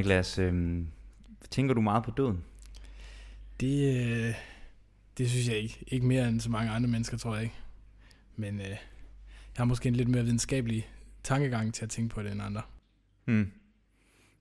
[0.00, 0.82] Niklas, øh,
[1.50, 2.44] tænker du meget på døden?
[3.60, 4.34] Det, øh,
[5.18, 5.84] det synes jeg ikke.
[5.86, 7.54] Ikke mere end så mange andre mennesker, tror jeg ikke.
[8.36, 8.78] Men øh, jeg
[9.56, 10.88] har måske en lidt mere videnskabelig
[11.22, 12.62] tankegang til at tænke på det end andre.
[13.24, 13.52] Hmm.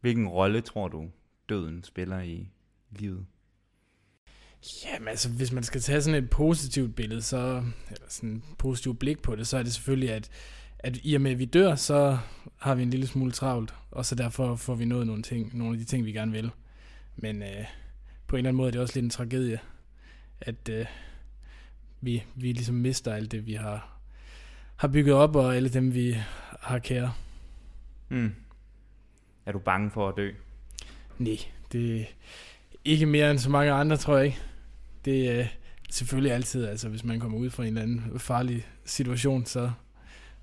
[0.01, 1.09] Hvilken rolle tror du,
[1.49, 2.49] døden spiller i
[2.91, 3.25] livet?
[4.85, 8.99] Jamen altså, hvis man skal tage sådan et positivt billede, så, eller sådan et positivt
[8.99, 10.29] blik på det, så er det selvfølgelig, at,
[10.79, 12.17] at i og med, at vi dør, så
[12.57, 15.73] har vi en lille smule travlt, og så derfor får vi nået nogle, ting, nogle
[15.73, 16.51] af de ting, vi gerne vil.
[17.17, 17.65] Men øh,
[18.27, 19.59] på en eller anden måde er det også lidt en tragedie,
[20.41, 20.85] at øh,
[22.01, 23.99] vi, vi ligesom mister alt det, vi har,
[24.75, 26.15] har bygget op, og alle dem, vi
[26.59, 27.13] har kære.
[28.07, 28.35] Hmm.
[29.45, 30.31] Er du bange for at dø?
[31.17, 31.37] Nej,
[31.71, 32.05] det er
[32.85, 34.39] ikke mere end så mange andre, tror jeg ikke.
[35.05, 35.47] Det er
[35.89, 39.71] selvfølgelig altid, altså hvis man kommer ud fra en eller anden farlig situation, så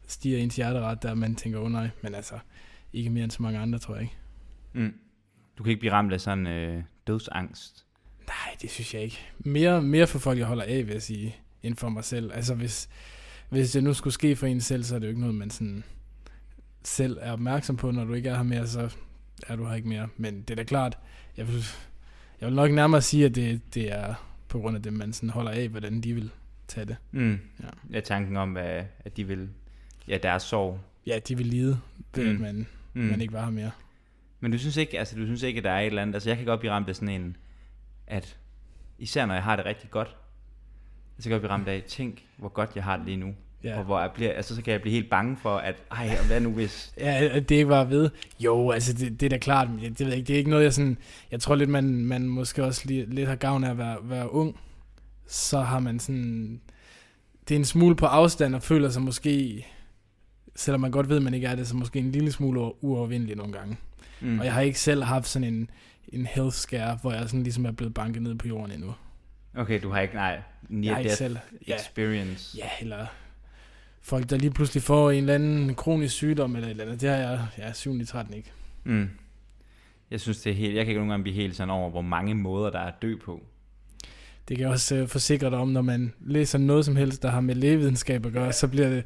[0.07, 2.39] stiger ens hjerteret der, man tænker, åh oh, nej, men altså
[2.93, 4.17] ikke mere end så mange andre, tror jeg ikke.
[4.73, 4.95] Mm.
[5.59, 7.87] Du kan ikke blive ramt af sådan øh, dødsangst?
[8.27, 9.19] Nej, det synes jeg ikke.
[9.39, 12.33] Mere, mere for folk, jeg holder af, vil jeg sige, end for mig selv.
[12.35, 12.89] Altså hvis,
[13.49, 15.51] hvis det nu skulle ske for en selv, så er det jo ikke noget, man
[15.51, 15.85] sådan
[16.83, 18.97] selv er opmærksom på, når du ikke er her mere, så
[19.47, 20.09] er du her ikke mere.
[20.17, 20.99] Men det er da klart,
[21.37, 21.65] jeg vil,
[22.41, 24.15] jeg vil nok nærmere sige, at det, det er
[24.49, 26.31] på grund af det, man sådan holder af, hvordan de vil
[26.69, 26.97] tage det.
[27.13, 27.39] Mm.
[27.63, 27.69] Ja.
[27.93, 29.49] ja, tanken om, at de vil,
[30.09, 30.81] ja, deres sorg.
[31.07, 31.81] Ja, de vil lide,
[32.15, 32.31] det mm.
[32.31, 33.03] at man, mm.
[33.03, 33.71] man ikke var her mere.
[34.41, 36.31] Men du synes ikke, altså du synes ikke, at der er et eller andet, altså
[36.31, 37.37] jeg kan godt blive ramt af sådan en,
[38.07, 38.39] at
[38.99, 40.17] især når jeg har det rigtig godt,
[41.19, 43.35] så kan jeg blive ramt af, tænk hvor godt jeg har det lige nu.
[43.65, 43.79] Ja.
[43.79, 46.41] Og hvor jeg bliver, altså, så kan jeg blive helt bange for, at ej, hvad
[46.41, 46.95] nu hvis...
[46.99, 48.11] Ja, det ikke var ved.
[48.41, 50.39] Jo, altså det, det er da klart, men det, det, ved jeg ikke, det er
[50.39, 50.99] ikke noget, jeg sådan...
[51.31, 54.33] Jeg tror lidt, man, man måske også lige, lidt har gavn af at være, være
[54.33, 54.61] ung.
[55.27, 56.61] Så har man sådan...
[57.49, 59.67] Det er en smule på afstand og føler sig måske,
[60.57, 63.37] selvom man godt ved, at man ikke er det, så måske en lille smule uovervindelig
[63.37, 63.77] nogle gange.
[64.21, 64.39] Mm.
[64.39, 65.71] Og jeg har ikke selv haft sådan en,
[66.09, 68.95] en health scare, hvor jeg sådan ligesom er blevet banket ned på jorden endnu.
[69.57, 72.59] Okay, du har ikke, nej, near death selv, experience.
[72.59, 73.07] Ja, ja, eller
[74.03, 77.01] folk, der lige pludselig får en eller anden kronisk sygdom eller et eller andet.
[77.01, 78.07] Det har jeg, ja, 7.
[78.07, 78.53] 13 ikke.
[78.85, 79.09] Mm.
[80.11, 82.01] Jeg synes, det er helt, jeg kan ikke nogen gange blive helt sådan over, hvor
[82.01, 83.43] mange måder, der er at dø på.
[84.49, 87.31] Det kan jeg også uh, forsikre dig om, når man læser noget som helst, der
[87.31, 88.53] har med lægevidenskab at gøre, ja.
[88.53, 89.05] så bliver det,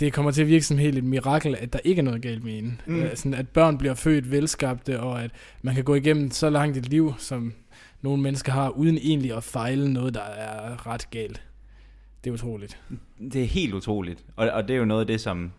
[0.00, 2.44] det kommer til at virke som helt et mirakel, at der ikke er noget galt
[2.44, 2.80] med en.
[2.86, 3.02] Mm.
[3.02, 5.30] Uh, sådan at børn bliver født velskabte, og at
[5.62, 7.52] man kan gå igennem så langt et liv, som
[8.02, 11.42] nogle mennesker har, uden egentlig at fejle noget, der er ret galt.
[12.24, 12.80] Det er utroligt.
[13.32, 14.24] Det er helt utroligt.
[14.36, 15.52] Og, og det er jo noget af det, som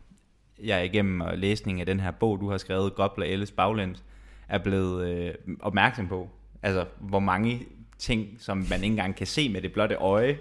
[0.64, 4.04] jeg igennem læsning af den her bog, du har skrevet, Gobler Elles Baglæns,
[4.50, 6.30] er blevet øh, opmærksom på.
[6.64, 7.62] Altså, hvor mange
[7.98, 10.38] ting, som man ikke engang kan se med det blotte øje,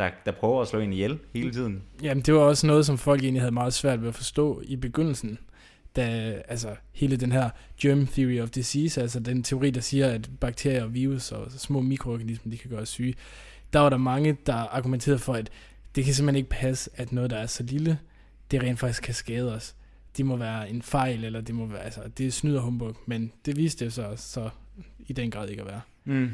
[0.00, 1.82] der, der prøver at slå en ihjel hele tiden.
[2.02, 4.76] Jamen, det var også noget, som folk egentlig havde meget svært ved at forstå i
[4.76, 5.38] begyndelsen.
[5.96, 7.50] Da, altså, hele den her
[7.80, 11.80] germ theory of disease, altså den teori, der siger, at bakterier og virus og små
[11.80, 13.14] mikroorganismer, de kan gøre syge
[13.72, 15.50] der var der mange, der argumenterede for, at
[15.94, 17.98] det kan simpelthen ikke passe, at noget, der er så lille,
[18.50, 19.74] det rent faktisk kan skade os.
[20.16, 22.96] Det må være en fejl, eller det må være, altså, det er snyd og humbug,
[23.06, 24.50] men det viste det så, så
[24.98, 25.80] i den grad ikke at være.
[26.04, 26.30] Mm.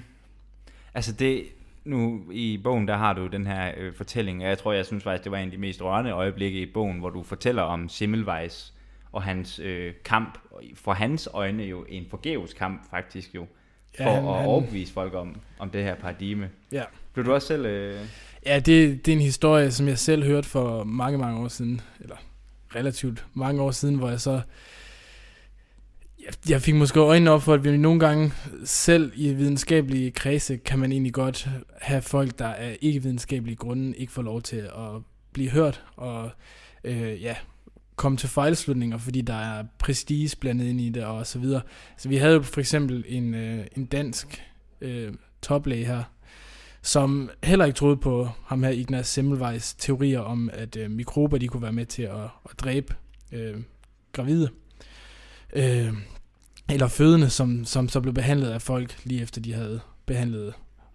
[0.95, 1.45] Altså det,
[1.87, 5.05] nu i bogen, der har du den her øh, fortælling, og jeg tror, jeg synes
[5.05, 7.89] faktisk, det var en af de mest rørende øjeblikke i bogen, hvor du fortæller om
[7.89, 8.75] Simmelweis
[9.13, 10.39] og hans øh, kamp,
[10.75, 13.47] for hans øjne jo en forgæves kamp faktisk jo,
[13.97, 16.51] for ja, han, at han, overbevise folk om, om det her paradigme.
[16.73, 16.83] Ja.
[17.13, 17.67] Blev du også selv...
[17.67, 18.01] Øh...
[18.47, 21.81] Ja, det, det er en historie, som jeg selv hørte for mange, mange år siden,
[22.01, 22.17] eller
[22.75, 24.41] relativt mange år siden, hvor jeg så...
[26.49, 28.33] Jeg, fik måske øjnene op for, at vi nogle gange
[28.65, 31.49] selv i videnskabelige kredse, kan man egentlig godt
[31.81, 35.03] have folk, der af ikke videnskabelige grunde, ikke får lov til at
[35.33, 36.31] blive hørt, og
[36.85, 37.37] øh, ja,
[37.97, 41.61] komme til fejlslutninger, fordi der er prestige blandet ind i det, og så videre.
[41.97, 44.43] Så vi havde jo for eksempel en, øh, en dansk
[44.81, 45.13] øh,
[45.43, 46.03] toplæge her,
[46.83, 51.49] som heller ikke troede på ham her Ignaz Semmelweis teorier om, at øh, mikrober de
[51.49, 52.95] kunne være med til at, at dræbe
[53.33, 53.57] øh,
[54.13, 54.51] gravide.
[55.53, 55.93] Øh,
[56.69, 60.55] eller fødende, som, som så blev behandlet af folk, lige efter de havde behandlet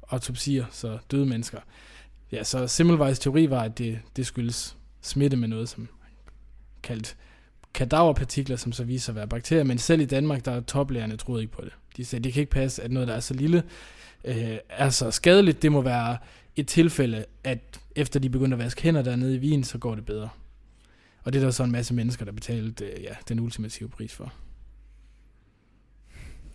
[0.09, 1.59] autopsier, så døde mennesker.
[2.31, 5.87] Ja, så Simmelweis teori var, at det, det skyldes smitte med noget, som
[6.83, 7.15] kaldt
[7.73, 11.17] kadaverpartikler, som så viser sig at være bakterier, men selv i Danmark, der er toplærerne
[11.17, 11.71] troede ikke på det.
[11.97, 13.63] De sagde, det kan ikke passe, at noget, der er så lille,
[14.25, 15.61] øh, er så skadeligt.
[15.61, 16.17] Det må være
[16.55, 20.05] et tilfælde, at efter de begyndte at vaske hænder dernede i Wien, så går det
[20.05, 20.29] bedre.
[21.23, 24.13] Og det er der så en masse mennesker, der betalte øh, ja, den ultimative pris
[24.13, 24.33] for.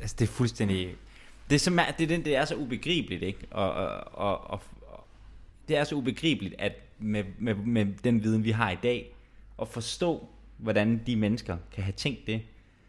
[0.01, 0.95] Altså, det er fuldstændig...
[1.51, 3.39] Det er, så, det, det, det er så ubegribeligt, ikke?
[3.51, 5.07] Og, og, og, og, og
[5.69, 9.15] det er så ubegribeligt, at med, med, med den viden, vi har i dag,
[9.63, 12.43] at forstå, hvordan de mennesker kan have tænkt det.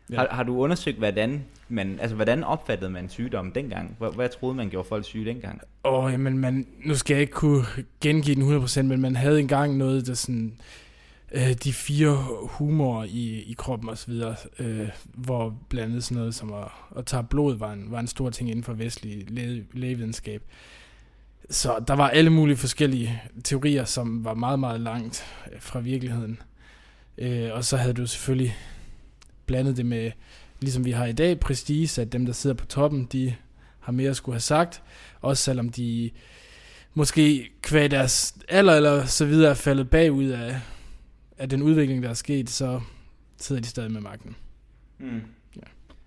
[0.09, 0.15] Ja.
[0.15, 3.95] Har, har du undersøgt, hvordan, man, altså, hvordan opfattede man sygdommen dengang?
[3.99, 5.61] Hvad, hvad troede man gjorde folk syge dengang?
[5.83, 7.65] Åh, oh, jamen, man, nu skal jeg ikke kunne
[8.01, 10.53] gengive den 100%, men man havde engang noget, der sådan,
[11.31, 14.13] øh, de fire humor i, i kroppen osv.,
[14.59, 18.07] øh, hvor blandt andet sådan noget som at, at tage blod var en, var en
[18.07, 20.43] stor ting inden for vestlig læge, lægevidenskab.
[21.49, 26.41] Så der var alle mulige forskellige teorier, som var meget, meget langt øh, fra virkeligheden.
[27.17, 28.57] Øh, og så havde du selvfølgelig
[29.45, 30.11] blandet det med,
[30.59, 33.35] ligesom vi har i dag, prestige, at dem, der sidder på toppen, de
[33.79, 34.81] har mere at skulle have sagt,
[35.21, 36.09] også selvom de
[36.93, 40.61] måske kvæg deres alder eller så videre er faldet bagud af,
[41.37, 42.81] af den udvikling, der er sket, så
[43.37, 44.35] sidder de stadig med magten.
[44.99, 45.21] Mm.
[45.55, 45.61] Ja.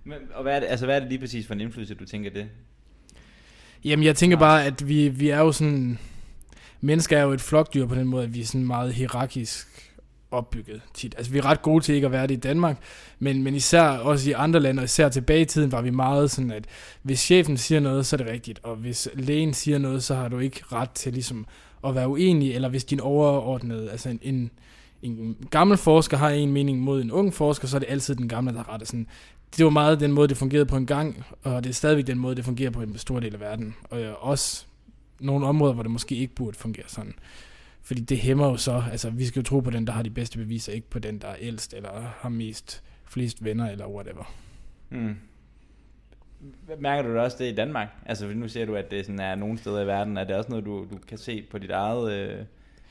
[0.05, 2.05] Men, og hvad er, det, altså, hvad er det lige præcis for en indflydelse, du
[2.05, 2.49] tænker det?
[3.85, 5.99] Jamen, jeg tænker bare, at vi, vi er jo sådan...
[6.81, 9.91] Mennesker er jo et flokdyr på den måde, at vi er sådan meget hierarkisk
[10.31, 11.15] opbygget tit.
[11.19, 12.77] Altså vi er ret gode til ikke at være det i Danmark,
[13.19, 16.31] men, men især også i andre lande, og især tilbage i tiden, var vi meget
[16.31, 16.65] sådan, at
[17.03, 20.29] hvis chefen siger noget, så er det rigtigt, og hvis lægen siger noget, så har
[20.29, 21.47] du ikke ret til ligesom
[21.87, 24.51] at være uenig, eller hvis din overordnede, altså en, en,
[25.03, 28.29] en gammel forsker har en mening mod en ung forsker, så er det altid den
[28.29, 28.89] gamle, der har ret.
[28.89, 29.07] Sådan,
[29.57, 32.19] det var meget den måde, det fungerede på en gang, og det er stadigvæk den
[32.19, 33.75] måde, det fungerer på en stor del af verden.
[33.91, 34.67] Og øh, også
[35.21, 37.15] nogle områder, hvor det måske ikke burde fungere sådan.
[37.83, 40.11] Fordi det hæmmer jo så, altså vi skal jo tro på den, der har de
[40.11, 44.33] bedste beviser, ikke på den, der er ældst, eller har mest, flest venner, eller whatever.
[44.91, 45.17] Mm.
[46.79, 47.89] Mærker du det også det i Danmark?
[48.07, 50.17] Altså nu ser du, at det sådan er nogle steder i verden.
[50.17, 52.45] Er det også noget, du, du kan se på dit eget, øh,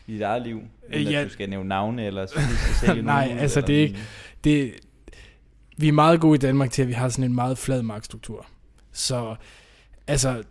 [0.10, 0.62] i dit eget liv?
[0.96, 1.20] Uden ja.
[1.20, 2.26] at du skal nævne navne, eller
[2.82, 4.00] sælge Nej, nogen, altså det er ikke...
[4.44, 4.74] Det,
[5.78, 8.46] vi er meget gode i Danmark til, at vi har sådan en meget flad magtstruktur.
[8.92, 9.36] Så
[10.08, 10.44] altså,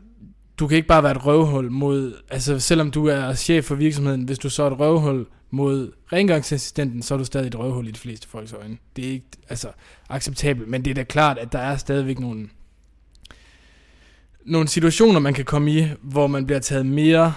[0.59, 4.23] du kan ikke bare være et røvhul mod, altså selvom du er chef for virksomheden,
[4.23, 7.91] hvis du så er et røvhul mod rengøringsassistenten, så er du stadig et røvhul i
[7.91, 8.79] de fleste folks øjne.
[8.97, 9.69] Det er ikke altså,
[10.09, 12.49] acceptabelt, men det er da klart, at der er stadigvæk nogle,
[14.45, 17.35] nogle situationer, man kan komme i, hvor man bliver taget mere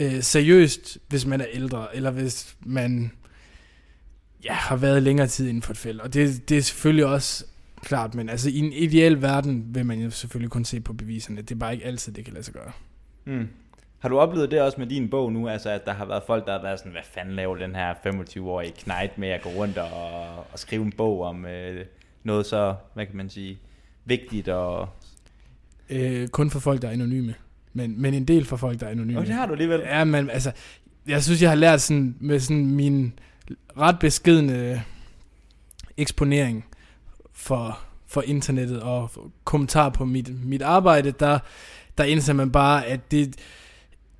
[0.00, 3.10] øh, seriøst, hvis man er ældre, eller hvis man
[4.44, 6.00] ja, har været længere tid inden for et felt.
[6.00, 7.44] Og det, det er selvfølgelig også
[7.82, 11.42] klart, men altså i en ideel verden vil man jo selvfølgelig kun se på beviserne.
[11.42, 12.72] Det er bare ikke altid, det kan lade sig gøre.
[13.24, 13.48] Mm.
[13.98, 16.46] Har du oplevet det også med din bog nu, altså at der har været folk,
[16.46, 19.78] der har været sådan, hvad fanden laver den her 25-årige knægt med at gå rundt
[19.78, 21.86] og, og skrive en bog om øh,
[22.22, 23.58] noget så, hvad kan man sige,
[24.04, 24.88] vigtigt og...
[25.90, 27.34] Øh, kun for folk, der er anonyme.
[27.78, 29.18] Men, men en del for folk, der er anonyme.
[29.18, 29.80] Og det har du alligevel.
[29.80, 30.52] Ja, men altså,
[31.06, 33.12] jeg synes, jeg har lært sådan, med sådan min
[33.78, 34.82] ret beskedende
[35.96, 36.64] eksponering
[37.32, 39.10] for, for internettet og
[39.44, 41.38] kommentar på mit, mit arbejde, der,
[41.98, 43.36] der indser man bare, at det,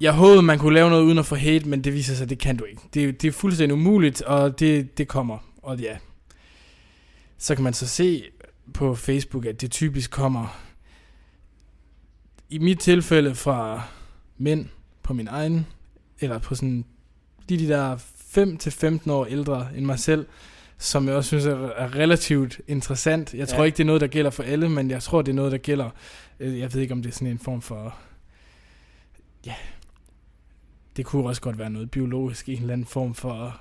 [0.00, 2.30] jeg håbede, man kunne lave noget uden at få hate, men det viser sig, at
[2.30, 2.80] det kan du ikke.
[2.94, 5.38] Det, det er fuldstændig umuligt, og det, det kommer.
[5.62, 5.96] Og ja,
[7.38, 8.24] så kan man så se
[8.74, 10.67] på Facebook, at det typisk kommer,
[12.48, 13.82] i mit tilfælde fra
[14.38, 14.66] mænd
[15.02, 15.66] på min egen,
[16.20, 16.84] eller på sådan,
[17.48, 17.96] de, de der
[19.06, 20.26] 5-15 år ældre end mig selv,
[20.78, 23.34] som jeg også synes er, er relativt interessant.
[23.34, 23.64] Jeg tror ja.
[23.64, 25.58] ikke, det er noget, der gælder for alle, men jeg tror, det er noget, der
[25.58, 25.90] gælder.
[26.40, 27.96] Øh, jeg ved ikke, om det er sådan en form for...
[29.46, 29.54] Ja,
[30.96, 33.60] det kunne også godt være noget biologisk, en eller anden form for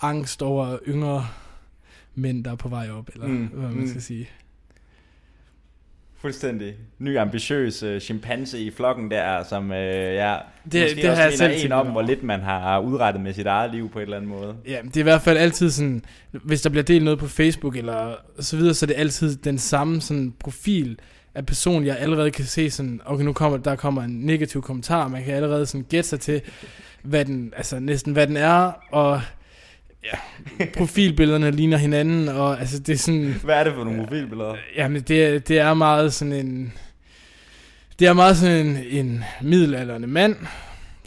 [0.00, 1.26] angst over yngre
[2.14, 3.46] mænd, der er på vej op, eller mm.
[3.46, 3.88] hvad man mm.
[3.88, 4.28] skal sige.
[6.20, 6.74] Fuldstændig.
[6.98, 10.36] Ny ambitiøs uh, chimpanse i flokken der, som uh, ja,
[10.72, 13.46] det, måske det også har jeg en om, hvor lidt man har udrettet med sit
[13.46, 14.56] eget liv på en eller anden måde.
[14.66, 17.76] Ja, det er i hvert fald altid sådan, hvis der bliver delt noget på Facebook
[17.76, 20.98] eller så videre, så er det altid den samme sådan profil
[21.34, 25.08] af person, jeg allerede kan se sådan, okay, nu kommer der kommer en negativ kommentar,
[25.08, 26.40] man kan allerede sådan gætte sig til,
[27.02, 29.20] hvad den, altså næsten hvad den er, og
[30.04, 30.18] ja,
[30.78, 33.34] profilbillederne ligner hinanden, og altså det er sådan...
[33.44, 34.56] Hvad er det for nogle profilbilleder?
[34.76, 36.72] Jamen det, det er meget sådan en...
[37.98, 40.36] Det er meget sådan en, en middelalderende mand,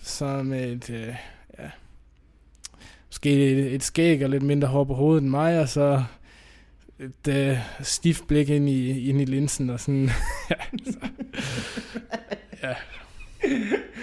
[0.01, 1.07] som et, øh,
[1.59, 1.69] ja,
[3.07, 6.03] måske et, et skæg og lidt mindre hår på hovedet end mig, og så
[6.99, 10.09] et øh, stift blik ind i, ind i linsen, og sådan,
[10.49, 10.55] ja,
[10.91, 10.97] så,
[12.63, 12.73] ja.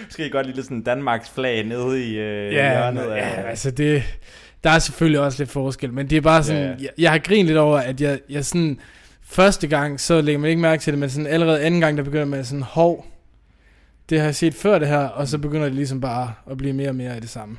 [0.05, 3.17] Måske godt lide sådan Danmarks flag nede i øh, ja, hjørnet af...
[3.17, 4.03] Ja, altså det
[4.63, 6.75] der er selvfølgelig også lidt forskel, men det er bare sådan, ja, ja.
[6.79, 8.79] Jeg, jeg har grinet lidt over, at jeg, jeg sådan,
[9.21, 12.03] første gang, så lægger man ikke mærke til det, men sådan allerede anden gang, der
[12.03, 13.05] begynder man sådan, hov,
[14.09, 16.73] det har jeg set før det her, og så begynder det ligesom bare at blive
[16.73, 17.57] mere og mere af det samme.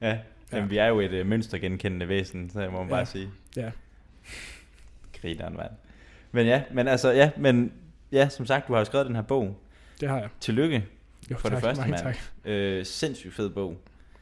[0.00, 0.18] Ja, ja.
[0.52, 2.88] Jamen, vi er jo et uh, mønstergenkendende væsen, så jeg må ja.
[2.88, 3.28] bare sige.
[3.56, 3.70] Ja.
[5.20, 5.70] Grineren, mand.
[6.32, 7.72] Men ja, men altså, ja, men
[8.12, 9.56] ja, som sagt, du har jo skrevet den her bog.
[10.00, 10.28] Det har jeg.
[10.40, 10.84] Tillykke
[11.30, 12.02] jo, for tak, det første, mand.
[12.02, 12.16] Tak.
[12.44, 13.76] Øh, sindssygt fed bog.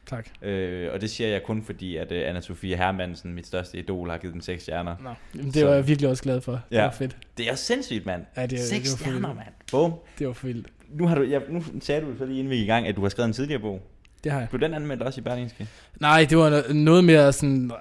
[0.09, 0.27] Tak.
[0.41, 4.17] Øh, og det siger jeg kun fordi, at uh, Anna-Sophie Hermansen, mit største idol, har
[4.17, 4.95] givet den seks stjerner.
[5.03, 6.51] Nå, jamen, det var Så- jeg virkelig også glad for.
[6.51, 6.83] Det Ja.
[6.83, 7.17] var fedt.
[7.37, 8.21] Det er sindssygt, mand.
[8.37, 9.47] Ja, det, Seks det var stjerner, mand.
[9.71, 9.93] Bum.
[10.19, 10.67] Det var vildt.
[10.89, 12.95] Nu, har du, ja, nu sagde du så lige inden vi gik i gang, at
[12.95, 13.81] du har skrevet en tidligere bog.
[14.23, 14.49] Det har jeg.
[14.49, 15.67] Blev den anmeldt også i Berlingske?
[15.99, 17.71] Nej, det var no- noget mere sådan...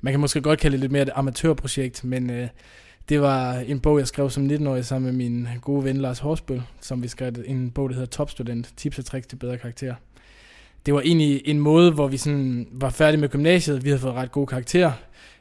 [0.00, 2.48] Man kan måske godt kalde det lidt mere et amatørprojekt, men øh,
[3.08, 6.62] det var en bog, jeg skrev som 19-årig sammen med min gode ven Lars Horsbøl,
[6.80, 9.94] som vi skrev en bog, der hedder Topstudent, tips og tricks til bedre karakter.
[10.86, 14.14] Det var egentlig en måde, hvor vi sådan var færdige med gymnasiet, vi havde fået
[14.14, 14.92] ret gode karakterer,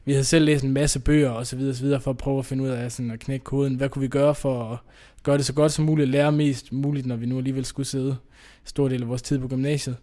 [0.05, 2.39] vi havde selv læst en masse bøger og så videre, så videre for at prøve
[2.39, 3.75] at finde ud af sådan at knække koden.
[3.75, 4.77] Hvad kunne vi gøre for at
[5.23, 8.09] gøre det så godt som muligt, lære mest muligt, når vi nu alligevel skulle sidde
[8.09, 8.17] en
[8.65, 9.97] stor del af vores tid på gymnasiet.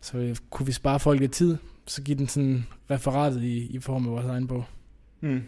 [0.00, 1.56] Så øh, kunne vi spare folk lidt tid,
[1.86, 4.64] så give den sådan referatet i, i form af vores egen bog.
[5.20, 5.42] Mm.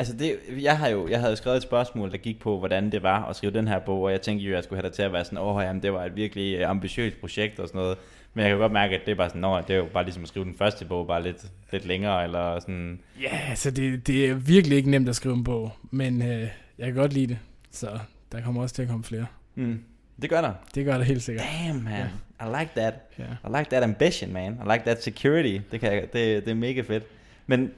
[0.00, 3.02] Altså det, jeg har jo, jeg havde skrevet et spørgsmål, der gik på, hvordan det
[3.02, 4.96] var at skrive den her bog, og jeg tænkte jo, at jeg skulle have dig
[4.96, 7.78] til at være sådan, åh, jamen, det var et virkelig øh, ambitiøst projekt og sådan
[7.78, 7.98] noget.
[8.34, 10.04] Men jeg kan godt mærke, at det er bare sådan, nå, det er jo bare
[10.04, 14.06] ligesom at skrive den første bog, bare lidt, lidt længere, eller sådan, Ja, altså det,
[14.06, 17.26] det er virkelig ikke nemt at skrive en bog, men øh, jeg kan godt lide
[17.26, 17.38] det,
[17.70, 17.98] så
[18.32, 19.26] der kommer også til at komme flere.
[19.54, 19.80] hmm.
[20.22, 20.52] det gør der.
[20.74, 21.46] Det gør det helt sikkert.
[21.66, 22.06] Damn, man.
[22.40, 22.94] I like that.
[23.18, 23.24] Ja.
[23.24, 24.52] I like that ambition, man.
[24.52, 25.58] I like that security.
[25.70, 27.04] Det, kan jeg, det, det er mega fedt.
[27.46, 27.70] Men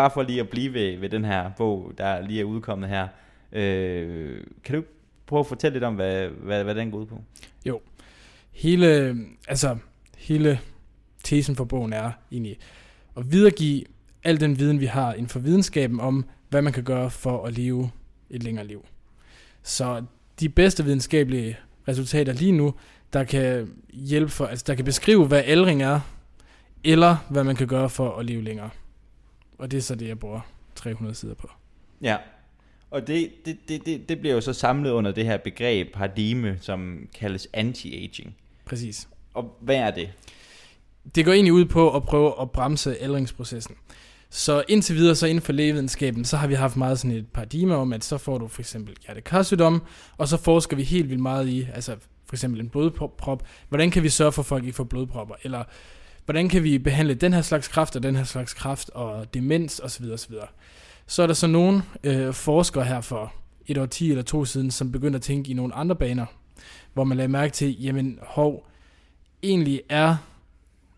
[0.00, 3.08] bare for lige at blive ved, ved den her bog, der lige er udkommet her.
[3.52, 4.82] Øh, kan du
[5.26, 7.22] prøve at fortælle lidt om, hvad, hvad, hvad den går ud på?
[7.66, 7.80] Jo.
[8.52, 9.16] Hele,
[9.48, 9.76] altså,
[10.18, 10.60] hele
[11.24, 12.58] tesen for bogen er egentlig
[13.16, 13.84] at videregive
[14.24, 17.58] al den viden, vi har inden for videnskaben om, hvad man kan gøre for at
[17.58, 17.90] leve
[18.30, 18.84] et længere liv.
[19.62, 20.04] Så
[20.40, 21.56] de bedste videnskabelige
[21.88, 22.74] resultater lige nu,
[23.12, 26.00] der kan hjælpe for, altså der kan beskrive, hvad aldring er,
[26.84, 28.70] eller hvad man kan gøre for at leve længere.
[29.60, 30.40] Og det er så det, jeg bruger
[30.74, 31.50] 300 sider på.
[32.02, 32.16] Ja.
[32.90, 36.58] Og det, det, det, det, det bliver jo så samlet under det her begreb, paradigme,
[36.60, 38.30] som kaldes anti-aging.
[38.64, 39.08] Præcis.
[39.34, 40.10] Og hvad er det?
[41.14, 43.74] det går egentlig ud på at prøve at bremse aldringsprocessen.
[44.30, 47.76] Så indtil videre, så inden for lægevidenskaben, så har vi haft meget sådan et paradigme
[47.76, 49.82] om, at så får du for eksempel hjertekarsygdom,
[50.16, 54.02] og så forsker vi helt vildt meget i, altså for eksempel en blodprop, hvordan kan
[54.02, 55.64] vi sørge for, at folk ikke får blodpropper, eller
[56.24, 59.80] hvordan kan vi behandle den her slags kræft, og den her slags kræft, og demens
[59.84, 60.04] osv.
[60.04, 60.34] osv.
[61.06, 63.32] Så er der så nogle øh, forskere her for
[63.66, 66.26] et år 10 eller to siden, som begyndte at tænke i nogle andre baner,
[66.92, 68.66] hvor man lagde mærke til, jamen hov,
[69.42, 70.16] egentlig er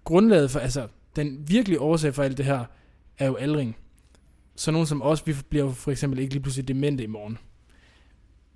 [0.04, 2.64] grundlaget for, altså den virkelige årsag for alt det her,
[3.18, 3.76] er jo aldring.
[4.56, 7.38] Så nogen som os, vi bliver jo for eksempel ikke lige pludselig demente i morgen.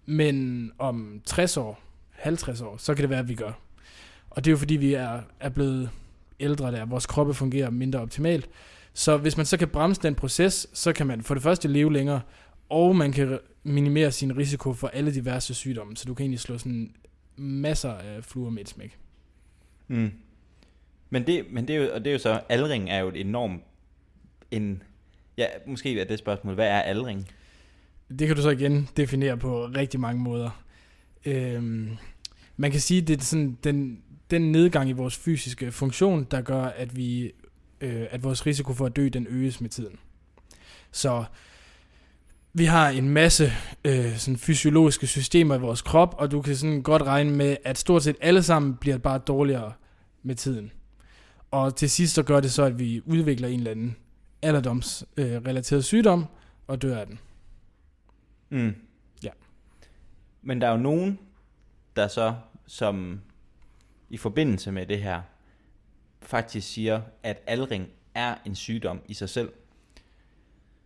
[0.07, 1.81] Men om 60 år,
[2.11, 3.53] 50 år, så kan det være, at vi gør.
[4.31, 5.91] Og det er jo fordi, vi er, er blevet
[6.41, 8.49] ældre der, vores kroppe fungerer mindre optimalt.
[8.93, 11.93] Så hvis man så kan bremse den proces, så kan man for det første leve
[11.93, 12.21] længere,
[12.69, 15.97] og man kan minimere sin risiko for alle diverse sygdomme.
[15.97, 16.95] Så du kan egentlig slå sådan
[17.37, 18.99] masser af fluer med et smæk.
[19.89, 20.11] Mm.
[21.11, 23.21] Men, det, men det, er jo, og det er jo så, aldring er jo et
[23.21, 23.63] enormt,
[24.51, 24.83] en,
[25.39, 27.29] ja, måske er det spørgsmål, hvad er aldring?
[28.19, 30.63] Det kan du så igen definere på rigtig mange måder.
[31.25, 31.97] Øhm,
[32.57, 36.63] man kan sige, det er sådan den, den nedgang i vores fysiske funktion, der gør,
[36.65, 37.33] at vi
[37.81, 39.99] øh, at vores risiko for at dø, den øges med tiden.
[40.93, 41.25] Så
[42.53, 43.53] vi har en masse
[43.85, 47.79] øh, sådan fysiologiske systemer i vores krop, og du kan sådan godt regne med, at
[47.79, 49.73] stort set alle sammen bliver bare dårligere
[50.23, 50.73] med tiden.
[51.51, 53.97] Og til sidst så gør det så, at vi udvikler en eller anden
[54.43, 56.25] alderdomsrelateret øh, relateret sygdom,
[56.67, 57.19] og dør af den.
[58.51, 58.75] Mm.
[59.23, 59.31] Ja.
[60.43, 61.19] Men der er jo nogen,
[61.97, 62.35] der så,
[62.67, 63.21] som
[64.11, 65.21] i forbindelse med det her,
[66.23, 69.53] faktisk siger, at aldring er en sygdom i sig selv.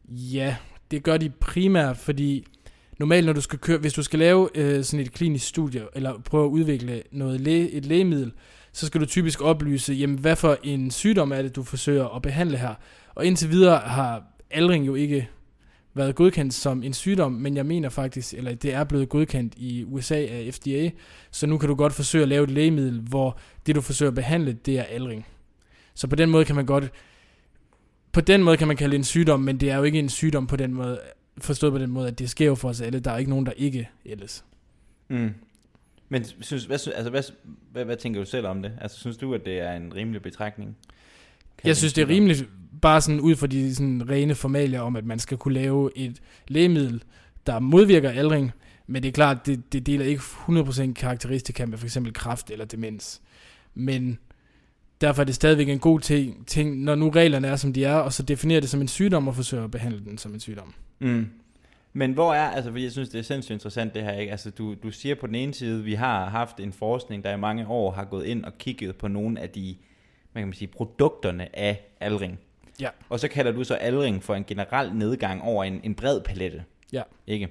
[0.08, 0.56] Ja,
[0.90, 2.46] det gør de primært, fordi
[2.98, 6.18] normalt når du skal køre, hvis du skal lave øh, sådan et klinisk studie, eller
[6.18, 8.32] prøve at udvikle noget læ- et lægemiddel,
[8.72, 12.22] så skal du typisk oplyse, jamen hvad for en sygdom er det, du forsøger at
[12.22, 12.74] behandle her.
[13.14, 15.28] Og indtil videre har aldring jo ikke
[15.94, 19.84] været godkendt som en sygdom, men jeg mener faktisk, eller det er blevet godkendt i
[19.84, 20.90] USA af FDA,
[21.30, 24.14] så nu kan du godt forsøge at lave et lægemiddel, hvor det du forsøger at
[24.14, 25.26] behandle, det er aldring.
[25.94, 26.92] Så på den måde kan man godt,
[28.12, 30.08] på den måde kan man kalde det en sygdom, men det er jo ikke en
[30.08, 31.00] sygdom på den måde,
[31.38, 33.00] forstået på den måde, at det sker jo for os alle.
[33.00, 34.44] Der er ikke nogen, der ikke ældes.
[35.08, 35.34] Mm.
[36.08, 37.22] Men synes, hvad, altså, hvad,
[37.72, 38.72] hvad, hvad tænker du selv om det?
[38.80, 40.76] Altså, synes du, at det er en rimelig betragtning?
[41.58, 42.48] Kan Jeg synes, det er rimeligt,
[42.82, 46.20] bare sådan ud fra de sådan rene formalier om, at man skal kunne lave et
[46.48, 47.02] lægemiddel,
[47.46, 48.52] der modvirker aldring,
[48.86, 52.64] men det er klart, det, det deler ikke 100% karakteristika med for eksempel kraft eller
[52.64, 53.22] demens.
[53.74, 54.18] Men
[55.00, 57.94] derfor er det stadigvæk en god ting, ting, når nu reglerne er, som de er,
[57.94, 60.74] og så definerer det som en sygdom og forsøger at behandle den som en sygdom.
[60.98, 61.26] Mm.
[61.92, 64.32] Men hvor er, altså fordi jeg synes, det er sindssygt interessant det her, ikke?
[64.32, 67.38] Altså du, du siger på den ene side, vi har haft en forskning, der i
[67.38, 69.76] mange år har gået ind og kigget på nogle af de
[70.32, 72.38] man kan sige, produkterne af aldring.
[72.80, 72.88] Ja.
[73.08, 76.64] Og så kalder du så aldring for en generel nedgang over en, en bred palette.
[76.92, 77.02] Ja.
[77.26, 77.48] Ikke?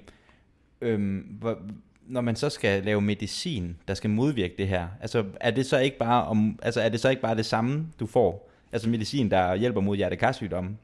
[0.81, 1.59] Øhm, hvor,
[2.07, 5.77] når man så skal lave medicin, der skal modvirke det her, altså er det så
[5.77, 8.50] ikke bare, om, altså, er det så ikke bare det samme, du får?
[8.71, 10.77] Altså medicin, der hjælper mod hjertekarsygdomme?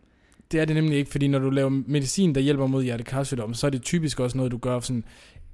[0.51, 3.67] Det er det nemlig ikke, fordi når du laver medicin, der hjælper mod hjertekarsygdom, så
[3.67, 5.03] er det typisk også noget, du gør sådan,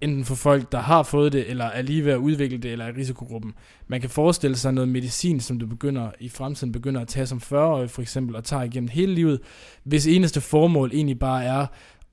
[0.02, 2.86] enten for folk, der har fået det, eller er lige ved at udvikle det, eller
[2.86, 3.54] er i risikogruppen.
[3.88, 7.38] Man kan forestille sig noget medicin, som du begynder i fremtiden begynder at tage som
[7.38, 9.40] 40-årig for eksempel, og tager igennem hele livet,
[9.84, 11.66] hvis eneste formål egentlig bare er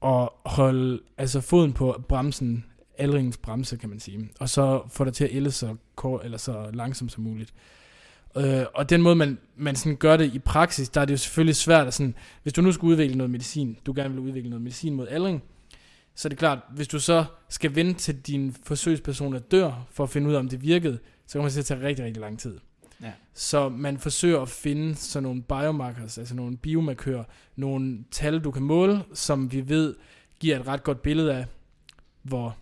[0.04, 2.64] at holde altså foden på bremsen,
[2.98, 6.38] aldringens bremse, kan man sige, og så få dig til at ælde så, kort, eller
[6.38, 7.54] så langsomt som muligt.
[8.36, 11.18] Øh, og den måde, man, man sådan gør det i praksis, der er det jo
[11.18, 14.50] selvfølgelig svært at sådan, hvis du nu skal udvikle noget medicin, du gerne vil udvikle
[14.50, 15.42] noget medicin mod aldring,
[16.18, 20.10] så er det klart, hvis du så skal vente til din forsøgspersoner dør, for at
[20.10, 22.38] finde ud af, om det virkede, så kommer det til at tage rigtig, rigtig lang
[22.38, 22.58] tid.
[23.02, 23.12] Ja.
[23.34, 27.24] Så man forsøger at finde sådan nogle biomarkers, altså nogle biomarkører,
[27.56, 29.96] nogle tal, du kan måle, som vi ved
[30.40, 31.46] giver et ret godt billede af,
[32.22, 32.56] hvor,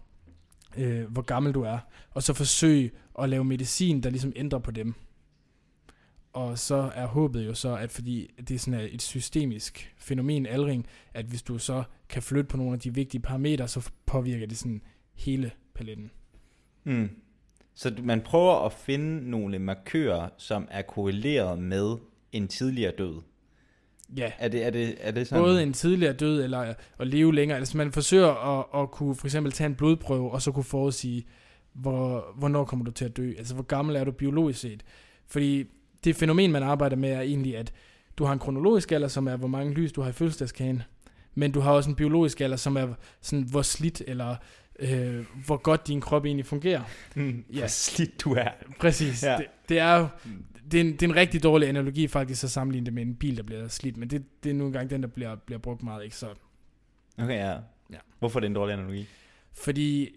[0.77, 1.79] øh, hvor gammel du er.
[2.11, 4.95] Og så forsøge at lave medicin, der ligesom ændrer på dem.
[6.33, 10.87] Og så er håbet jo så, at fordi det er sådan et systemisk fænomen, aldring,
[11.15, 14.59] at hvis du så kan flytte på nogle af de vigtige parametre, så påvirker det
[14.59, 14.83] sådan
[15.15, 16.11] hele paletten.
[16.85, 17.11] Mm.
[17.75, 21.97] Så man prøver at finde nogle markører, som er korreleret med
[22.33, 23.23] en tidligere død.
[24.17, 24.33] Ja.
[24.39, 25.45] Er det, er det, er det sådan?
[25.45, 27.59] Både en tidligere død, eller at leve længere.
[27.59, 31.27] Altså man forsøger at, at kunne for eksempel tage en blodprøve, og så kunne forudsige,
[31.73, 33.33] hvor, hvornår kommer du til at dø.
[33.39, 34.83] Altså hvor gammel er du biologisk set.
[35.27, 35.65] Fordi
[36.05, 37.73] det fænomen, man arbejder med, er egentlig, at
[38.19, 40.83] du har en kronologisk alder, som er, hvor mange lys du har i fødselsdagskagen.
[41.39, 44.37] Men du har også en biologisk alder, som er, sådan, hvor slidt eller
[44.79, 46.83] øh, hvor godt din krop egentlig fungerer.
[47.15, 47.59] Mm, Ja.
[47.59, 48.49] Hvor slidt du er.
[48.81, 49.23] Præcis.
[49.23, 49.37] Ja.
[49.37, 50.07] Det, det er jo
[50.71, 53.15] det er, en, det er en rigtig dårlig analogi faktisk at sammenligne det med en
[53.15, 55.83] bil, der bliver slidt, men det, det er nu engang den, der bliver, bliver brugt
[55.83, 56.05] meget.
[56.05, 56.17] Ikke?
[56.17, 56.27] Så,
[57.19, 57.53] Okay, ja.
[57.91, 57.99] Ja.
[58.19, 59.07] Hvorfor er det en dårlig analogi?
[59.53, 60.09] fordi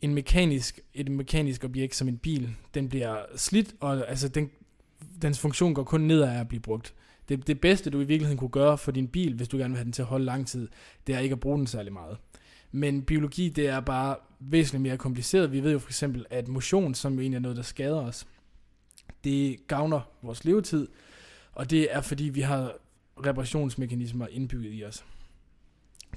[0.00, 4.50] en mekanisk, et mekanisk objekt som en bil, den bliver slidt, og altså den,
[5.22, 6.94] dens funktion går kun ned af at blive brugt.
[7.28, 9.76] Det, det bedste, du i virkeligheden kunne gøre for din bil, hvis du gerne vil
[9.76, 10.68] have den til at holde lang tid,
[11.06, 12.16] det er ikke at bruge den særlig meget.
[12.72, 15.52] Men biologi, det er bare væsentligt mere kompliceret.
[15.52, 18.26] Vi ved jo for eksempel, at motion, som jo egentlig er noget, der skader os,
[19.24, 20.88] det gavner vores levetid,
[21.52, 22.74] og det er fordi, vi har
[23.26, 25.04] reparationsmekanismer indbygget i os.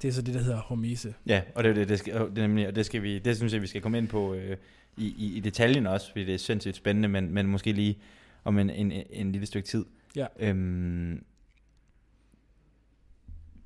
[0.02, 1.14] Det er så det, der hedder hormese.
[1.28, 3.62] Ja, og det, det, det, skal, det, nemlig, og det, skal vi, det synes jeg,
[3.62, 4.58] vi skal komme ind på øh,
[4.98, 7.98] i, i, i detaljen også, fordi det er sindssygt spændende, men, men måske lige
[8.44, 9.86] om en, en, en lille stykke tid.
[10.16, 10.28] Ja.
[10.40, 11.24] Øhm,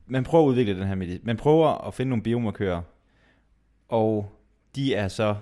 [0.06, 1.22] man prøver at udvikle den her medicin.
[1.26, 2.82] Man prøver at finde nogle biomarkører,
[3.90, 4.32] og
[4.76, 5.36] de er så,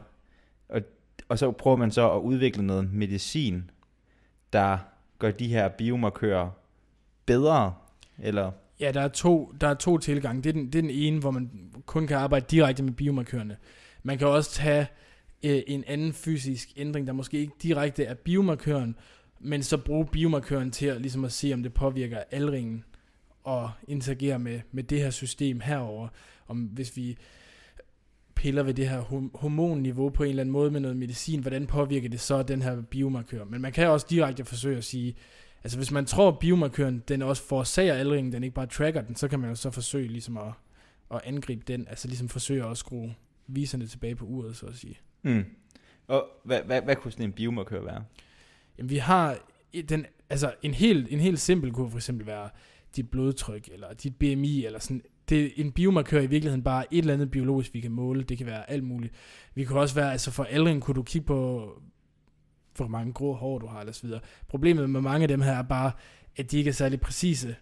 [0.70, 0.82] og,
[1.30, 3.72] og så prøver man så at udvikle noget medicin,
[4.54, 4.78] der
[5.20, 6.50] gør de her biomarkører
[7.26, 7.74] bedre,
[8.20, 10.42] eller Ja, der er to, der er to tilgange.
[10.42, 11.50] Det er, den, det er den ene, hvor man
[11.86, 13.58] kun kan arbejde direkte med biomarkørerne.
[14.04, 14.88] Man kan også tage
[15.44, 18.96] øh, en anden fysisk ændring, der måske ikke direkte er biomarkøren,
[19.44, 22.84] men så bruge biomarkøren til at, ligesom at se, om det påvirker aldringen
[23.44, 26.08] og interagere med, med det her system herover.
[26.48, 27.18] Om hvis vi
[28.36, 29.00] piller ved det her
[29.34, 32.82] hormonniveau på en eller anden måde med noget medicin, hvordan påvirker det så den her
[32.82, 33.44] biomarkør?
[33.44, 35.16] Men man kan også direkte forsøge at sige,
[35.64, 39.16] Altså hvis man tror, at biomarkøren den også forårsager aldringen, den ikke bare tracker den,
[39.16, 40.54] så kan man jo så forsøge ligesom at,
[41.12, 43.16] at angribe den, altså ligesom forsøge at skrue
[43.48, 45.00] viserne tilbage på uret, så at sige.
[45.22, 45.46] Mm.
[46.08, 48.04] Og hvad, hvad, hvad kunne sådan en biomarkør være?
[48.78, 49.38] Jamen, vi har
[49.90, 52.50] den, altså en helt, en helt simpel kunne for eksempel være
[52.96, 55.02] dit blodtryk, eller dit BMI, eller sådan.
[55.30, 58.24] Det er en biomarkør i virkeligheden bare et eller andet biologisk, vi kan måle.
[58.24, 59.14] Det kan være alt muligt.
[59.56, 61.70] Vi kan også være, altså for aldring kunne du kigge på,
[62.76, 64.22] hvor mange grå hår du har, eller så videre.
[64.48, 65.92] Problemet med mange af dem her er bare,
[66.36, 67.56] at de ikke er særlig præcise.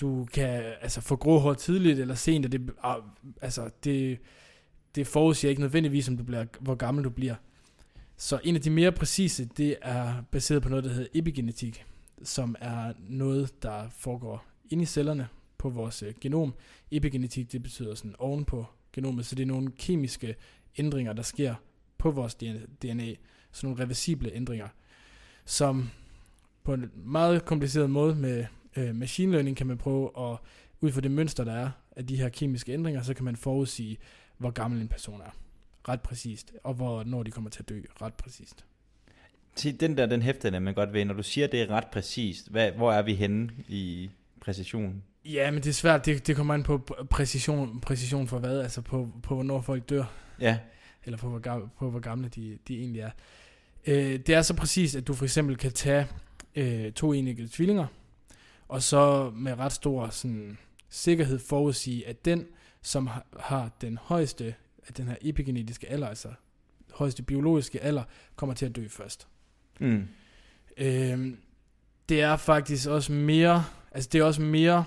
[0.00, 2.96] Du kan altså få grå hår tidligt eller sent, og det, ah,
[3.42, 4.18] altså, det,
[4.94, 7.34] det forudsiger ikke nødvendigvis, om du bliver, hvor gammel du bliver.
[8.20, 11.84] Så en af de mere præcise, det er baseret på noget, der hedder epigenetik,
[12.22, 15.28] som er noget, der foregår inde i cellerne
[15.58, 16.54] på vores øh, genom.
[16.90, 20.34] Epigenetik, det betyder sådan ovenpå genomet, så det er nogle kemiske
[20.78, 21.54] ændringer, der sker
[21.98, 23.14] på vores DNA,
[23.52, 24.68] sådan nogle reversible ændringer,
[25.44, 25.90] som
[26.64, 28.44] på en meget kompliceret måde med
[28.76, 30.38] øh, machine learning kan man prøve at,
[30.80, 33.98] ud fra det mønster, der er af de her kemiske ændringer, så kan man forudsige,
[34.38, 35.30] hvor gammel en person er.
[35.88, 36.52] Ret præcist.
[36.64, 37.80] Og hvornår de kommer til at dø.
[38.02, 38.64] Ret præcist.
[39.54, 41.86] Til den der, den hæfter jeg man godt ved, når du siger, det er ret
[41.86, 45.02] præcist, hvad, hvor er vi henne i præcision?
[45.24, 46.06] Ja, men det er svært.
[46.06, 46.78] Det, det kommer an på
[47.10, 48.60] præcision, præcision for hvad?
[48.60, 50.04] Altså på, på hvornår folk dør.
[50.40, 50.58] Ja,
[51.04, 53.10] Eller på hvor, på hvor gamle de, de egentlig er.
[53.86, 56.06] Øh, det er så præcist, at du for eksempel kan tage
[56.56, 57.86] øh, to enige tvillinger,
[58.68, 62.46] og så med ret stor sådan, sikkerhed forudsige, at den,
[62.82, 63.08] som
[63.40, 64.54] har den højeste,
[64.88, 66.28] at den her epigenetiske alder, altså
[66.94, 68.04] højeste biologiske alder,
[68.36, 69.28] kommer til at dø først.
[69.80, 70.08] Mm.
[70.76, 71.38] Øhm,
[72.08, 74.84] det er faktisk også mere, altså det er også mere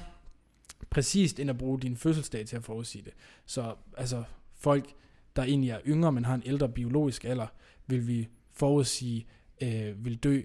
[0.89, 3.13] præcist, end at bruge din fødselsdag til at forudsige det.
[3.45, 4.93] Så altså folk,
[5.35, 7.47] der egentlig er yngre, men har en ældre biologisk alder,
[7.87, 9.25] vil vi forudsige,
[9.61, 10.41] øh, vil dø.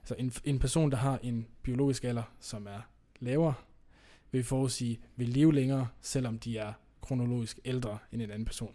[0.00, 2.80] Altså en, en person, der har en biologisk alder, som er
[3.20, 3.54] lavere,
[4.30, 6.72] vil vi forudsige, vil leve længere, selvom de er
[7.06, 8.74] kronologisk ældre end en anden person.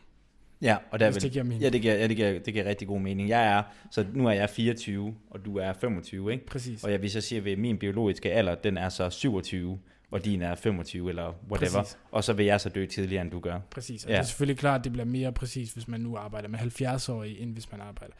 [0.61, 1.61] Ja, og der Hvis vil, det giver mening.
[1.61, 3.29] ja, det giver, ja, det giver, det giver rigtig god mening.
[3.29, 6.45] Jeg er, så nu er jeg 24, og du er 25, ikke?
[6.45, 6.83] Præcis.
[6.83, 9.79] Og jeg vil så sige, at min biologiske alder, den er så 27,
[10.11, 11.79] og din er 25 eller whatever.
[11.81, 11.97] Præcis.
[12.11, 13.59] Og så vil jeg så dø tidligere, end du gør.
[13.69, 14.15] Præcis, og Ja.
[14.15, 17.39] det er selvfølgelig klart, at det bliver mere præcis, hvis man nu arbejder med 70-årige,
[17.39, 18.13] end hvis man arbejder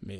[0.00, 0.18] med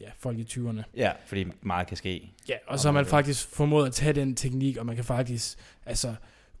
[0.00, 0.82] ja, folk i 20'erne.
[0.96, 2.32] Ja, fordi meget kan ske.
[2.48, 5.04] Ja, og Og så har man faktisk formået at tage den teknik, og man kan
[5.04, 6.14] faktisk altså,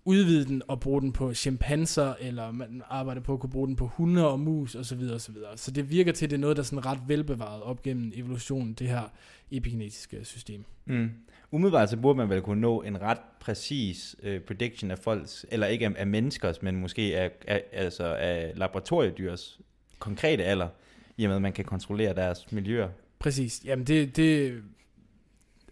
[0.06, 3.76] udvide den og bruge den på chimpanser, eller man arbejder på at kunne bruge den
[3.76, 4.84] på hunde og mus osv.
[4.84, 5.56] Så, videre, og så, videre.
[5.56, 8.12] så det virker til, at det er noget, der er sådan ret velbevaret op gennem
[8.14, 9.12] evolutionen, det her
[9.50, 10.64] epigenetiske system.
[10.84, 11.10] Mm.
[11.50, 15.66] Umiddelbart så burde man vel kunne nå en ret præcis øh, prediction af folks, eller
[15.66, 19.60] ikke af, af menneskers, men måske af, af, altså af laboratoriedyrs
[19.98, 20.68] konkrete alder,
[21.16, 22.88] i og med at man kan kontrollere deres miljøer.
[23.18, 23.62] Præcis.
[23.64, 24.62] Jamen det, det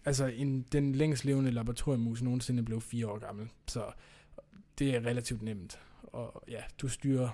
[0.05, 3.83] altså en, den længst levende laboratoriemus nogensinde blev fire år gammel, så
[4.79, 5.79] det er relativt nemt.
[6.03, 7.29] Og ja, du styrer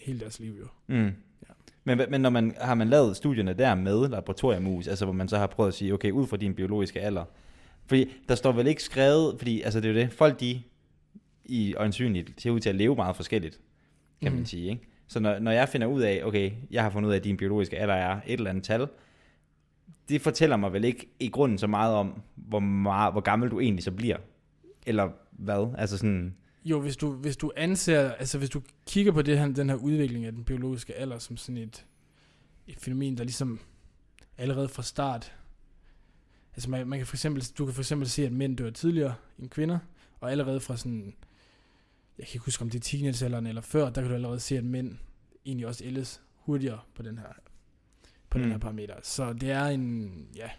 [0.00, 0.66] hele deres liv jo.
[0.86, 1.04] Mm.
[1.04, 1.52] Ja.
[1.84, 5.38] Men, men når man, har man lavet studierne der med laboratoriemus, altså hvor man så
[5.38, 7.24] har prøvet at sige, okay, ud fra din biologiske alder,
[7.86, 10.62] fordi der står vel ikke skrevet, fordi altså det er jo det, folk de
[11.44, 13.60] i øjensynligt ser ud til at leve meget forskelligt,
[14.22, 14.34] kan mm.
[14.34, 14.46] man Mhm.
[14.46, 14.88] sige, ikke?
[15.06, 17.36] Så når, når jeg finder ud af, okay, jeg har fundet ud af, at din
[17.36, 18.86] biologiske alder er et eller andet tal,
[20.08, 23.60] det fortæller mig vel ikke i grunden så meget om, hvor, meget, hvor gammel du
[23.60, 24.16] egentlig så bliver.
[24.86, 25.74] Eller hvad?
[25.78, 29.46] Altså sådan, Jo, hvis du, hvis du anser, altså hvis du kigger på det her,
[29.48, 31.86] den her udvikling af den biologiske alder som sådan et,
[32.66, 33.60] et fænomen, der ligesom
[34.38, 35.32] allerede fra start,
[36.54, 39.14] altså man, man kan for eksempel, du kan for eksempel se, at mænd dør tidligere
[39.38, 39.78] end kvinder,
[40.20, 41.14] og allerede fra sådan,
[42.18, 44.58] jeg kan ikke huske om det er teenagealderen eller før, der kan du allerede se,
[44.58, 44.96] at mænd
[45.46, 47.32] egentlig også ældes hurtigere på den her,
[48.30, 48.42] på mm.
[48.42, 48.50] den Mm.
[48.52, 48.94] her parameter.
[49.02, 50.50] Så det er en, ja,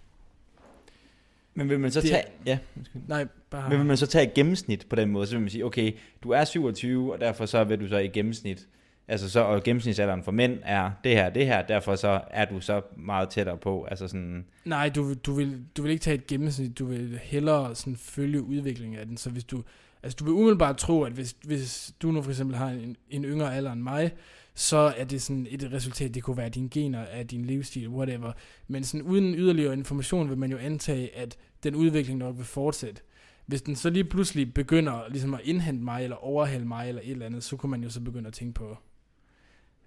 [1.55, 2.23] men vil man så Det- tage...
[2.45, 3.01] Ja, undskyld.
[3.07, 3.69] nej, bare...
[3.69, 5.91] Men vil man så tage et gennemsnit på den måde, så vil man sige, okay,
[6.23, 8.67] du er 27, og derfor så vil du så i gennemsnit,
[9.07, 12.59] altså så, og gennemsnitsalderen for mænd er det her, det her, derfor så er du
[12.61, 16.27] så meget tættere på, altså sådan, Nej, du, du, vil, du vil ikke tage et
[16.27, 19.17] gennemsnit, du vil hellere sådan følge udviklingen af den.
[19.17, 19.63] Så hvis du,
[20.03, 23.25] altså du vil umiddelbart tro, at hvis, hvis du nu for eksempel har en, en
[23.25, 24.11] yngre alder end mig,
[24.55, 28.33] så er det sådan et resultat, det kunne være dine gener, af din livsstil, whatever.
[28.67, 33.01] Men sådan uden yderligere information vil man jo antage, at den udvikling nok vil fortsætte.
[33.45, 37.11] Hvis den så lige pludselig begynder ligesom at indhente mig, eller overhale mig, eller et
[37.11, 38.77] eller andet, så kunne man jo så begynde at tænke på,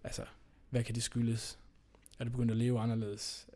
[0.04, 0.22] altså,
[0.70, 1.58] hvad kan det skyldes?
[2.18, 3.46] Er du begyndt at leve anderledes?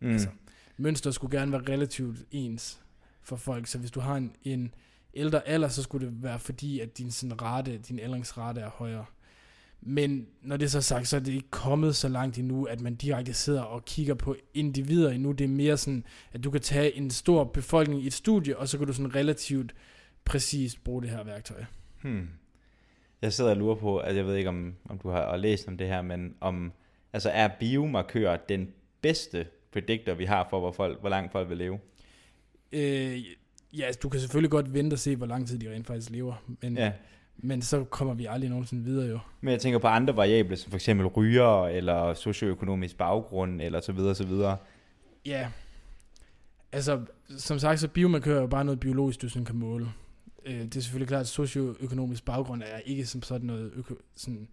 [0.00, 0.28] mm, Altså,
[0.76, 2.80] mønstret skulle gerne være relativt ens
[3.22, 4.74] for folk, så hvis du har en, en
[5.14, 9.04] ældre alder, så skulle det være fordi, at din sådan rate, din ældringsrate er højere.
[9.84, 12.80] Men når det er så sagt, så er det ikke kommet så langt endnu, at
[12.80, 15.32] man direkte sidder og kigger på individer endnu.
[15.32, 18.68] Det er mere sådan, at du kan tage en stor befolkning i et studie, og
[18.68, 19.74] så kan du sådan relativt
[20.24, 21.64] præcist bruge det her værktøj.
[22.02, 22.28] hmm.
[23.22, 25.76] Jeg sidder og lurer på, at jeg ved ikke, om, om du har læst om
[25.76, 26.72] det her, men om,
[27.12, 28.68] altså er biomarkør den
[29.00, 31.78] bedste predictor, vi har for, hvor, folk, hvor langt folk vil leve?
[32.72, 33.24] Øh,
[33.78, 36.10] ja, altså, du kan selvfølgelig godt vente og se, hvor lang tid de rent faktisk
[36.10, 36.92] lever, men, Ja.
[37.42, 39.18] Men så kommer vi aldrig nogensinde videre jo.
[39.40, 43.92] Men jeg tænker på andre variable, som for eksempel ryger, eller socioøkonomisk baggrund, eller så
[43.92, 44.56] videre, så videre.
[45.26, 45.48] Ja,
[46.72, 47.00] altså
[47.38, 49.92] som sagt, så biomarkør er jo bare noget biologisk, du sådan kan måle.
[50.46, 54.48] Øh, det er selvfølgelig klart, at socioøkonomisk baggrund er ikke som sådan noget, øko, sådan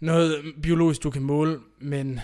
[0.00, 2.20] noget biologisk, du kan måle, men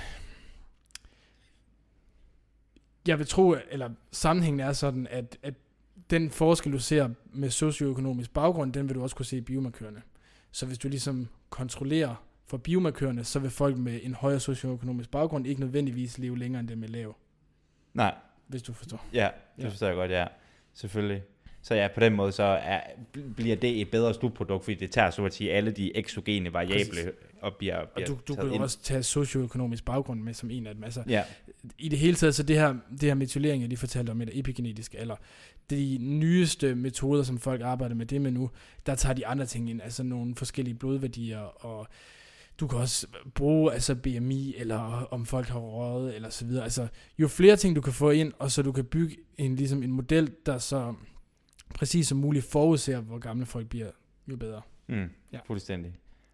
[3.07, 5.55] jeg vil tro, eller sammenhængen er sådan, at, at
[6.13, 10.03] den forskel, du ser med socioøkonomisk baggrund, den vil du også kunne se i biomarkørerne.
[10.53, 15.47] Så hvis du ligesom kontrollerer for biomarkørerne, så vil folk med en højere socioøkonomisk baggrund
[15.47, 17.17] ikke nødvendigvis leve længere end dem med lav,
[17.95, 18.15] Nej,
[18.47, 19.07] hvis du forstår.
[19.13, 19.69] ja, det Ja.
[19.69, 20.27] forstår jeg godt, ja.
[20.75, 21.23] Selvfølgelig.
[21.63, 22.81] Så ja, på den måde så er,
[23.37, 26.85] bliver det et bedre slutprodukt, fordi det tager så at sige alle de eksogene variable
[26.91, 27.09] Præcis.
[27.43, 28.63] Og bliver, Og bliver du, du taget kan jo ind.
[28.63, 30.85] også tage socioøkonomisk baggrund med som en af dem.
[30.85, 31.25] Altså, Ja,
[31.79, 34.33] I det hele taget, så det her, det her metylering, jeg lige fortalte om, eller
[34.37, 35.17] epigenetisk alder,
[35.71, 38.51] de nyeste metoder, som folk arbejder med det med nu,
[38.87, 41.87] der tager de andre ting ind, altså nogle forskellige blodværdier, og
[42.61, 44.79] du kan også bruge altså BMI, eller
[45.11, 46.65] om folk har røget, eller så videre.
[46.65, 49.83] Altså, jo flere ting, du kan få ind, og så du kan bygge en, ligesom
[49.83, 50.95] en model, der så
[51.75, 53.91] præcis som muligt forudser, hvor gamle folk bliver,
[54.29, 54.63] jo bedre.
[54.89, 55.39] Mm, ja.
[55.47, 55.93] Fuldstændig.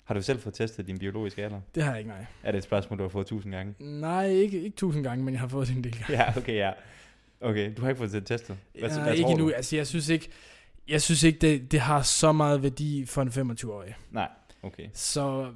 [0.09, 1.61] Har du selv fået testet din biologiske alder?
[1.75, 2.27] Det har jeg ikke, nej.
[2.42, 3.75] Er det et spørgsmål, du har fået tusind gange?
[3.79, 6.12] Nej, ikke, ikke tusind gange, men jeg har fået det en del gange.
[6.25, 6.73] Ja, okay, ja.
[7.40, 8.57] Okay, du har ikke fået det testet?
[8.79, 9.49] Hvad, ja, hvad ikke endnu.
[9.49, 9.53] du?
[9.57, 10.29] Altså, jeg synes ikke,
[10.88, 13.94] jeg synes ikke det, det har så meget værdi for en 25-årig.
[14.11, 14.29] Nej,
[14.62, 14.88] okay.
[14.94, 15.53] Så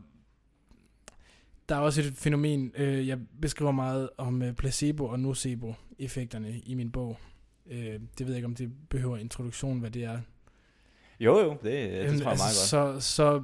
[1.69, 6.75] der er også et fænomen, øh, jeg beskriver meget om øh, placebo- og nocebo-effekterne i
[6.75, 7.19] min bog.
[7.71, 10.19] Øh, det ved jeg ikke, om det behøver introduktion, hvad det er.
[11.21, 12.53] Jo, jo, det, det Øhm, tror jeg meget godt.
[12.55, 13.43] Så, så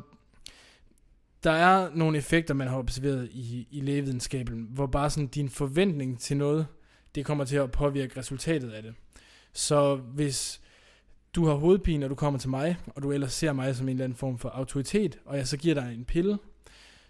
[1.44, 6.20] der er nogle effekter, man har observeret i, i lægevidenskaben, hvor bare sådan din forventning
[6.20, 6.66] til noget,
[7.14, 8.94] det kommer til at påvirke resultatet af det.
[9.52, 10.60] Så hvis
[11.34, 13.92] du har hovedpine, og du kommer til mig, og du ellers ser mig som en
[13.92, 16.38] eller anden form for autoritet, og jeg så giver dig en pille,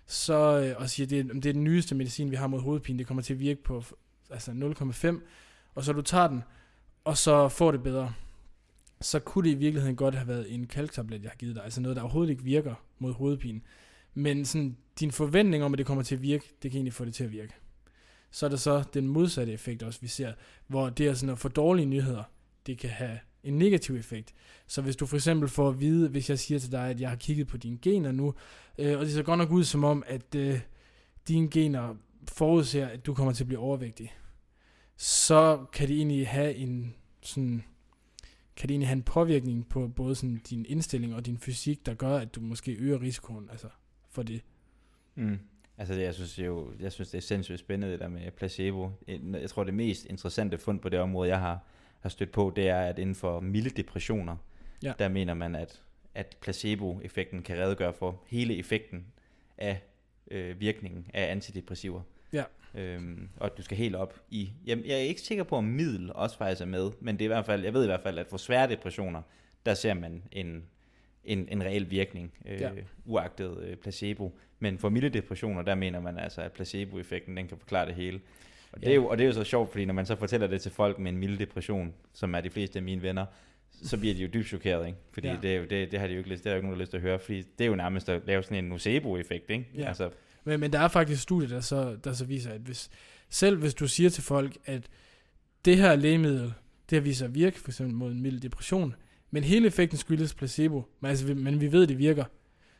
[0.06, 2.98] så, øh, og siger, det er, det er den nyeste medicin, vi har mod hovedpine,
[2.98, 3.84] det kommer til at virke på
[4.30, 5.20] altså 0,5,
[5.74, 6.42] og så du tager den,
[7.04, 8.12] og så får det bedre
[9.00, 11.64] så kunne det i virkeligheden godt have været en kalktablet, jeg har givet dig.
[11.64, 13.60] Altså noget, der overhovedet ikke virker mod hovedpine.
[14.14, 17.04] Men sådan, din forventning om, at det kommer til at virke, det kan egentlig få
[17.04, 17.54] det til at virke.
[18.30, 20.32] Så er der så den modsatte effekt også, vi ser,
[20.66, 22.22] hvor det er sådan at få dårlige nyheder,
[22.66, 24.34] det kan have en negativ effekt.
[24.66, 27.08] Så hvis du for eksempel får at vide, hvis jeg siger til dig, at jeg
[27.08, 28.34] har kigget på dine gener nu,
[28.78, 30.60] øh, og det ser godt nok ud som om, at øh,
[31.28, 31.94] dine gener
[32.28, 34.14] forudser, at du kommer til at blive overvægtig,
[34.96, 37.64] så kan det egentlig have en sådan
[38.56, 41.94] kan det egentlig have en påvirkning på både sådan din indstilling og din fysik, der
[41.94, 43.68] gør, at du måske øger risikoen altså
[44.18, 44.40] for det.
[45.14, 45.38] Mm.
[45.78, 48.90] Altså, det, jeg synes jo, jeg synes, det er sindssygt spændende, det der med placebo.
[49.32, 51.60] Jeg tror, det mest interessante fund på det område, jeg har,
[52.00, 54.36] har stødt på, det er, at inden for milde depressioner,
[54.82, 54.92] Ja.
[54.98, 55.82] der mener man, at,
[56.14, 59.06] at placebo-effekten kan redegøre for hele effekten
[59.58, 59.82] af
[60.30, 62.02] øh, virkningen af antidepressiver.
[62.32, 62.44] Ja.
[62.74, 65.64] Øhm, og at du skal helt op i, jamen, jeg er ikke sikker på, om
[65.64, 68.00] middel også faktisk er med, men det er i hvert fald, jeg ved i hvert
[68.02, 69.22] fald, at for svære depressioner,
[69.66, 70.64] der ser man en,
[71.32, 72.70] en, en reel virkning, øh, Ja.
[73.04, 74.38] uagtet øh, placebo.
[74.58, 78.20] Men for milde depressioner, der mener man altså, at placeboeffekten, den kan forklare det hele.
[78.72, 78.90] Og det, Ja.
[78.90, 80.70] er jo, og det er jo så sjovt, fordi når man så fortæller det til
[80.72, 83.26] folk med en mild depression, som er de fleste af mine venner,
[83.70, 84.98] så bliver de jo dybt chokeret, ikke?
[85.12, 85.36] Fordi Ja.
[85.42, 86.78] det, er jo, det, det har de jo ikke lyst, det har jo ikke nogen
[86.78, 89.50] der lyst til at høre, fordi det er jo nærmest at lave sådan en nocebo-effekt,
[89.50, 89.66] ikke?
[89.76, 89.88] Ja.
[89.88, 90.10] Altså,
[90.44, 92.90] Men, men der er faktisk studier, der så, der så viser, at hvis,
[93.28, 94.88] selv hvis du siger til folk, at
[95.64, 96.52] det her lægemiddel,
[96.90, 98.94] det har vist sig at virke, for eksempel mod en mild depression,
[99.30, 102.24] men hele effekten skyldes placebo, men, altså, vi- men vi ved, det virker,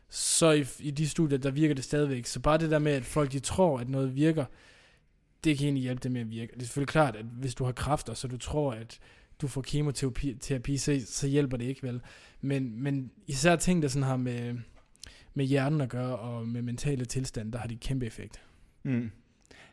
[0.09, 2.25] så i, i de studier, der virker det stadigvæk.
[2.25, 4.45] Så bare det der med, at folk de tror, at noget virker,
[5.43, 6.51] det kan egentlig hjælpe dem med at virke.
[6.53, 8.99] Det er selvfølgelig klart, at hvis du har kræfter, så du tror, at
[9.41, 12.01] du får kemoterapi, terapi, så, så hjælper det ikke vel.
[12.41, 14.55] Men, men især ting, der sådan har med,
[15.33, 18.41] med hjernen at gøre, og med mentale tilstand, der har de kæmpe effekt.
[18.83, 19.11] Mm.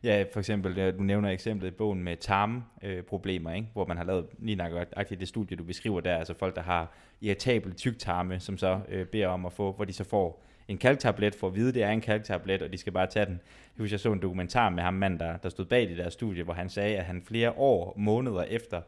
[0.06, 3.68] Ja, for eksempel, du nævner eksemplet i bogen med tarmproblemer, øh, ikke?
[3.72, 6.92] hvor man har lavet lige nøjagtigt det studie, du beskriver der, altså folk, der har
[7.20, 11.34] irritabel tyktarme, som så øh, beder om at få, hvor de så får en kalktablet,
[11.34, 13.40] for at vide, det er en kalktablet, og de skal bare tage den.
[13.76, 16.10] Jeg husker, jeg så en dokumentar med ham mand, der, der stod bag det der
[16.10, 18.80] studie, hvor han sagde, at han flere år, måneder efter,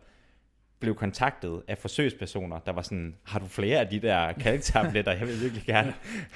[0.81, 5.13] blev kontaktet af forsøgspersoner, der var sådan, har du flere af de der kalktabletter?
[5.13, 5.95] Jeg vil virkelig gerne.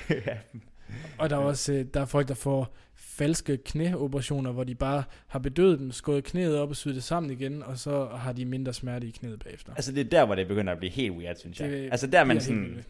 [1.18, 5.03] Og der er også øh, der er folk, der får falske knæoperationer, hvor de bare
[5.27, 8.45] har bedøvet dem, skåret knæet op og syet det sammen igen, og så har de
[8.45, 9.75] mindre smerte i knæet bagefter.
[9.75, 11.71] Altså det er der, hvor det begynder at blive helt weird, synes jeg.
[11.71, 12.85] Det- altså der er man sådan.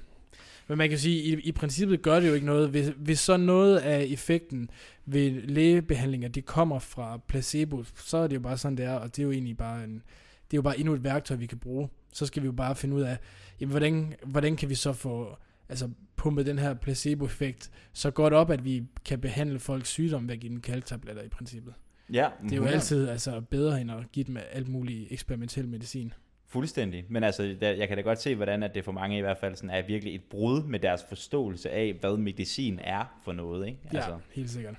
[0.68, 2.68] Men man kan sige, i, i princippet gør det jo ikke noget.
[2.70, 4.70] Hvis, hvis så noget af effekten
[5.06, 9.16] ved lægebehandlinger, det kommer fra placebo, så er det jo bare sådan, det er, og
[9.16, 9.94] det er jo egentlig bare en,
[10.50, 11.88] det er jo bare endnu et værktøj, vi kan bruge.
[12.12, 13.16] Så skal vi jo bare finde ud af,
[13.60, 15.36] jamen, hvordan, hvordan kan vi så få
[15.72, 20.34] altså, pumpet den her placebo-effekt så godt op, at vi kan behandle folks sygdom ved
[20.34, 21.74] at give dem kalktabletter i princippet.
[22.12, 22.74] ja, Det er jo 100.
[22.74, 26.12] altid altså, bedre end at give dem alt muligt eksperimentel medicin.
[26.48, 27.04] Fuldstændig.
[27.08, 29.38] Men altså, der, jeg kan da godt se, hvordan at det for mange i hvert
[29.38, 33.66] fald sådan er virkelig et brud med deres forståelse af, hvad medicin er for noget.
[33.66, 33.78] Ikke?
[33.92, 34.74] Ja, Altså, helt sikkert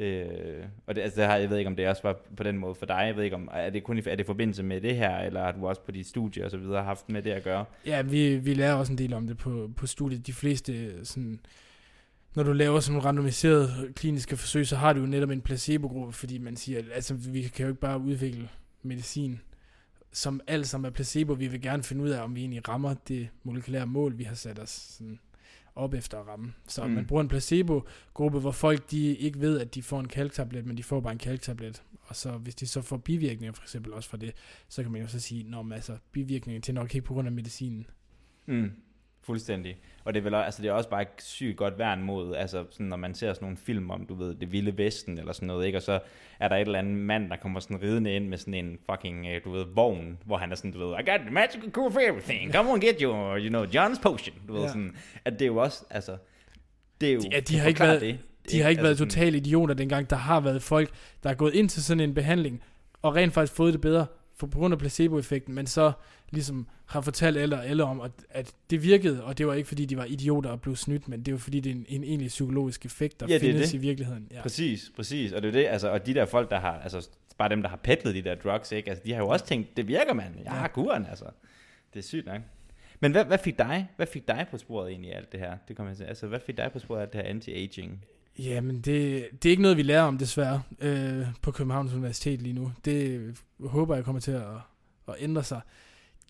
[0.00, 2.42] det, øh, og det, altså, det har, jeg ved ikke, om det også var på
[2.42, 3.02] den måde for dig.
[3.06, 5.18] Jeg ved ikke, om er det kun i, er det i forbindelse med det her,
[5.18, 7.64] eller har du også på dit studie og så videre haft med det at gøre?
[7.86, 10.26] Ja, vi, vi lærer også en del om det på, på studiet.
[10.26, 11.40] De fleste, øh, sådan,
[12.34, 16.12] når du laver sådan nogle randomiserede kliniske forsøg, så har du jo netop en placebo-gruppe,
[16.12, 18.48] fordi man siger, at altså, vi kan jo ikke bare udvikle
[18.82, 19.40] medicin,
[20.12, 21.32] som alt sammen er placebo.
[21.32, 24.34] Vi vil gerne finde ud af, om vi egentlig rammer det molekylære mål, vi har
[24.34, 25.18] sat os sådan
[25.74, 26.52] op efter at ramme.
[26.68, 26.90] Så mm.
[26.90, 30.76] Man bruger en placebo-gruppe, hvor folk de ikke ved, at de får en kalktablet, men
[30.76, 31.82] de får bare en kalktablet.
[32.02, 34.32] Og så hvis de så får bivirkninger for eksempel også fra det,
[34.68, 37.32] så kan man jo så sige, at altså, bivirkninger til nok ikke på grund af
[37.32, 37.86] medicinen.
[38.46, 38.70] Mm.
[39.22, 39.76] Fuldstændig.
[40.04, 42.34] Og det er, vel, også- altså, det er også bare et sygt godt værn mod,
[42.34, 45.32] altså sådan, når man ser sådan nogle film om, du ved, det vilde vesten eller
[45.32, 45.78] sådan noget, ikke?
[45.78, 46.00] Og så
[46.40, 49.26] er der et eller andet mand, der kommer sådan ridende ind med sådan en fucking,
[49.26, 51.92] øh, du ved, vogn, hvor han er sådan, du ved, I got the magical cure
[51.92, 54.68] for everything, come on get your, you know, John's potion, du ved, Ja.
[54.68, 56.16] sådan, at det er jo også, altså,
[57.00, 58.18] det er jo, Ja, de har ikke været- det,
[58.50, 60.10] De har ikke været sådan- totale idioter dengang.
[60.10, 60.90] Der har været folk,
[61.22, 62.62] der er gået ind til sådan en behandling,
[63.02, 64.06] og rent faktisk fået det bedre,
[64.40, 65.92] for på grund af placeboeffekten, men så
[66.30, 69.68] ligesom har fortalt alle og alle om, at, at det virkede, og det var ikke
[69.68, 72.04] fordi, de var idioter og blev snydt, men det var fordi, det er en, en
[72.04, 73.74] egentlig psykologisk effekt, der Ja, det findes det.
[73.74, 74.28] i virkeligheden.
[74.30, 74.42] Ja.
[74.42, 75.32] Præcis, præcis.
[75.32, 77.68] Og det er det, altså, og de der folk, der har, altså, bare dem, der
[77.68, 78.90] har petlet de der drugs, ikke?
[78.90, 80.34] Altså, de har jo også tænkt, det virker, mand.
[80.44, 81.24] Jeg har kuren, altså.
[81.94, 82.40] Det er sygt nok.
[83.00, 85.56] Men hvad, hvad, fik dig, hvad fik dig på sporet egentlig af alt det her?
[85.68, 86.04] Det kommer jeg til.
[86.04, 87.90] Altså, hvad fik dig på sporet af alt det her anti-aging?
[88.44, 92.52] Jamen, det, det er ikke noget, vi lærer om, desværre, øh, på Københavns Universitet lige
[92.52, 92.72] nu.
[92.84, 94.44] Det håber jeg kommer til at,
[95.08, 95.60] at ændre sig.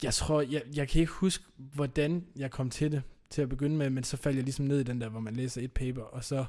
[0.03, 3.77] Jeg tror, jeg, jeg kan ikke huske, hvordan jeg kom til det til at begynde
[3.77, 6.03] med, men så faldt jeg ligesom ned i den der, hvor man læser et paper,
[6.03, 6.45] og så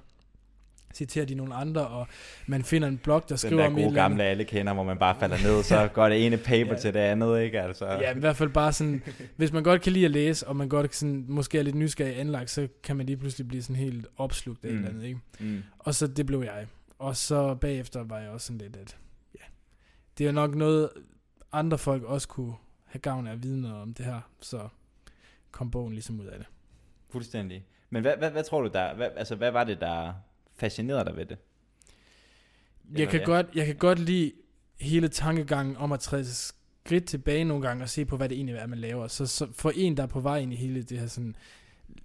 [0.93, 2.07] citerer de nogle andre, og
[2.47, 4.11] man finder en blog, der Den skriver der om et gode eller andet.
[4.17, 6.77] gamle, alle kender, hvor man bare falder ned, så går det ene paper Ja.
[6.79, 7.61] til det andet, ikke?
[7.61, 7.85] Altså.
[7.85, 9.03] Ja, i hvert fald bare sådan,
[9.35, 12.19] hvis man godt kan lide at læse, og man godt sådan, måske er lidt nysgerrig
[12.19, 14.75] anlagt, så kan man lige pludselig blive sådan helt opslugt af mm.
[14.75, 15.19] et eller andet, ikke?
[15.39, 15.63] Mm.
[15.79, 16.67] Og så det blev jeg.
[16.99, 18.97] Og så bagefter var jeg også sådan lidt, at
[19.35, 19.43] ja,
[20.17, 20.89] det er nok noget,
[21.51, 22.53] andre folk også kunne
[22.85, 24.19] have gavn af at vide noget om det her.
[24.41, 24.67] Så
[25.51, 26.47] kom bogen ligesom ud af det.
[27.11, 27.65] Fuldstændig.
[27.89, 30.13] Men hvad, hvad, hvad tror du der, hvad, altså, hvad var det, der
[30.55, 31.37] fascinerede dig ved det?
[32.91, 33.25] Jeg Eller kan, ja.
[33.25, 34.31] godt, jeg kan godt lide
[34.79, 36.25] hele tankegangen om at træde
[36.85, 39.07] skridt tilbage nogle gange og se på, hvad det egentlig er, man laver.
[39.07, 41.35] Så, så for en, der er på vej ind i hele det her sådan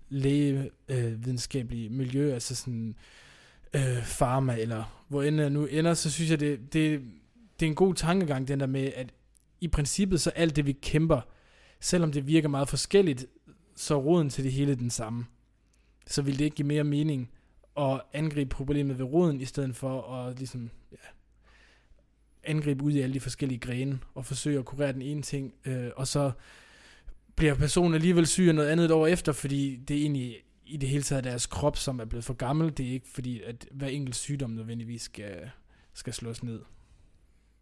[0.08, 2.96] lægevidenskabelige miljø, altså sådan
[3.74, 7.02] øh, pharma, eller hvor end jeg nu ender, så synes jeg, det, det,
[7.60, 9.14] det er en god tankegang, den der med, at
[9.60, 11.20] i princippet så alt det, vi kæmper,
[11.80, 13.26] selvom det virker meget forskelligt,
[13.76, 15.26] så er roden til det hele den samme.
[16.06, 17.30] Så vil det ikke give mere mening
[17.78, 20.96] at angribe problemet ved roden, i stedet for at ligesom, ja,
[22.44, 25.90] angribe ud i alle de forskellige grene, og forsøge at kurere den ene ting, øh,
[25.96, 26.32] og så
[27.36, 30.36] bliver personen alligevel syg af noget andet et år efter, fordi det er egentlig
[30.66, 32.76] i det hele taget deres krop, som er blevet for gammel.
[32.76, 35.50] Det er ikke fordi, at hver enkelt sygdom nødvendigvis skal,
[35.94, 36.60] skal slås ned.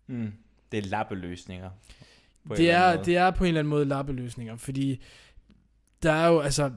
[0.07, 0.33] Mm.
[0.73, 1.71] Det er lappeløsninger.
[2.57, 5.03] Det er, det er på en eller anden måde lappeløsninger, fordi
[6.03, 6.71] der er jo, altså,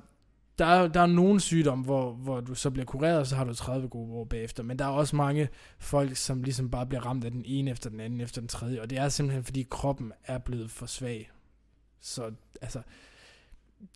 [0.59, 3.43] der er, der er nogle sygdomme, hvor, hvor du så bliver kureret, og så har
[3.43, 7.05] du 30 gode år bagefter, men der er også mange folk, som ligesom bare bliver
[7.05, 9.67] ramt af den ene efter den anden, efter den tredje, og det er simpelthen, fordi
[9.69, 11.31] kroppen er blevet for svag.
[11.99, 12.81] Så altså,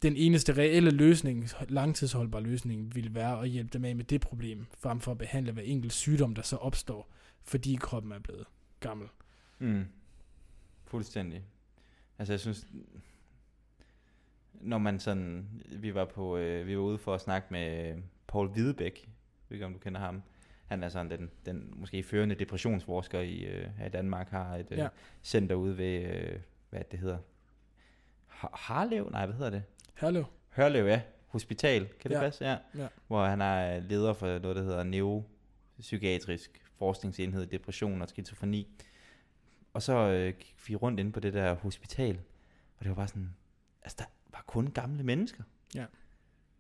[0.02, 4.66] den eneste reelle løsning, langtidsholdbar løsning, vil være at hjælpe dem af med det problem,
[4.80, 7.12] frem for at behandle hver enkelt sygdom, der så opstår,
[7.44, 8.46] fordi kroppen er blevet
[8.80, 9.08] gammel.
[9.60, 9.86] Mm.
[10.86, 11.44] Fuldstændig.
[12.20, 12.68] Altså jeg synes,
[14.64, 17.96] når man sådan, vi var på, øh, vi var ude for at snakke med
[18.28, 19.10] Paul Hvidebæk, jeg
[19.50, 20.24] ved ikke om du kender ham.
[20.68, 24.68] Han er sådan den, den måske førende depressionsforsker i, øh, her i Danmark, har et
[24.72, 24.88] øh, Ja.
[25.24, 27.18] center ude ved, øh, hvad det hedder,
[28.28, 29.10] Har- Harlev?
[29.12, 29.64] Nej, hvad hedder det?
[29.94, 30.24] Hallo?
[30.56, 31.02] Hørlev, ja.
[31.28, 32.22] Hospital, kan det Ja.
[32.22, 32.46] passe?
[32.46, 32.58] Ja.
[32.78, 32.88] Ja.
[33.08, 38.68] Hvor han er leder for noget, der hedder Neuropsykiatrisk Forskningsenhed i Depression og Skizofreni.
[39.74, 42.20] Og så øh, gik vi rundt ind på det der hospital,
[42.78, 43.34] og det var bare sådan,
[43.84, 45.44] altså der var kun gamle mennesker.
[45.76, 45.86] Ja.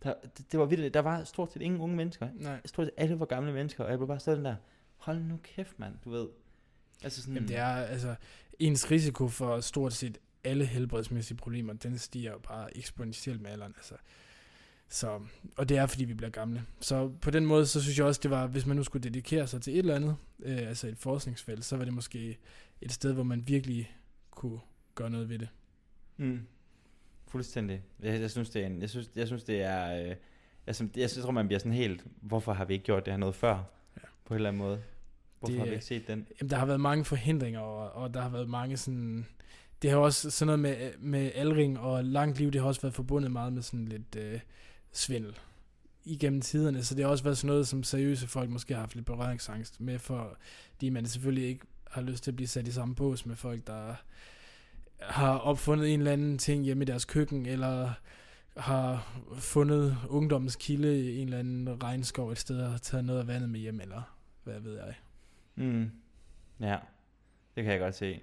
[0.03, 2.29] Der, det, det var vildt, der var stort set ingen unge mennesker.
[2.33, 2.61] Nej.
[2.65, 4.55] Stort set alle var gamle mennesker, og jeg blev bare stået der,
[4.97, 6.27] hold nu kæft mand, du ved.
[7.03, 8.15] Altså sådan, Jamen, det er altså,
[8.59, 13.73] ens risiko for stort set alle helbredsmæssige problemer, den stiger jo bare eksponentielt med alderen.
[13.77, 13.95] Altså.
[14.89, 15.19] Så,
[15.57, 16.65] og det er, fordi vi bliver gamle.
[16.79, 19.47] Så på den måde, så synes jeg også, det var, hvis man nu skulle dedikere
[19.47, 22.37] sig til et eller andet, øh, altså et forskningsfelt, så var det måske
[22.81, 23.95] et sted, hvor man virkelig
[24.31, 24.59] kunne
[24.95, 25.49] gøre noget ved det.
[26.17, 26.47] Mm.
[27.31, 27.81] Fuldstændig.
[28.03, 30.03] Jeg, jeg, synes, det er en, jeg, synes, jeg synes, det er...
[30.09, 30.15] Øh,
[30.67, 32.05] jeg, synes, jeg, tror, man bliver sådan helt...
[32.21, 33.53] Hvorfor har vi ikke gjort det her noget før?
[33.97, 34.01] Ja.
[34.25, 34.81] På en eller anden måde.
[35.39, 36.27] Hvorfor Det har vi er- ikke set den?
[36.41, 39.25] Jamen, der har været mange forhindringer, og, og der har været mange sådan...
[39.81, 42.93] Det har også sådan noget med, med aldring og langt liv, det har også været
[42.93, 44.39] forbundet meget med sådan lidt øh,
[44.91, 45.37] svindel
[46.05, 48.95] igennem tiderne, så det har også været sådan noget, som seriøse folk måske har haft
[48.95, 52.95] lidt berøringsangst med, fordi man selvfølgelig ikke har lyst til at blive sat i samme
[52.95, 53.95] bås med folk, der
[55.01, 57.93] har opfundet en eller anden ting hjemme i deres køkken, eller
[58.57, 63.27] har fundet ungdommens kilde i en eller anden regnskov et sted og taget noget af
[63.27, 64.93] vandet med hjem, eller hvad ved jeg.
[65.55, 65.91] Mm.
[66.59, 66.77] Ja,
[67.55, 68.19] det kan jeg godt se.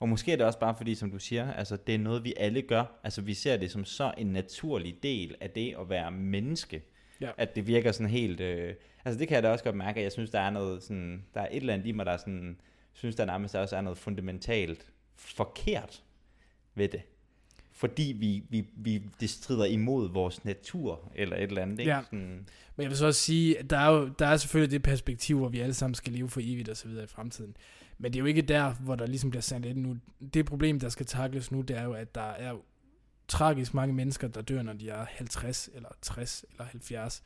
[0.00, 2.34] Og måske er det også bare fordi, som du siger, altså det er noget, vi
[2.36, 3.00] alle gør.
[3.04, 6.82] Altså vi ser det som så en naturlig del af det at være menneske.
[7.20, 7.30] Ja.
[7.36, 8.40] At det virker sådan helt...
[8.40, 8.74] Øh,
[9.04, 11.24] altså det kan jeg da også godt mærke, at jeg synes, der er noget sådan...
[11.34, 12.60] Der er et eller andet i mig, der er sådan...
[12.92, 16.02] synes, der nærmest også er noget fundamentalt forkert
[16.76, 17.02] ved det.
[17.72, 21.80] fordi vi, vi, vi, det strider imod vores natur, eller et eller andet.
[21.80, 21.92] Ikke?
[21.92, 22.02] Ja.
[22.02, 22.46] Sådan,
[22.76, 25.38] Men jeg vil så også sige, at der er jo der er selvfølgelig det perspektiv,
[25.38, 27.56] hvor vi alle sammen skal leve for evigt og så videre i fremtiden.
[27.98, 29.96] Men det er jo ikke der, hvor der ligesom bliver sendt ind nu.
[30.34, 32.54] Det problem, der skal takles nu, det er jo, at der er
[33.28, 37.22] tragisk mange mennesker, der dør, når de er 50 eller 60 eller 70,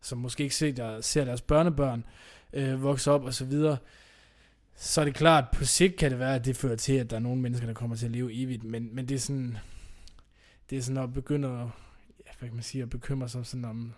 [0.00, 2.04] som måske ikke ser, der, ser deres børnebørn
[2.52, 3.76] øh, vokse op og så videre.
[4.78, 7.16] Så er det klart, på sigt kan det være, at det fører til, at der
[7.16, 9.58] er nogle mennesker, der kommer til at leve evigt, men, men det er sådan,
[10.70, 11.58] det er sådan at begynde at,
[12.26, 13.92] ja, hvad kan man sige, at bekymre sig sådan om,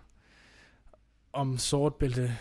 [1.33, 2.37] om sortbælte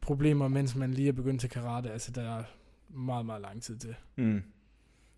[0.00, 1.90] problemer, mens man lige er begyndt til karate.
[1.90, 2.44] Altså, der er
[2.88, 3.94] meget, meget lang tid til.
[4.16, 4.42] mm.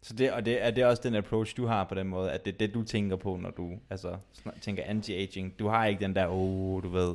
[0.04, 2.44] Så det, og det, er det også den approach, du har på den måde, at
[2.44, 4.16] det er det, du tænker på, når du altså,
[4.60, 5.56] tænker anti-aging.
[5.58, 7.14] Du har ikke den der, oh, du ved,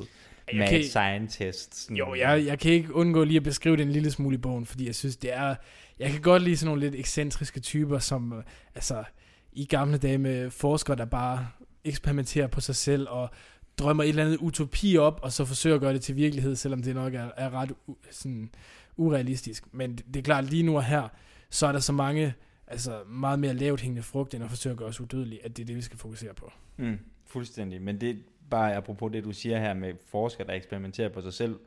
[0.52, 1.76] jeg mad kan- scientist.
[1.76, 4.38] Sådan, Jo, jeg, jeg kan ikke undgå lige at beskrive det en lille smule i
[4.38, 5.54] bogen, fordi jeg synes, det er...
[5.98, 8.42] Jeg kan godt lide sådan nogle lidt ekscentriske typer, som øh,
[8.74, 9.04] altså
[9.52, 11.48] i gamle dage med forskere, der bare
[11.84, 13.30] eksperimenterer på sig selv og
[13.78, 16.82] drømmer et eller andet utopi op, og så forsøger at gøre det til virkelighed, selvom
[16.82, 18.50] det nok er, er ret u, sådan,
[18.96, 19.64] urealistisk.
[19.72, 21.08] Men det, det er klart, lige nu og her,
[21.50, 22.34] så er der så mange,
[22.66, 25.62] altså meget mere lavt hængende frugt, end at forsøge at gøre os udødelige, at det
[25.62, 26.52] er det, vi skal fokusere på.
[26.76, 27.82] Mm, fuldstændig.
[27.82, 28.18] Men det
[28.50, 31.58] bare apropos det, du siger her med forskere, der eksperimenterer på sig selv.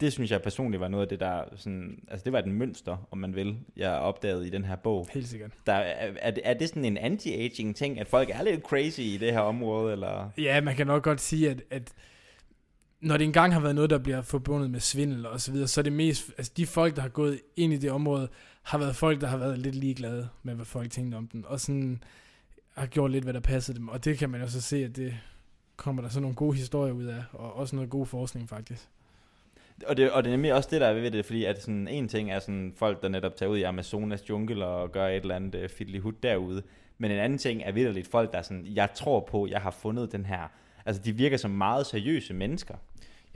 [0.00, 3.06] Det synes jeg personligt var noget af det, der sådan, altså det var et mønster,
[3.10, 5.08] om man vil, jeg opdagede i den her bog.
[5.14, 5.50] Helt sikkert.
[5.66, 9.00] Der, er, er, det- er det sådan en anti-aging ting, at folk er lidt crazy
[9.00, 10.30] i det her område, eller?
[10.38, 11.92] Ja, man kan nok godt sige, at, at
[13.00, 15.80] når det engang har været noget, der bliver forbundet med svindel og så videre, så
[15.80, 18.28] er det mest, altså de folk, der har gået ind i det område,
[18.62, 21.60] har været folk, der har været lidt ligeglade med, hvad folk tænkte om den, og
[21.60, 22.02] sådan
[22.74, 24.96] har gjort lidt, hvad der passede dem, og det kan man jo så se, at
[24.96, 25.14] det
[25.76, 28.88] kommer der så nogle gode historier ud af, og også noget god forskning faktisk.
[29.86, 31.88] Og det, og det er nemlig også det, der er ved det, fordi at sådan,
[31.88, 35.16] en ting er sådan folk, der netop tager ud i Amazonas jungle og gør et
[35.16, 36.62] eller andet uh, fiddly derude,
[36.98, 39.70] men en anden ting er vidderligt folk, der er sådan, jeg tror på, jeg har
[39.70, 40.48] fundet den her,
[40.86, 42.74] altså de virker som meget seriøse mennesker.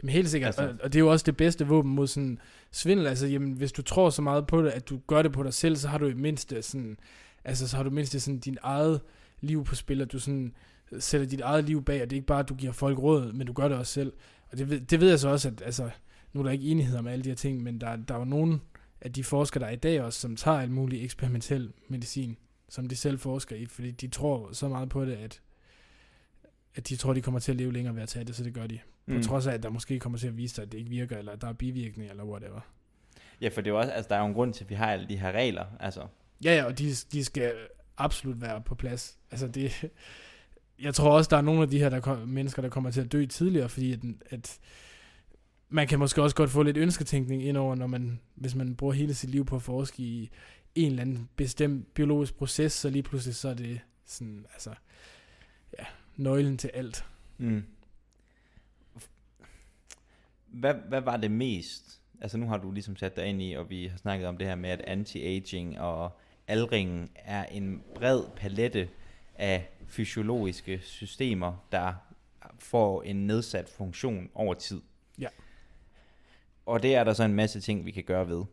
[0.03, 2.39] Jamen helt sikkert, Altså- og, og det er jo også det bedste våben mod sådan
[2.71, 5.43] svindel, altså jamen, hvis du tror så meget på det, at du gør det på
[5.43, 6.99] dig selv, så har du i mindste sådan,
[7.45, 9.01] altså så har du i mindste sådan din eget
[9.41, 10.55] liv på spil, at du sådan
[10.99, 13.33] sætter dit eget liv bag, og det er ikke bare, at du giver folk råd,
[13.33, 14.13] men du gør det også selv.
[14.53, 15.91] Og det ved, det ved jeg så også, at altså,
[16.33, 18.25] nu er der ikke enighed om alle de her ting, men der, der er jo
[18.25, 18.63] nogen
[19.01, 22.37] af de forskere, der er i dag også, som tager alt muligt eksperimentel medicin,
[22.69, 25.41] som de selv forsker i, fordi de tror så meget på det, at,
[26.75, 28.55] at de tror, de kommer til at leve længere ved at tage det, så det
[28.55, 28.79] gør de.
[29.07, 29.23] På mm.
[29.23, 31.33] trods af, at der måske kommer til at vise sig, at det ikke virker, eller
[31.33, 32.61] at der er bivirkninger, eller whatever.
[33.41, 34.75] Ja, for det er jo også, altså der er jo en grund til, at vi
[34.75, 36.07] har alle de her regler, altså.
[36.45, 37.53] Ja, ja, og de, de skal
[37.97, 39.19] absolut være på plads.
[39.31, 39.91] Altså det,
[40.83, 43.01] jeg tror også, der er nogle af de her der kom, mennesker, der kommer til
[43.01, 44.01] at dø tidligere, fordi at,
[44.31, 44.59] at
[45.69, 49.15] man kan måske også godt få lidt ønsketænkning indover, når man, hvis man bruger hele
[49.15, 50.31] sit liv på at forske i
[50.75, 54.75] en eller anden bestemt biologisk proces, så lige pludselig så er det sådan, altså,
[55.79, 55.85] ja,
[56.17, 57.05] nøglen til alt.
[57.39, 57.63] Mm.
[60.47, 62.01] Hvad, hvad var det mest?
[62.21, 64.47] Altså nu har du ligesom sat dig ind i, og vi har snakket om det
[64.47, 66.19] her med, at anti-aging og
[66.49, 68.89] aldringen er en bred palette
[69.35, 71.95] af fysiologiske systemer, der
[72.59, 74.81] får en nedsat funktion over tid.
[75.19, 75.29] Ja.
[76.67, 78.45] Og det er der så en masse ting, vi kan gøre ved.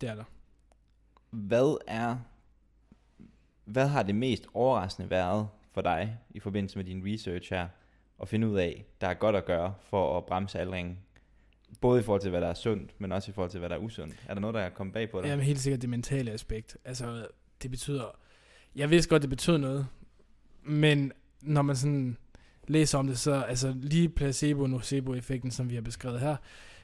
[0.00, 0.24] Det er der.
[1.30, 2.16] Hvad er
[3.66, 7.68] hvad har det mest overraskende været for dig i forbindelse med din research her
[8.22, 10.98] at finde ud af, der er godt at gøre for at bremse aldringen?
[11.80, 13.76] Både i forhold til, hvad der er sundt, men også i forhold til, hvad der
[13.76, 14.14] er usundt.
[14.28, 15.28] Er der noget, der er kommet bag på dig?
[15.28, 16.76] Jamen helt sikkert det mentale aspekt.
[16.84, 17.26] Altså,
[17.62, 18.18] det betyder...
[18.76, 19.86] Jeg vidste godt, det betød noget,
[20.66, 21.12] men
[21.42, 22.16] når man sådan
[22.68, 26.36] læser om det, så altså lige placebo nocebo-effekten, som vi har beskrevet her,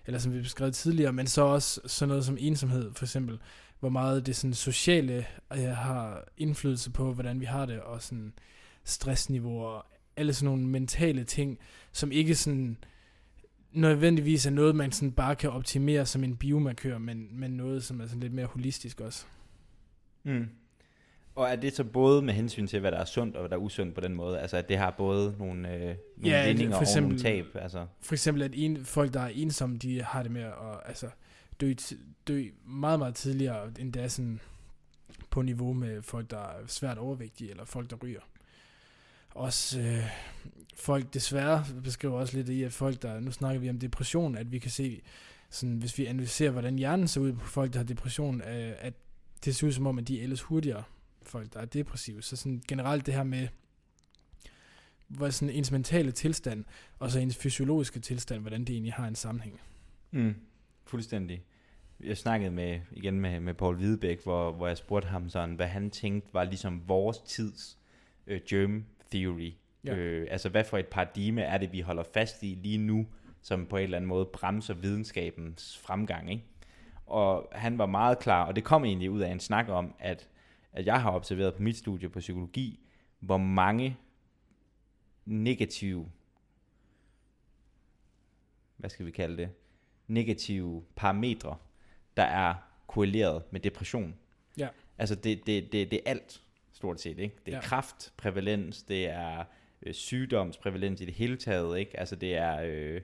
[0.07, 3.39] eller som vi har beskrevet tidligere, men så også sådan noget som ensomhed, for eksempel,
[3.81, 8.33] hvor meget det sådan sociale øh, har indflydelse på, hvordan vi har det, og sådan
[8.85, 11.59] stressniveauer, og alle sådan nogle mentale ting,
[11.93, 12.77] som ikke sådan
[13.73, 18.01] nødvendigvis er noget, man sådan bare kan optimere som en biomarkør, men, men noget, som
[18.01, 19.25] er sådan lidt mere holistisk også.
[20.25, 20.49] Mm.
[21.35, 23.57] Og er det så både med hensyn til, hvad der er sundt og hvad der
[23.57, 24.41] er usundt på den måde?
[24.41, 27.63] Altså at det har både nogle, øh, nogle Ja, vindinger for eksempel- og nogle tab?
[27.63, 27.87] Altså.
[28.01, 30.53] For eksempel, at en, folk, der er ensomme, de har det med at
[30.85, 31.09] altså,
[31.61, 31.75] dø,
[32.29, 34.41] dø meget, meget tidligere, end det er sådan
[35.31, 38.21] på niveau med folk, der er svært overvægtige, eller folk, der ryger.
[39.35, 40.05] Også øh,
[40.77, 44.53] folk desværre beskriver også lidt i, at folk, der, nu snakker vi om depression, at
[44.53, 45.03] vi kan se,
[45.51, 48.95] sådan, hvis vi analyserer, hvordan hjernen ser ud på folk, der har depression, øh, at
[49.45, 50.83] det ser ud som om, at de ældes hurtigere,
[51.29, 52.23] folk, der er depressive.
[52.23, 53.49] Så sådan generelt det her med,
[55.09, 56.65] hvor sådan ens mentale tilstand,
[56.99, 59.61] og så ens fysiologiske tilstand, hvordan det egentlig har en sammenhæng.
[60.11, 60.35] Mm.
[60.85, 61.43] Fuldstændig.
[62.01, 65.67] Jeg snakkede med, igen med, med Paul Hvidebæk, hvor, hvor jeg spurgte ham sådan, hvad
[65.67, 67.79] han tænkte var ligesom vores tids
[68.27, 69.53] øh, germ theory.
[69.85, 69.97] Ja.
[69.97, 73.07] Øh, altså hvad for et paradigme er det, vi holder fast i lige nu,
[73.43, 76.31] som på en eller anden måde bremser videnskabens fremgang.
[76.31, 76.45] Ikke?
[77.07, 80.29] Og han var meget klar, og det kom egentlig ud af en snak om, at,
[80.73, 82.81] at jeg har observeret på mit studie på psykologi,
[83.21, 83.97] hvor mange
[85.25, 86.11] negative,
[88.77, 89.51] hvad skal vi kalde det,
[90.07, 91.57] negative parametre,
[92.17, 92.55] der er
[92.87, 94.15] korreleret med depression.
[94.59, 94.69] Ja.
[94.99, 96.43] Altså det, det, det, det er alt,
[96.73, 97.19] stort set.
[97.19, 97.37] Ikke?
[97.47, 97.63] Det er Ja.
[97.63, 99.45] kraftprævalens, det er
[99.83, 101.79] øh, sygdomsprævalens i det hele taget.
[101.79, 102.01] Ikke?
[102.01, 103.01] Altså det er, øh,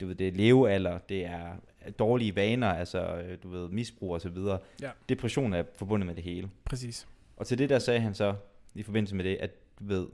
[0.00, 1.56] du ved, det er levealder, det er
[1.98, 4.58] dårlige vaner, altså øh, du ved, misbrug og så videre.
[4.82, 4.90] Ja.
[5.08, 6.50] Depression er forbundet med det hele.
[6.64, 7.08] Præcis.
[7.36, 8.34] Og til det der sagde han så,
[8.74, 10.06] i forbindelse med det, at du ved,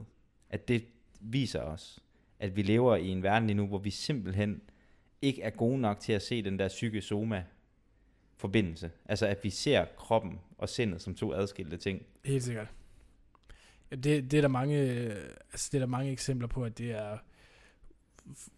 [0.49, 0.85] at det
[1.19, 1.99] viser os,
[2.39, 4.61] at vi lever i en verden lige nu, hvor vi simpelthen
[5.21, 7.43] ikke er gode nok til at se den der psykosoma
[8.37, 8.91] forbindelse.
[9.05, 12.05] Altså at vi ser kroppen og sindet som to adskilte ting.
[12.25, 12.67] Helt sikkert.
[13.91, 15.15] Det, det, er der mange, øh,
[15.51, 17.17] altså det er der mange eksempler på, at det er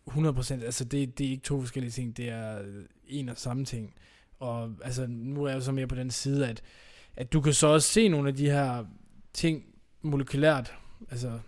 [0.09, 2.65] 100%, altså det, det er ikke to forskellige ting, det er
[3.07, 3.93] en og samme ting.
[4.39, 6.61] Og altså, nu er jeg jo så mere på den side, at,
[7.15, 8.85] at du kan så også se nogle af de her
[9.33, 9.65] ting
[10.01, 10.73] molekylært,
[11.11, 11.39] altså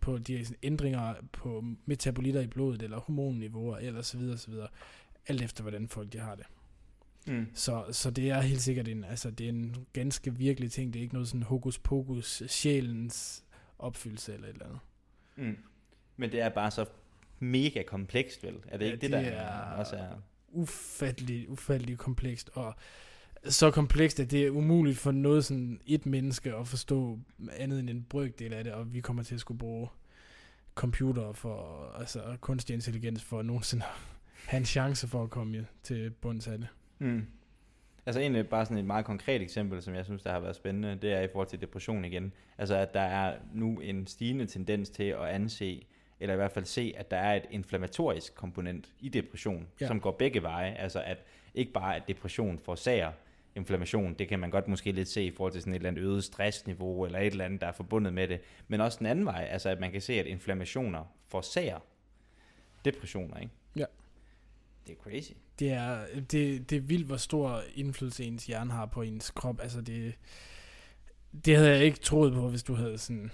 [0.00, 4.50] på de her sådan ændringer på metabolitter i blodet, eller hormonniveauer, eller så videre, så
[4.50, 4.68] videre,
[5.26, 6.46] alt efter hvordan folk de har det.
[7.26, 7.46] Mm.
[7.54, 10.92] Så, så det er helt sikkert en, altså det er en ganske virkelig ting.
[10.92, 13.44] Det er ikke noget sådan hokus pokus, sjælens
[13.78, 14.80] opfyldelse eller et eller andet.
[15.36, 15.56] Mm.
[16.16, 16.84] Men det er bare så
[17.40, 18.54] mega komplekst, vel?
[18.68, 20.08] Er det Ja, ikke det, det der er- også er...
[20.52, 22.74] Ufattelig, ufattelig komplekst, og
[23.44, 27.18] så komplekst, at det er umuligt for noget sådan et menneske at forstå
[27.52, 29.88] andet end en brøkdel af det, og vi kommer til at skulle bruge
[30.74, 33.90] computer for, altså kunstig intelligens for nogensinde at
[34.46, 36.68] have en chance for at komme til bunds af det.
[36.98, 37.26] Mm.
[38.06, 40.98] Altså egentlig bare sådan et meget konkret eksempel, som jeg synes, der har været spændende,
[41.02, 42.32] det er i forhold til depression igen.
[42.58, 45.86] Altså at der er nu en stigende tendens til at anse,
[46.20, 49.86] eller i hvert fald se, at der er et inflammatorisk komponent i depression, Ja.
[49.86, 50.74] som går begge veje.
[50.74, 51.18] Altså at
[51.54, 53.12] ikke bare at depression forårsager
[53.54, 56.02] inflammation, det kan man godt måske lidt se i forhold til sådan et eller andet
[56.02, 58.40] øget stressniveau, eller et eller andet, der er forbundet med det.
[58.68, 61.78] Men også den anden vej, altså at man kan se, at inflammationer forårsager
[62.84, 63.52] depressioner, ikke?
[63.76, 63.84] Ja.
[64.86, 65.32] Det er crazy.
[65.58, 65.98] Det er,
[66.30, 69.60] det, det er vildt, hvor stor indflydelse ens hjerne har på ens krop.
[69.62, 70.14] Altså det,
[71.44, 73.30] det havde jeg ikke troet på, hvis du havde sådan,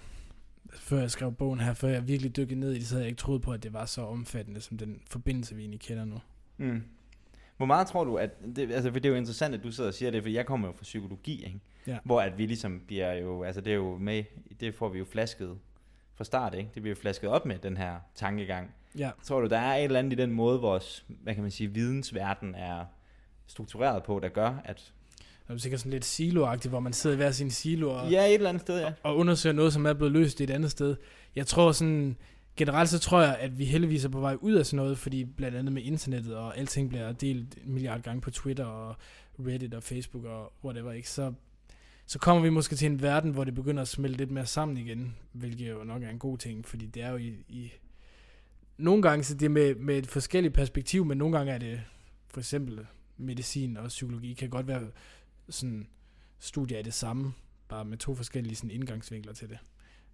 [0.74, 3.10] før jeg skrev bogen her, før jeg virkelig dykkede ned i det, så havde jeg
[3.10, 6.20] ikke troet på, at det var så omfattende, som den forbindelse, vi egentlig kender nu.
[6.56, 6.82] Mm.
[7.56, 9.88] Hvor meget tror du, at, det, altså for det er jo interessant, at du sidder
[9.88, 11.60] og siger det, for jeg kommer jo fra psykologi, ikke?
[11.86, 11.98] Ja.
[12.04, 14.24] hvor at vi ligesom bliver jo, altså det er jo med,
[14.60, 15.58] det får vi jo flasket
[16.14, 16.70] fra start, ikke?
[16.74, 18.74] det bliver jo flasket op med den her tankegang.
[18.98, 21.50] Ja, Tror du, der er et eller andet i den måde, vores, hvad kan man
[21.50, 22.84] sige, vidensverden er
[23.46, 24.92] struktureret på, der gør, at...
[25.48, 28.26] det er sikkert sådan lidt siloagtigt, hvor man sidder i hver sin silo og, Ja,
[28.26, 28.92] et eller andet sted, ja.
[29.02, 30.96] og undersøger noget, som er blevet løst et andet sted.
[31.36, 32.16] Jeg tror sådan,
[32.56, 35.24] generelt så tror jeg, at vi heldigvis er på vej ud af sådan noget, fordi
[35.24, 38.96] blandt andet med internettet, og alting bliver delt en milliard gange på Twitter og
[39.38, 41.10] Reddit og Facebook og whatever, ikke?
[41.10, 41.32] Så,
[42.06, 44.76] så kommer vi måske til en verden, hvor det begynder at smelte lidt mere sammen
[44.76, 47.34] igen, hvilket jo nok er en god ting, fordi det er jo i...
[47.48, 47.72] i
[48.78, 51.80] nogle gange så det er med, med et forskelligt perspektiv, men nogle gange er det
[52.28, 52.86] for eksempel
[53.16, 54.82] medicin og psykologi kan godt være
[55.48, 55.86] sådan
[56.38, 57.32] studier af det samme,
[57.68, 59.58] bare med to forskellige sådan indgangsvinkler til det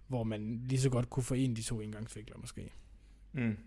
[0.07, 2.71] hvor man lige så godt kunne forene de to indgangsvinkler måske.
[3.31, 3.57] Mm.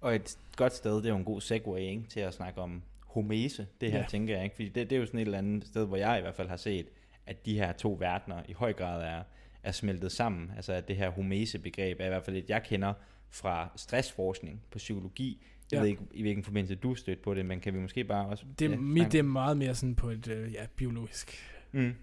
[0.00, 2.82] Og et godt sted, det er jo en god segue ikke, til at snakke om
[3.06, 4.06] homese, det her Ja.
[4.08, 4.44] tænker jeg.
[4.44, 4.56] Ikke?
[4.56, 6.48] Fordi det, det er jo sådan et eller andet sted, hvor jeg i hvert fald
[6.48, 6.86] har set,
[7.26, 9.22] at de her to verdener i høj grad er,
[9.62, 10.52] er smeltet sammen.
[10.56, 12.94] Altså at det her homese-begreb er i hvert fald et, jeg kender
[13.30, 15.42] fra stressforskning på psykologi.
[15.72, 15.80] Jeg Ja.
[15.80, 18.26] ved ikke, i hvilken forbindelse du er stødt på det, men kan vi måske bare
[18.26, 18.44] også...
[18.58, 21.32] Det, ja, mit, det er meget mere sådan på et øh, ja, biologisk
[21.72, 21.94] Mm.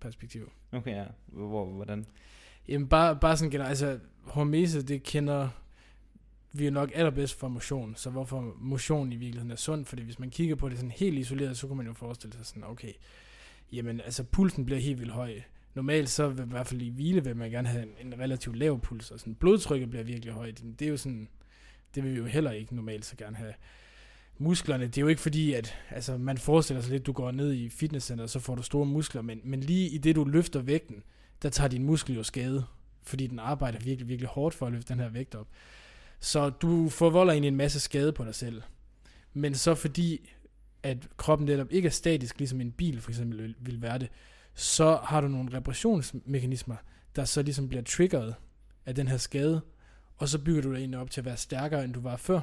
[0.00, 0.52] perspektiv.
[0.72, 1.04] Okay, ja.
[1.26, 2.06] Hvor, hvordan?
[2.68, 5.48] Jamen bare, bare sådan generelt, altså hormese, det kender
[6.52, 10.18] vi jo nok allerbedst fra motion, så hvorfor motion i virkeligheden er sund, fordi hvis
[10.18, 12.92] man kigger på det sådan helt isoleret, så kunne man jo forestille sig sådan, okay,
[13.72, 15.34] jamen altså pulsen bliver helt vildt høj.
[15.74, 18.56] Normalt så vil, i hvert fald i hvile vil man gerne have en, en relativt
[18.56, 20.62] lav puls, og sådan blodtrykket bliver virkelig højt.
[20.78, 21.28] Det er jo sådan,
[21.94, 23.54] det vil vi jo heller ikke normalt så gerne have.
[24.38, 27.52] Musklerne, det er jo ikke fordi, at altså, man forestiller sig lidt, du går ned
[27.52, 31.02] i fitnesscenter, så får du store muskler, men, men lige i det, du løfter vægten,
[31.42, 32.64] der tager din muskel jo skade,
[33.02, 35.48] fordi den arbejder virkelig, virkelig hårdt for at løfte den her vægt op.
[36.20, 38.62] Så du forvolder egentlig en masse skade på dig selv.
[39.34, 40.30] Men så fordi,
[40.82, 44.08] at kroppen netop ikke er statisk, ligesom en bil for eksempel vil- vil være det,
[44.54, 46.76] så har du nogle reparationsmekanismer,
[47.16, 48.34] der så ligesom bliver triggeret
[48.86, 49.60] af den her skade,
[50.22, 52.40] og så bygger du dig egentlig op til at være stærkere, end du var før.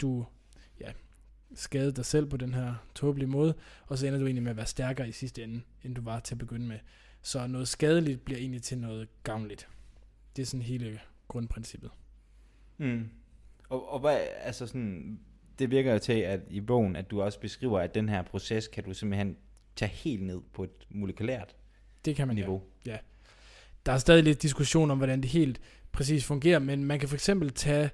[0.00, 0.26] Du,
[0.80, 0.92] ja,
[1.54, 3.54] skade dig selv på den her tåbelige måde,
[3.86, 6.20] og så ender du egentlig med at være stærkere i sidste ende, end du var
[6.20, 6.78] til at begynde med.
[7.22, 9.68] Så noget skadeligt bliver egentlig til noget gavnligt.
[10.36, 11.90] Det er sådan hele grundprincippet.
[12.78, 13.08] Mm.
[13.68, 15.20] Og, og hvad, altså sådan,
[15.58, 18.68] det virker jo til, at i bogen, at du også beskriver, at den her proces
[18.68, 19.36] kan du simpelthen
[19.76, 21.54] tage helt ned på et molekylært
[22.04, 22.62] Det kan man niveau.
[22.86, 22.98] Ja.
[23.86, 25.60] Der er stadig lidt diskussion om, hvordan det helt
[25.92, 27.90] præcis fungerer, men man kan for eksempel tage,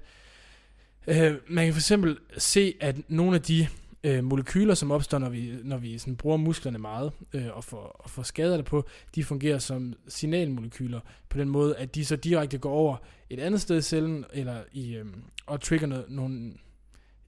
[1.07, 3.67] øh, man kan for eksempel se, at nogle af de
[4.03, 7.77] øh, molekyler, som opstår, når vi, når vi sådan bruger musklerne meget øh, og, får,
[7.99, 12.57] og får skader på, de fungerer som signalmolekyler på den måde, at de så direkte
[12.57, 12.97] går over
[13.29, 15.05] et andet sted i cellen, eller i, øh,
[15.45, 16.53] og trigger noget, nogle,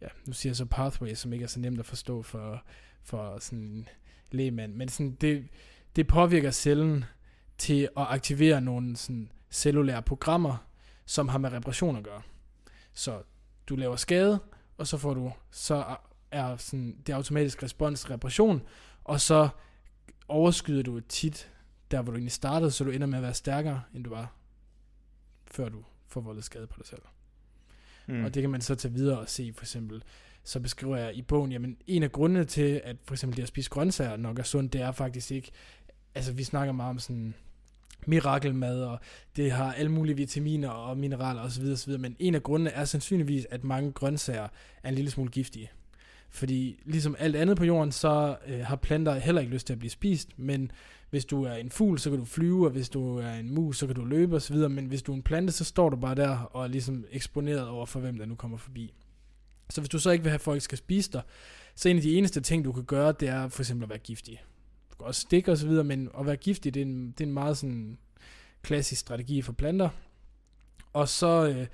[0.01, 2.63] ja, nu siger jeg så pathway, som ikke er så nemt at forstå for,
[3.03, 3.87] for sådan en
[4.31, 5.45] lægemand, men sådan det,
[5.95, 7.05] det påvirker cellen
[7.57, 10.67] til at aktivere nogle sådan cellulære programmer,
[11.05, 12.21] som har med reparation at gøre.
[12.93, 13.21] Så
[13.67, 14.39] du laver skade,
[14.77, 15.95] og så får du, så
[16.31, 18.61] er sådan, det automatisk respons reparation,
[19.03, 19.49] og så
[20.27, 21.51] overskyder du tit
[21.91, 24.33] der, hvor du egentlig startede, så du ender med at være stærkere, end du var,
[25.51, 27.01] før du får voldet skade på dig selv.
[28.07, 28.23] Mm.
[28.23, 30.03] Og det kan man så tage videre og se, for eksempel,
[30.43, 33.49] så beskriver jeg i bogen, jamen en af grundene til, at for eksempel det at
[33.49, 35.51] spise grøntsager nok er sundt, det er faktisk ikke,
[36.15, 37.33] altså vi snakker meget om sådan
[38.07, 38.99] mirakelmad, og
[39.35, 41.65] det har alle mulige vitaminer og mineraler osv.
[41.71, 41.99] osv.
[41.99, 44.47] Men en af grundene er sandsynligvis, at mange grøntsager
[44.83, 45.71] er en lille smule giftige.
[46.29, 49.79] Fordi ligesom alt andet på jorden, så øh, har planter heller ikke lyst til at
[49.79, 50.71] blive spist, men
[51.09, 53.77] hvis du er en fugl, så kan du flyve, og hvis du er en mus,
[53.77, 56.15] så kan du løbe osv., men hvis du er en plante, så står du bare
[56.15, 58.93] der og er ligesom eksponeret over for, hvem der nu kommer forbi.
[59.69, 61.21] Så hvis du så ikke vil have, at folk skal spise dig,
[61.75, 63.99] så en af de eneste ting, du kan gøre, det er for eksempel at være
[63.99, 64.41] giftig.
[64.99, 67.33] Du kan også stikke osv., men at være giftig, det er en, det er en
[67.33, 67.97] meget sådan
[68.61, 69.89] klassisk strategi for planter.
[70.93, 71.67] Og så, øh,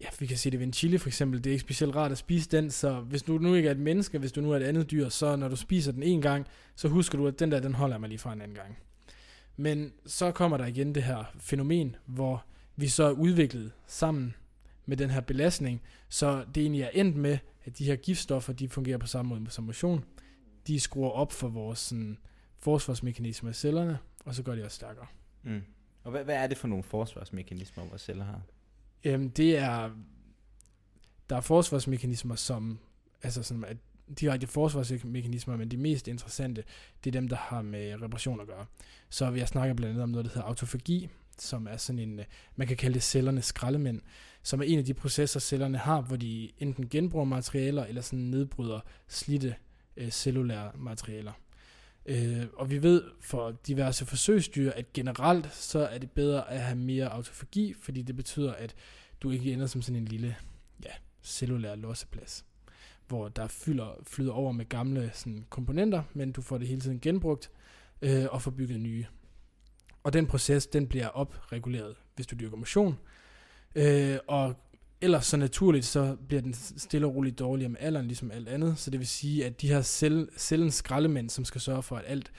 [0.00, 2.12] ja, vi kan sige det ved en chili for eksempel, det er ikke specielt rart
[2.12, 4.56] at spise den, så hvis du nu ikke er et menneske, hvis du nu er
[4.56, 7.52] et andet dyr, så når du spiser den en gang, så husker du, at den
[7.52, 8.78] der, den holder mig lige fra en anden gang.
[9.56, 12.44] Men så kommer der igen det her fænomen, hvor
[12.76, 14.34] vi så er udviklet sammen
[14.86, 18.68] med den her belastning, så det egentlig er endt med, at de her giftstoffer, de
[18.68, 20.04] fungerer på samme måde som motion.
[20.66, 22.18] De skruer op for vores sådan,
[22.62, 25.06] forsvarsmekanismer i cellerne, og så gør de også stærkere.
[25.42, 25.62] Mm.
[26.04, 28.40] Og hvad, hvad er det for nogle forsvarsmekanismer, vores celler har?
[29.04, 29.90] Øhm, det er,
[31.30, 32.78] der er forsvarsmekanismer, som,
[33.22, 33.76] altså sådan, at
[34.20, 36.64] direkte forsvarsmekanismer, men de mest interessante,
[37.04, 38.66] det er dem, der har med reparation at gøre.
[39.08, 41.08] Så vi har snakket blandt andet om noget, der hedder autofagi,
[41.38, 42.20] som er sådan en,
[42.56, 44.00] man kan kalde det cellernes skraldemænd,
[44.42, 48.18] som er en af de processer, cellerne har, hvor de enten genbruger materialer, eller sådan
[48.18, 49.54] nedbryder slidte
[49.96, 51.32] øh, cellulære materialer.
[52.06, 56.78] Øh, og vi ved for diverse forsøgsdyr, at generelt så er det bedre at have
[56.78, 58.74] mere autofagi, fordi det betyder, at
[59.20, 60.36] du ikke ender som sådan en lille
[60.84, 60.90] ja,
[61.22, 62.44] cellulær losseplads,
[63.08, 67.00] hvor der fylder, flyder over med gamle sådan, komponenter, men du får det hele tiden
[67.00, 67.50] genbrugt
[68.02, 69.06] øh, og får bygget nye.
[70.02, 72.98] Og den proces, den bliver opreguleret, hvis du dyrker motion.
[73.74, 74.56] Øh, og
[75.02, 78.78] ellers så naturligt, så bliver den stille og roligt dårligere med alderen, ligesom alt andet.
[78.78, 82.04] Så det vil sige, at de her cell, cellens skraldemænd, som skal sørge for, at
[82.06, 82.32] alt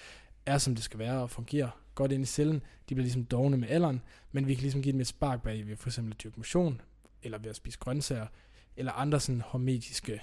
[0.46, 3.58] er, som det skal være og fungerer godt ind i cellen, de bliver ligesom dogne
[3.58, 4.02] med alderen,
[4.32, 6.82] men vi kan ligesom give dem et spark bag ved for eksempel at dyrke motion,
[7.24, 8.28] eller ved at spise grøntsager,
[8.78, 10.22] eller andre sådan hormetiske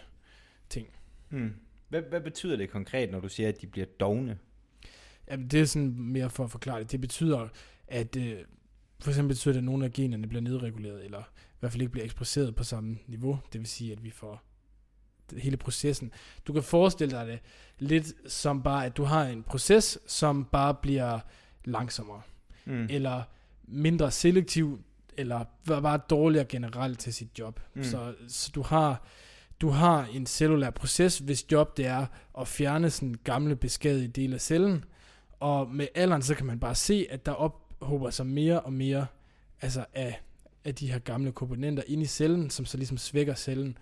[0.69, 0.89] ting.
[1.29, 1.55] Hmm.
[1.89, 4.39] Hvad, hvad betyder det konkret, når du siger, at de bliver dogne?
[5.31, 6.93] Jamen, det er sådan mere for at forklare det.
[6.93, 7.49] Det betyder,
[7.89, 8.39] at øh,
[9.01, 11.23] for eksempel betyder det, at nogle af generne bliver nedreguleret, eller
[11.61, 13.39] hvert fald ikke bliver ekspresseret på samme niveau.
[13.53, 14.43] Det vil sige, at vi får
[15.39, 16.13] hele processen.
[16.47, 17.39] Du kan forestille dig det
[17.79, 21.21] lidt som bare, at du har en proces, som bare bliver
[21.65, 22.23] langsommere.
[22.65, 22.87] Mm.
[22.91, 23.23] Eller
[23.63, 24.81] mindre selektiv,
[25.17, 27.61] eller bare dårligere generelt til sit job.
[27.75, 27.85] Mm.
[27.85, 29.05] Så, så du har
[29.61, 32.07] du har en cellulær proces, hvis job det er
[32.39, 34.85] at fjerne sådan gamle beskadigede dele af cellen,
[35.41, 39.07] og med alderen så kan man bare se, at der ophober sig mere og mere
[39.61, 40.21] altså af,
[40.65, 43.79] af de her gamle komponenter ind i cellen, som så ligesom svækker cellen.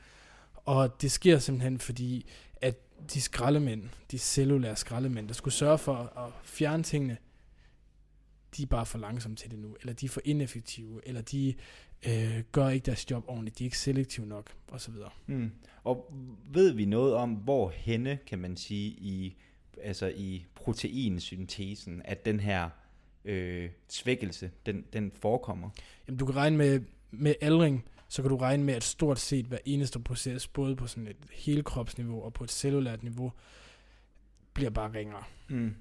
[0.55, 2.27] Og det sker simpelthen fordi,
[2.57, 2.77] at
[3.13, 7.17] de skraldemænd, de cellulære skraldemænd, der skulle sørge for at fjerne tingene,
[8.57, 11.55] de er bare for langsomme til det nu, eller de er for ineffektive, eller de
[12.07, 14.95] øh, gør ikke deres job ordentligt, de er ikke selektive nok, osv.
[15.27, 15.53] Mm.
[15.85, 16.13] Og
[16.51, 19.37] ved vi noget om, hvor henne, kan man sige, i,
[19.83, 22.71] altså i proteinsyntesen, at den her
[23.25, 25.71] øh, svækkelse, den, den forekommer?
[26.07, 29.47] Jamen, du kan regne med, med aldring, så kan du regne med, at stort set
[29.47, 33.33] hver eneste proces, både på sådan et helkropsniveau og på et cellulært niveau,
[34.53, 35.25] bliver bare ringere.
[35.49, 35.75] Mm.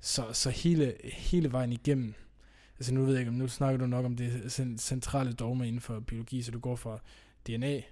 [0.00, 2.14] Så, så hele, hele vejen igennem,
[2.78, 6.00] altså nu ved jeg ikke, nu snakker du nok om det centrale dogme inden for
[6.00, 6.98] biologi, så du går fra
[7.46, 7.82] DNA,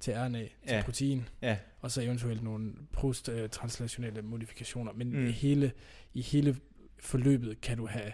[0.00, 0.82] til RNA, til Ja.
[0.84, 4.92] protein, Ja, og så eventuelt nogle post-translationelle modifikationer.
[4.92, 5.26] Men Mm.
[5.32, 5.72] hele,
[6.14, 6.56] i hele
[6.98, 8.12] forløbet kan du have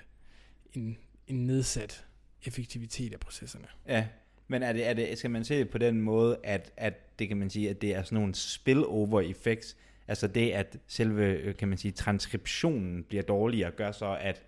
[0.72, 2.04] en, en nedsat
[2.46, 3.66] effektivitet af processerne.
[3.88, 4.06] ja.
[4.48, 7.28] Men er det, er det, skal man se det på den måde, at, at det
[7.28, 9.76] kan man sige, at det er sådan nogle spillover effects,
[10.08, 14.42] altså det, at selve, øh, kan man sige, transkriptionen bliver dårligere, gør så, at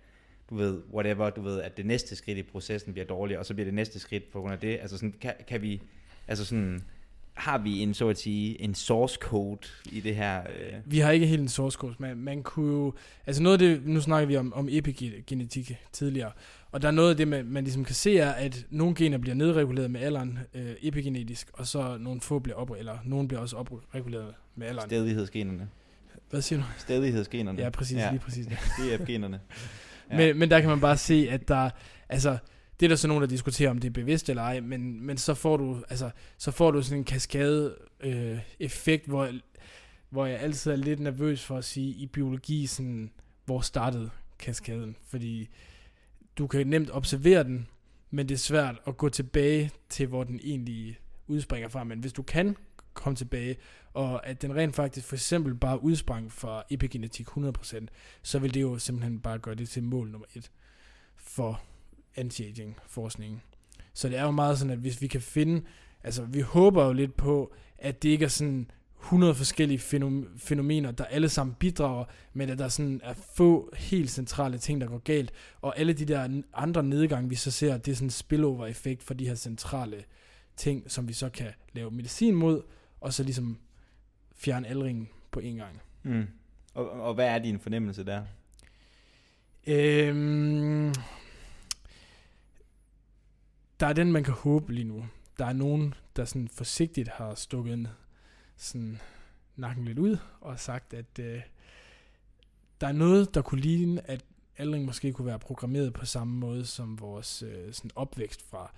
[0.49, 3.53] du ved, whatever, du ved, at det næste skridt i processen bliver dårligere, og så
[3.53, 4.79] bliver det næste skridt på grund af det.
[4.81, 5.81] Altså sådan, kan, kan vi,
[6.27, 6.83] altså sådan,
[7.35, 9.59] har vi en, så at sige, en source code
[9.91, 10.41] i det her?
[10.41, 12.93] Øh, Vi har ikke helt en source code, men man kunne jo...
[13.25, 16.31] Altså noget af det, nu snakker vi om, om epigenetik tidligere,
[16.71, 19.17] og der er noget af det, man, man ligesom kan se, er, at nogle gener
[19.17, 23.41] bliver nedreguleret med alderen øh, epigenetisk, og så nogle få bliver op, eller nogle bliver
[23.41, 24.89] også opreguleret med alderen.
[24.89, 25.69] stedighedsgenerne.
[26.29, 26.65] Hvad siger du?
[26.77, 27.61] Stedighedsgenerne.
[27.61, 28.09] Ja, præcis, ja.
[28.11, 28.45] lige præcis.
[28.51, 28.57] Det.
[28.99, 29.39] DF-generne.
[30.11, 30.17] Ja.
[30.17, 31.69] Men, men der kan man bare se, at der,
[32.09, 32.37] altså,
[32.79, 35.17] det er der så nogen, der diskuterer, om det er bevidst eller ej, men, men
[35.17, 39.29] så får du, altså, så får du sådan en kaskade øh, effekt, hvor,
[40.09, 43.11] hvor jeg altid er lidt nervøs for at sige, i biologi, sådan,
[43.45, 44.09] hvor startede
[44.39, 45.49] kaskaden, fordi
[46.37, 47.67] du kan nemt observere den,
[48.11, 52.13] men det er svært at gå tilbage til, hvor den egentlig udspringer fra, men hvis
[52.13, 52.57] du kan
[52.93, 53.57] komme tilbage,
[53.93, 57.85] og at den rent faktisk for eksempel bare udsprang fra epigenetik 100%,
[58.21, 60.51] så vil det jo simpelthen bare gøre det til mål nummer et
[61.15, 61.61] for
[62.17, 63.41] anti-aging forskningen.
[63.93, 65.61] Så det er jo meget sådan, at hvis vi kan finde,
[66.03, 70.91] altså vi håber jo lidt på, at det ikke er sådan 100 forskellige fænom- fænomener,
[70.91, 74.97] der alle sammen bidrager, men at der sådan er få helt centrale ting, der går
[74.97, 79.03] galt, og alle de der andre nedgange, vi så ser, det er sådan en spillover-effekt
[79.03, 80.03] for de her centrale
[80.57, 82.61] ting, som vi så kan lave medicin mod,
[83.01, 83.57] og så ligesom
[84.35, 85.81] fjerne aldringen på en gang.
[86.03, 86.27] Mm.
[86.73, 88.21] Og, og hvad er din fornemmelse der?
[89.67, 90.93] Øhm,
[93.79, 95.05] der er den, man kan håbe lige nu.
[95.39, 97.87] Der er nogen, der sådan forsigtigt har stukket en,
[98.57, 99.01] sådan
[99.55, 101.41] nakken lidt ud og sagt, at øh,
[102.81, 104.25] der er noget, der kunne ligne, at
[104.57, 108.71] aldring måske kunne være programmeret på samme måde som vores øh, sådan opvækst fra,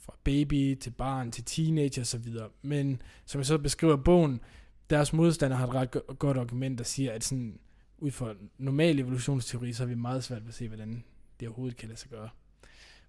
[0.00, 2.32] fra baby til barn til teenager osv.
[2.62, 4.40] Men som jeg så beskriver i bogen,
[4.90, 7.58] deres modstandere har et ret go- godt argument, der siger, at sådan,
[7.98, 11.04] ud fra normal evolutionsteori, så er vi meget svært ved at se, hvordan
[11.40, 12.28] det overhovedet kan lade sig gøre.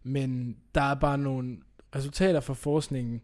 [0.06, 1.58] Men der er bare nogle
[1.95, 3.22] resultater fra forskningen,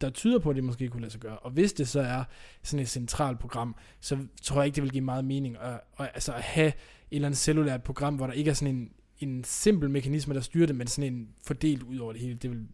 [0.00, 1.38] der tyder på, at det måske kunne lade sig gøre.
[1.38, 2.24] Og hvis det så er
[2.62, 6.10] sådan et centralt program, så tror jeg ikke, det vil give meget mening at, at,
[6.14, 6.74] altså at have et
[7.10, 10.66] eller andet cellulært program, hvor der ikke er sådan en, en simpel mekanisme, der styrer
[10.66, 12.34] det, men sådan en fordelt ud over det hele.
[12.34, 12.66] Det vil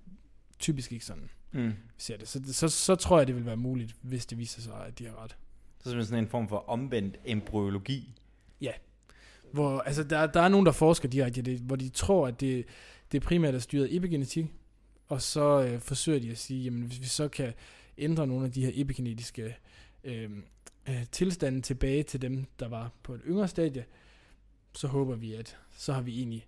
[0.59, 1.69] typisk ikke sådan, Mm.
[1.69, 2.29] vi ser det.
[2.29, 5.07] Så, så, så tror jeg, det vil være muligt, hvis det viser sig, at de
[5.07, 5.37] har ret.
[5.85, 8.15] Så er sådan en form for omvendt embryologi.
[9.53, 12.41] Hvor, altså, der, der er nogen, der forsker direkte i det, hvor de tror, at
[12.41, 12.65] det,
[13.13, 14.47] det primært er styret epigenetik,
[15.09, 17.53] og så øh, forsøger de at sige, jamen hvis vi så kan
[17.99, 19.57] ændre nogle af de her epigenetiske
[20.05, 20.31] øh,
[20.89, 23.85] øh, tilstande tilbage til dem, der var på et yngre stadie,
[24.75, 26.47] så håber vi, at så har vi egentlig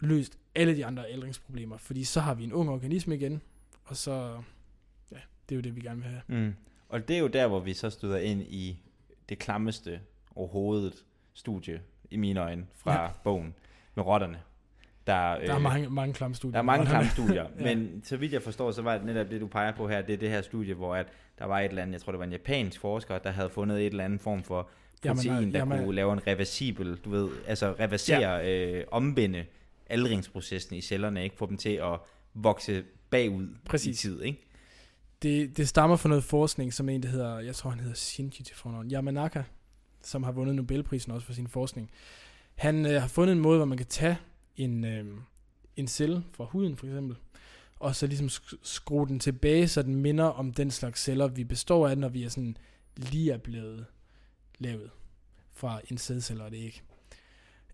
[0.00, 3.42] løst alle de andre aldringsproblemer, fordi så har vi en ung organisme igen,
[3.84, 4.42] og så,
[5.12, 5.18] ja,
[5.48, 6.22] det er jo det, vi gerne vil have.
[6.28, 6.54] Mm.
[6.88, 8.82] Og det er jo der, hvor vi så støder ind i
[9.28, 10.00] det klammeste
[10.34, 13.02] overhovedet studie, i mine øjne, fra.
[13.02, 13.10] Ja.
[13.24, 13.54] bogen
[13.94, 14.40] med rotterne.
[15.14, 16.52] Der, Der er mange, mange klamme studier.
[16.52, 17.74] Der er mange klamme studier, Ja.
[17.74, 20.12] men så vidt jeg forstår, så var det netop det, du peger på her, det
[20.12, 21.06] er det her studie, hvor at
[21.38, 23.78] der var et eller andet, jeg tror det var en japansk forsker, der havde fundet
[23.80, 24.68] et eller andet form for
[25.04, 28.66] Jamen, protein, der jamen- kunne lave en reversibel, du ved, altså reversere, ja.
[28.78, 29.44] øh, omvende
[29.90, 31.36] aldringsprocessen i cellerne, ikke?
[31.36, 31.98] Få dem til at
[32.34, 34.04] vokse bagud Præcis.
[34.04, 34.38] i tid, ikke?
[35.22, 38.44] Det, det stammer fra noget forskning, som en, der hedder, jeg tror han hedder Shinji
[38.44, 39.42] til fornavn, Yamanaka,
[40.02, 41.90] som har vundet Nobelprisen også for sin forskning.
[42.54, 44.16] Han øh, har fundet en måde, hvor man kan tage
[44.64, 45.06] en, øh,
[45.76, 47.16] en celle fra huden for eksempel,
[47.76, 48.28] og så ligesom
[48.62, 52.24] skrue den tilbage, så den minder om den slags celler, vi består af, når vi
[52.24, 52.56] er sådan
[52.96, 53.86] lige er blevet
[54.58, 54.90] lavet
[55.52, 56.82] fra en sædcelle og det ikke.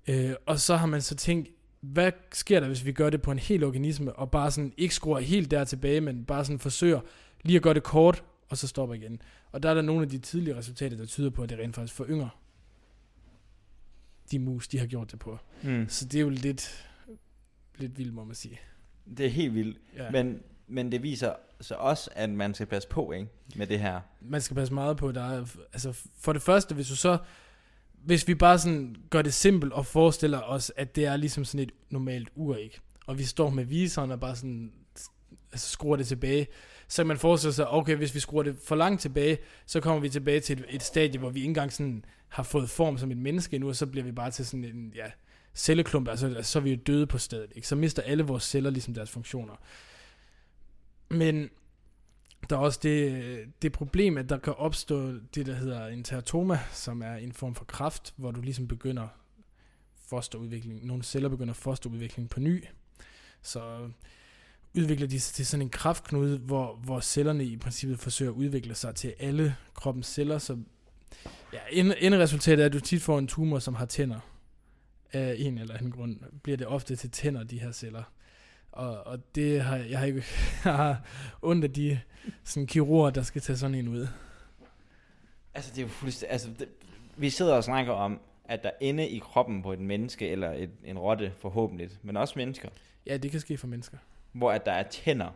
[0.08, 1.48] Øh, og så har man så tænkt,
[1.80, 4.94] hvad sker der, hvis vi gør det på en hel organisme, og bare sådan ikke
[4.94, 7.00] skruer helt der tilbage, men bare sådan forsøger
[7.42, 9.22] lige at gøre det kort, og så stopper igen.
[9.52, 11.74] Og der er der nogle af de tidlige resultater, der tyder på, at det rent
[11.74, 12.28] faktisk forynger
[14.30, 15.38] de mus, de har gjort det på.
[15.62, 15.88] Mm.
[15.88, 16.86] Så det er jo lidt,
[17.76, 18.60] lidt vildt, må man sige.
[19.16, 19.78] Det er helt vildt.
[19.96, 20.10] Ja.
[20.10, 23.28] Men, men det viser så også, at man skal passe på, ikke?
[23.56, 24.00] Med det her.
[24.20, 27.18] man skal passe meget på, der er, altså for det første, hvis du så,
[27.92, 31.62] hvis vi bare sådan gør det simpelt og forestiller os, at det er ligesom sådan
[31.62, 34.72] et normalt uræg, og vi står med viseren og bare sådan,
[35.52, 36.46] altså skruer det tilbage,
[36.88, 40.00] så kan man forestille sig, okay, hvis vi skruer det for langt tilbage, så kommer
[40.00, 43.10] vi tilbage til et, et stadie, hvor vi ikke engang sådan har fået form som
[43.10, 45.10] et menneske endnu, og så bliver vi bare til sådan en, ja,
[45.54, 47.68] celleklump, altså, altså så er vi jo døde på stedet, ikke?
[47.68, 49.54] så mister alle vores celler ligesom deres funktioner.
[51.08, 51.50] Men
[52.50, 56.58] der er også det, det problem, at der kan opstå det, der hedder en teratoma,
[56.72, 59.08] som er en form for kraft, hvor du ligesom begynder
[60.08, 60.86] fosterudvikling.
[60.86, 62.64] Nogle celler begynder fosterudvikling på ny.
[63.42, 63.90] Så
[64.74, 68.74] udvikler de sig til sådan en kraftknude, hvor, hvor cellerne i princippet forsøger at udvikle
[68.74, 70.38] sig til alle kroppens celler.
[70.38, 70.58] Så
[71.52, 71.58] ja,
[72.18, 74.20] resultatet er, at du tit får en tumor, som har tænder.
[75.12, 78.02] Af en eller anden grund bliver det ofte til tænder, de her celler.
[78.72, 80.24] Og, og det har jeg har ikke
[80.64, 81.02] jeg har
[81.42, 82.00] ondt af de
[82.44, 84.08] sådan kirurger, der skal tage sådan en ud.
[85.54, 86.68] Altså det er jo fuldstændig, altså det,
[87.16, 90.70] vi sidder og snakker om, at der inde i kroppen på et menneske, eller et,
[90.84, 92.68] en rotte forhåbentlig, men også mennesker.
[93.06, 93.98] Ja, det kan ske for mennesker.
[94.32, 95.30] Hvor at der er tænder.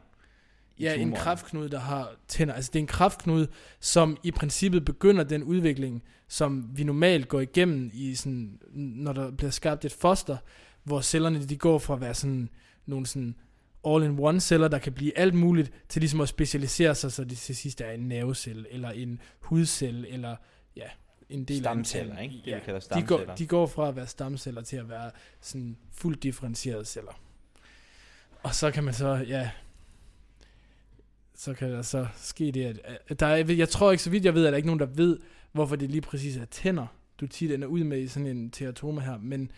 [0.80, 1.08] Ja, tumoren.
[1.08, 2.54] en kraftknude, der har tænder.
[2.54, 3.48] Altså det er en kraftknude,
[3.80, 9.30] som i princippet begynder den udvikling, som vi normalt går igennem, i sådan, når der
[9.30, 10.36] bliver skabt et foster,
[10.84, 12.48] hvor cellerne de går fra at være sådan
[12.86, 13.34] nogle sådan
[13.86, 17.56] all-in-one celler, der kan blive alt muligt, til ligesom at specialisere sig, så det til
[17.56, 20.36] sidst er en nervecelle, eller en hudcelle, eller
[20.76, 20.86] ja,
[21.28, 22.34] en del stamceller, af ikke?
[22.34, 23.18] Det, ja, vi kalder stamceller.
[23.18, 25.10] De går, de går fra at være stamceller til at være
[25.40, 27.20] sådan fuldt differentierede celler.
[28.42, 29.50] Og så kan man så, ja,
[31.40, 34.24] så kan der så ske det, at, at der er, jeg tror ikke, så vidt
[34.24, 35.18] jeg ved, at der er ikke nogen, der ved,
[35.52, 36.86] hvorfor det lige præcis er tænder,
[37.20, 39.50] du tit ender ud med i sådan en teratoma her, men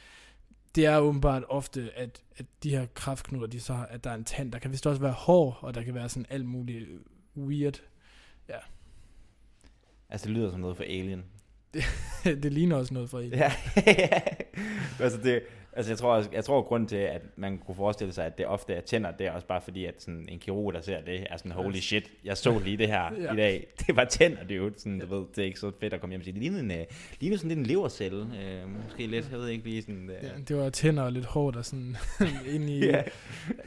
[0.74, 4.24] det er åbenbart ofte, at, at de her kraftknuder, de så, at der er en
[4.24, 6.88] tand, der kan vist også være hår, og der kan være sådan alt muligt
[7.36, 7.82] weird.
[8.48, 8.58] Ja.
[10.08, 11.24] Altså det lyder som noget for Alien.
[11.74, 11.84] Det,
[12.42, 13.34] det ligner også noget for Alien.
[13.34, 13.52] Ja,
[15.04, 15.42] altså det,
[15.72, 18.74] Altså jeg tror, jeg tror grund til, at man kunne forestille sig, at det ofte
[18.74, 21.36] er tænder, det er også bare fordi, at sådan en kirurg, der ser det, er
[21.36, 23.32] sådan, holy shit, jeg så lige det her ja.
[23.32, 23.66] i dag.
[23.86, 26.00] Det var tænder, det er jo sådan, du ved, det er ikke så fedt at
[26.00, 26.86] komme hjem og sige, det ligner, en, uh,
[27.20, 30.10] ligner sådan lidt en levercelle, uh, måske lidt, jeg ved ikke lige sådan.
[30.10, 30.14] Uh...
[30.24, 31.96] Ja, det var tænder og lidt hårdt og sådan
[32.54, 33.02] ind i, ja.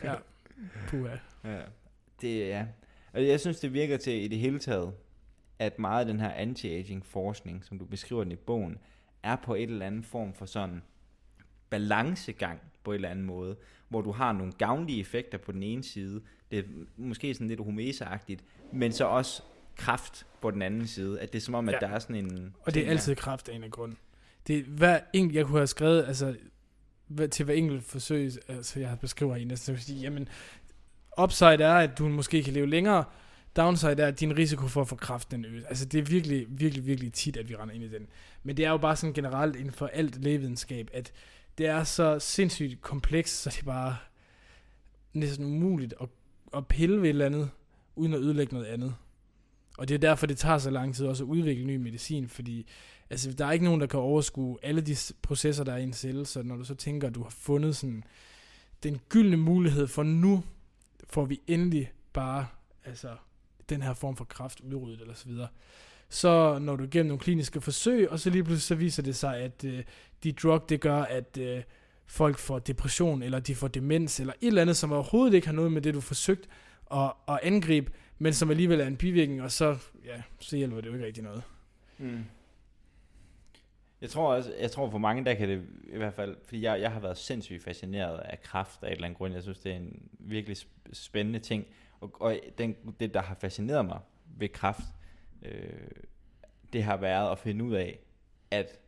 [0.03, 0.14] ja,
[0.88, 1.16] puha.
[1.43, 1.60] Ja,
[2.22, 2.66] det ja.
[3.14, 4.93] Og jeg synes, det virker til i det hele taget,
[5.60, 8.78] at meget af den her anti-aging forskning, som du beskriver den i bogen,
[9.24, 10.82] er på et eller andet form for sådan,
[11.76, 13.55] balancegang på en eller anden måde,
[13.89, 16.21] hvor du har nogle gavnlige effekter på den ene side,
[16.51, 16.63] det er
[16.97, 19.41] måske sådan lidt homeseagtigt, men så også
[19.76, 21.88] kraft på den anden side, at det er som om, at ja.
[21.88, 22.55] der er sådan en...
[22.61, 23.95] Og det er altid kraft af en af grund.
[24.47, 26.36] Det er hver enkelt, jeg kunne have skrevet, altså
[27.32, 30.28] til hver enkelt forsøg, altså jeg har beskrevet i næsten, sige, jamen,
[31.23, 33.03] upside er, at du måske kan leve længere,
[33.55, 35.63] downside er, at din risiko for at få kraft den øges.
[35.63, 38.07] Altså det er virkelig, virkelig, virkelig tit, at vi render ind i den.
[38.43, 41.11] Men det er jo bare sådan generelt inden for alt lægevidenskab, at
[41.58, 43.97] det er så sindssygt komplekst, så det er bare
[45.14, 46.10] næsten umuligt at,
[46.53, 47.49] at pille ved et eller andet,
[47.95, 48.95] uden at ødelægge noget andet.
[49.78, 52.68] Og det er derfor, det tager så lang tid også at udvikle ny medicin, fordi
[53.10, 55.93] altså, der er ikke nogen, der kan overskue alle de processer, der er i en
[55.93, 58.03] celle, så når du så tænker, at du har fundet sådan
[58.84, 60.43] den gyldne mulighed for nu,
[61.10, 62.47] får vi endelig bare
[62.86, 63.16] altså,
[63.70, 65.47] den her form for kraft udryddet, eller så videre,
[66.16, 69.38] så når du igennem nogle kliniske forsøg, og så lige pludselig så viser det sig,
[69.38, 69.84] at øh,
[70.24, 71.63] de drug, det gør, at øh,
[72.05, 75.53] folk får depression, eller de får demens, eller et eller andet, som overhovedet ikke har
[75.53, 76.47] noget med det, du har forsøgt
[76.91, 80.88] at, at angribe, men som alligevel er en bivirkning, og så, ja, så hjælper det
[80.88, 81.43] jo ikke rigtig noget.
[81.97, 82.26] Mm.
[84.01, 85.61] Jeg tror også, jeg tror for mange, der kan det
[85.93, 89.05] i hvert fald, fordi jeg, jeg har været sindssygt fascineret af kraft af et eller
[89.05, 89.34] andet grund.
[89.34, 90.57] Jeg synes, det er en virkelig
[90.93, 91.66] spændende ting.
[92.01, 93.99] Og, og den, det, der har fascineret mig
[94.38, 94.84] ved kraft,
[95.46, 95.88] øh,
[96.74, 98.00] det har været at finde ud af,
[98.52, 98.80] at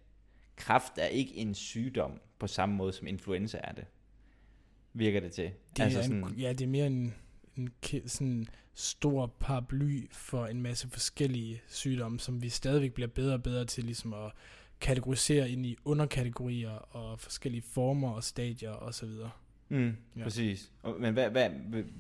[0.56, 3.86] kræft er ikke en sygdom på samme måde som influenza er det.
[4.94, 5.52] Virker det til.
[5.78, 7.16] Det altså sådan, en, ja, det er mere en,
[7.56, 7.72] en
[8.06, 13.66] sådan stor paraply for en masse forskellige sygdomme, som vi stadigvæk bliver bedre og bedre
[13.66, 14.32] til ligesom at
[14.80, 19.10] kategorisere ind i underkategorier og forskellige former og stadier osv.
[19.70, 20.24] Mm, ja.
[20.24, 20.72] Præcis.
[21.00, 21.50] Men hvad, hvad,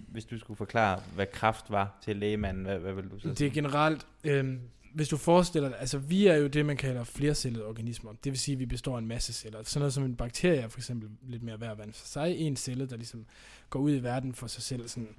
[0.08, 3.34] hvis du skulle forklare, hvad kraft var til lægemanden, hvad, hvad vil du så sige?
[3.34, 4.58] Det er generelt, øh,
[4.94, 8.12] hvis du forestiller dig, altså vi er jo det, man kalder flercellede organismer.
[8.24, 9.64] Det vil sige, at vi består af en masse celler.
[9.64, 12.38] Sådan noget som en bakterie er for eksempel lidt mere værd vand for sig.
[12.38, 13.26] En celle, der ligesom
[13.70, 15.16] går ud i verden for sig selv, sådan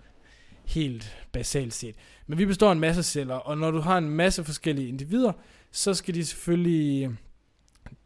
[0.65, 1.95] helt basalt set.
[2.27, 5.33] Men vi består af en masse celler, og når du har en masse forskellige individer,
[5.71, 7.11] så skal de selvfølgelig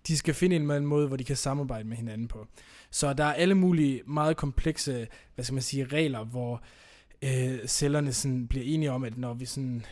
[0.07, 2.47] de skal finde en eller anden måde, hvor de kan samarbejde med hinanden på.
[2.93, 6.63] Så der er alle mulige meget komplekse, hvad skal man sige, regler, hvor
[7.23, 9.85] øh, cellerne sådan bliver enige om, at når vi sådan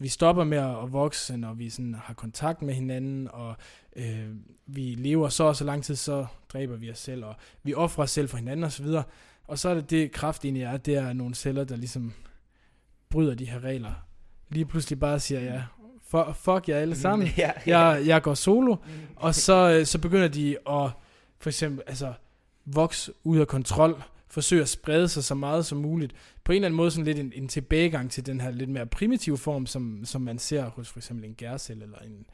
[0.00, 3.56] vi stopper med at vokse, når vi sådan har kontakt med hinanden, og
[3.96, 4.28] øh,
[4.66, 8.04] vi lever så og så lang tid, så dræber vi os selv, og vi offrer
[8.04, 8.86] os selv for hinanden osv.
[9.44, 12.12] Og så er det det kraft egentlig er, det er nogle celler, der ligesom
[13.10, 13.92] bryder de her regler.
[14.48, 15.62] Lige pludselig bare siger, ja,
[16.32, 17.78] fuck jer alle sammen, ja, ja.
[17.78, 18.76] Jeg, jeg går solo,
[19.16, 20.90] og så, øh, så begynder de at
[21.42, 22.12] for eksempel altså,
[22.64, 26.12] vokse ud af kontrol, forsøger at sprede sig så meget som muligt.
[26.44, 28.86] På en eller anden måde sådan lidt en, en tilbagegang til den her lidt mere
[28.86, 32.26] primitive form, som, som man ser hos for eksempel en gærcelle eller en,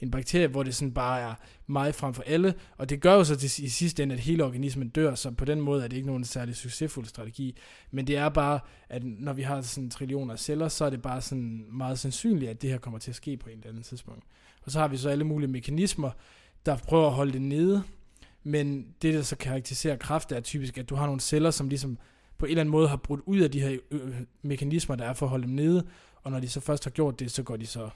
[0.00, 1.34] en bakterie, hvor det sådan bare er
[1.66, 4.44] mig frem for alle, og det gør jo så til, i sidste ende, at hele
[4.44, 7.56] organismen dør, så på den måde er det ikke nogen særlig succesfuld strategi,
[7.90, 11.02] men det er bare, at når vi har sådan trillioner af celler, så er det
[11.02, 13.82] bare sådan meget sandsynligt, at det her kommer til at ske på en eller anden
[13.82, 14.24] tidspunkt.
[14.62, 16.10] Og så har vi så alle mulige mekanismer,
[16.66, 17.82] der prøver at holde det nede,
[18.46, 21.98] men det, der så karakteriserer kræft, er typisk, at du har nogle celler, som ligesom
[22.38, 25.12] på en eller anden måde har brudt ud af de her øh, mekanismer, der er
[25.12, 25.86] for at holde dem nede,
[26.22, 27.90] og når de så først har gjort det, så går de så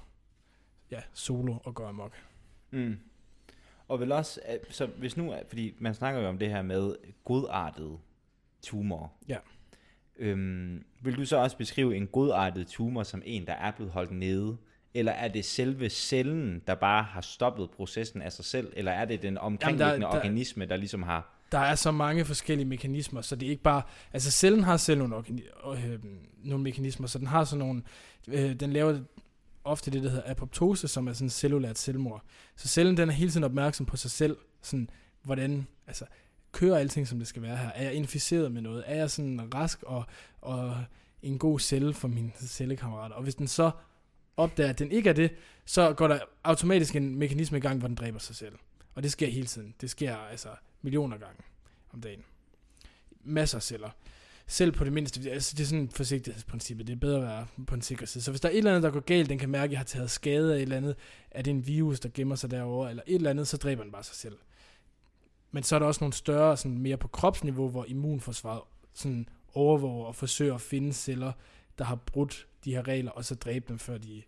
[0.91, 2.13] ja, solo og går amok.
[2.71, 2.99] Mm.
[3.89, 4.41] Og vel også,
[4.71, 6.95] så hvis nu, fordi man snakker jo om det her med
[7.25, 7.99] godartet
[8.63, 9.13] tumor.
[9.29, 9.37] Ja.
[10.17, 14.11] Øhm, vil du så også beskrive en godartet tumor som en, der er blevet holdt
[14.11, 14.57] nede?
[14.95, 18.73] Eller er det selve cellen, der bare har stoppet processen af sig selv?
[18.77, 21.37] Eller er det den omkringliggende Jamen, der, der, organisme, der ligesom har...
[21.53, 23.83] Der er så mange forskellige mekanismer, så det er ikke bare...
[24.13, 25.17] Altså cellen har selv nogle,
[25.67, 25.99] øh,
[26.45, 27.83] nogle mekanismer, så den har sådan nogle...
[28.29, 28.99] Øh, den laver
[29.65, 32.23] ofte det, der hedder apoptose, som er sådan en cellulært selvmord.
[32.57, 34.91] Så cellen den er hele tiden opmærksom på sig selv, sådan
[35.23, 36.05] hvordan, altså,
[36.53, 37.69] kører alting, som det skal være her?
[37.69, 38.85] Er jeg inficeret med noget?
[38.87, 40.05] Er jeg sådan rask og,
[40.41, 40.85] og
[41.23, 43.15] en god celle for mine cellekammerater?
[43.15, 43.71] Og hvis den så
[44.41, 45.31] opdager, at den ikke er det,
[45.65, 48.55] så går der automatisk en mekanisme i gang, hvor den dræber sig selv.
[48.95, 49.75] Og det sker hele tiden.
[49.81, 50.49] Det sker altså
[50.83, 51.43] millioner gange
[51.93, 52.23] om dagen.
[53.25, 53.91] Masser af celler
[54.51, 57.75] selv på det mindste, altså det er sådan forsigtighedsprincippet, det er bedre at være på
[57.75, 58.25] en sikker side.
[58.25, 59.79] Så hvis der er et eller andet, der går galt, den kan mærke, at jeg
[59.79, 60.97] har taget skade af et eller andet,
[61.31, 63.93] er det en virus, der gemmer sig derovre, eller et eller andet, så dræber den
[63.93, 64.37] bare sig selv.
[65.51, 68.63] Men så er der også nogle større, sådan mere på kropsniveau, hvor immunforsvaret
[68.95, 71.33] sådan overvåger og forsøger at finde celler,
[71.81, 74.23] der har brudt de her regler, og så dræbe dem, før de,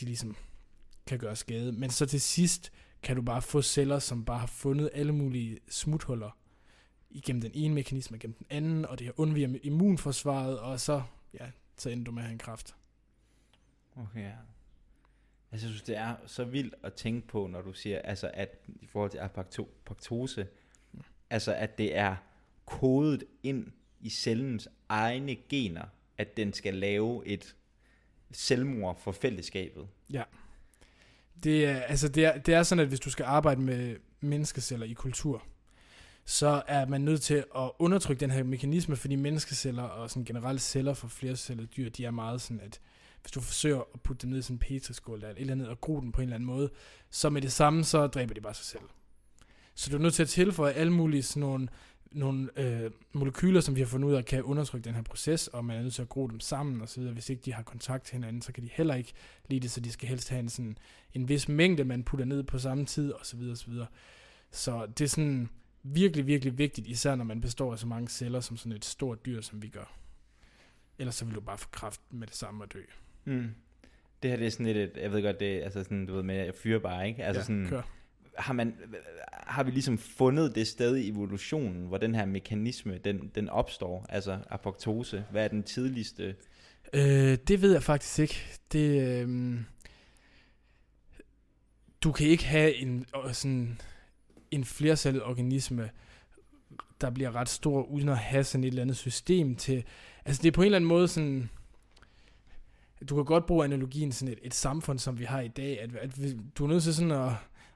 [0.00, 0.36] de ligesom
[1.06, 1.72] kan gøre skade.
[1.72, 5.58] Men så til sidst kan du bare få celler, som bare har fundet alle mulige
[5.68, 6.30] smuthuller
[7.10, 11.02] igennem den ene mekanisme, igennem den anden, og det her undviger immunforsvaret, og så,
[11.34, 12.76] ja, så ender du med at have en kraft.
[13.96, 14.32] Okay, ja.
[15.52, 18.58] Altså, jeg synes, det er så vildt at tænke på, når du siger, altså, at
[18.66, 20.46] i forhold til apoptose,
[20.92, 21.00] mm.
[21.30, 22.16] altså, at det er
[22.64, 25.84] kodet ind i cellens egne gener,
[26.18, 27.56] at den skal lave et
[28.32, 29.88] selvmord for fællesskabet.
[30.12, 30.22] Ja.
[31.44, 34.86] Det er, altså det er, det er sådan, at hvis du skal arbejde med menneskeceller
[34.86, 35.42] i kultur,
[36.24, 40.62] så er man nødt til at undertrykke den her mekanisme, fordi menneskeceller og sådan generelt
[40.62, 42.80] celler for flercellede dyr, de er meget sådan, at
[43.20, 45.68] hvis du forsøger at putte dem ned i sådan en petriskål eller et eller andet
[45.68, 46.70] og gro dem på en eller anden måde,
[47.10, 48.82] så med det samme, så dræber de bare sig selv.
[49.74, 51.68] Så du er nødt til at tilføje alle mulige sådan nogle,
[52.12, 55.64] nogle øh, molekyler, som vi har fundet ud af, kan undertrykke den her proces, og
[55.64, 57.14] man er nødt til at gro dem sammen og så videre.
[57.14, 59.12] Hvis ikke de har kontakt til hinanden, så kan de heller ikke
[59.48, 60.78] lide det, så de skal helst have en, sådan,
[61.14, 63.86] en vis mængde, man putter ned på samme tid, og så videre, og så videre.
[64.50, 65.48] Så det er sådan,
[65.82, 69.26] virkelig, virkelig vigtigt, især når man består af så mange celler som sådan et stort
[69.26, 69.96] dyr, som vi gør.
[70.98, 72.82] Ellers så vil du bare få kraft med det samme og dø.
[73.24, 73.50] Mm.
[74.22, 76.14] Det her det er sådan lidt, et, jeg ved godt, det er altså sådan, du
[76.14, 77.24] ved med, jeg fyrer bare, ikke?
[77.24, 77.82] Altså ja, sådan, kør.
[78.38, 78.74] Har, man,
[79.32, 84.06] har vi ligesom fundet det sted i evolutionen, hvor den her mekanisme, den, den opstår,
[84.08, 85.24] altså apoptose?
[85.30, 86.36] Hvad er den tidligste?
[86.92, 88.46] Øh, det ved jeg faktisk ikke.
[88.72, 89.60] Det, øh,
[92.02, 93.80] du kan ikke have en sådan
[94.50, 95.90] en flercellet organisme,
[97.00, 99.84] der bliver ret stor, uden at have sådan et eller andet system til...
[100.24, 101.50] Altså det er på en eller anden måde sådan...
[103.08, 105.96] Du kan godt bruge analogien sådan et, et samfund, som vi har i dag, at,
[105.96, 106.18] at
[106.58, 107.32] du er nødt til sådan at,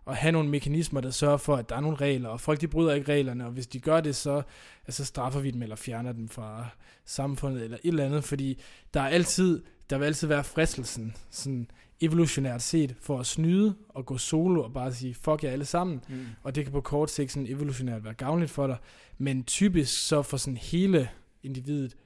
[0.07, 2.69] at have nogle mekanismer, der sørger for, at der er nogle regler, og folk de
[2.69, 4.43] bryder ikke reglerne, og hvis de gør det, så
[4.87, 6.67] altså, straffer vi dem, eller fjerner dem fra
[7.05, 8.61] samfundet, eller et eller andet, fordi
[8.95, 11.71] der er altid, der vil altid være fristelsen, sådan
[12.01, 16.05] evolutionært set for at snyde og gå solo og bare sige, fuck jer alle sammen.
[16.09, 16.27] Mm.
[16.43, 18.77] Og det kan på kort sigt sådan evolutionært være gavnligt for dig.
[19.19, 21.11] Men typisk så for sådan hele
[21.43, 21.97] individet,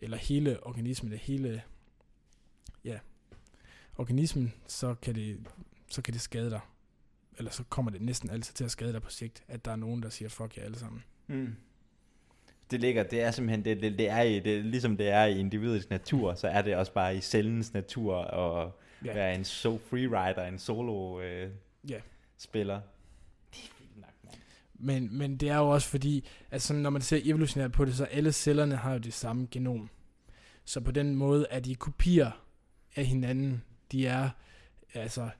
[0.00, 1.62] eller hele organismen, eller hele
[2.84, 2.98] ja,
[3.98, 5.38] organismen, så kan, det,
[5.90, 6.60] så kan det skade dig.
[7.38, 9.76] Eller så kommer det næsten altid til at skade dig på sigt, at der er
[9.76, 11.04] nogen, der siger, fuck jer alle sammen.
[11.26, 11.56] Mm.
[12.70, 15.38] Det ligger, det er simpelthen, det, det, det er i, det, ligesom det er i
[15.38, 19.14] individets natur, så er det også bare i cellens natur, og ja.
[19.14, 21.50] være en so freerider, en solo øh,
[21.88, 22.00] ja.
[22.38, 22.74] spiller.
[22.74, 22.80] Er.
[24.74, 28.04] Men, men det er jo også fordi, altså når man ser evolutionært på det, så
[28.04, 29.90] alle cellerne har jo det samme genom.
[30.64, 32.30] Så på den måde er de kopier
[32.96, 33.62] af hinanden.
[33.92, 34.30] De er,
[34.94, 35.30] altså,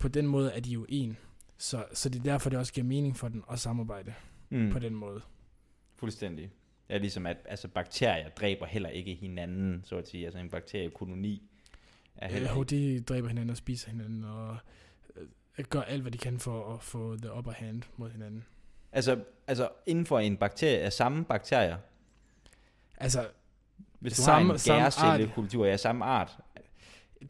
[0.00, 1.16] på den måde er de jo en.
[1.58, 4.14] Så, så det er derfor, det også giver mening for den at samarbejde
[4.50, 4.70] mm.
[4.72, 5.20] på den måde.
[5.96, 6.50] Fuldstændig.
[6.88, 10.24] Det er ligesom, at altså, bakterier dræber heller ikke hinanden, så at sige.
[10.24, 11.42] Altså en bakteriekoloni
[12.16, 14.56] er øh, de dræber hinanden og spiser hinanden, og
[15.58, 18.44] øh, gør alt, hvad de kan for at få the upper hand mod hinanden.
[18.92, 21.76] Altså, altså inden for en bakterie af samme bakterier.
[22.96, 23.28] Altså,
[24.00, 26.38] Hvis du Samme- har en gærcellekultur af samme art.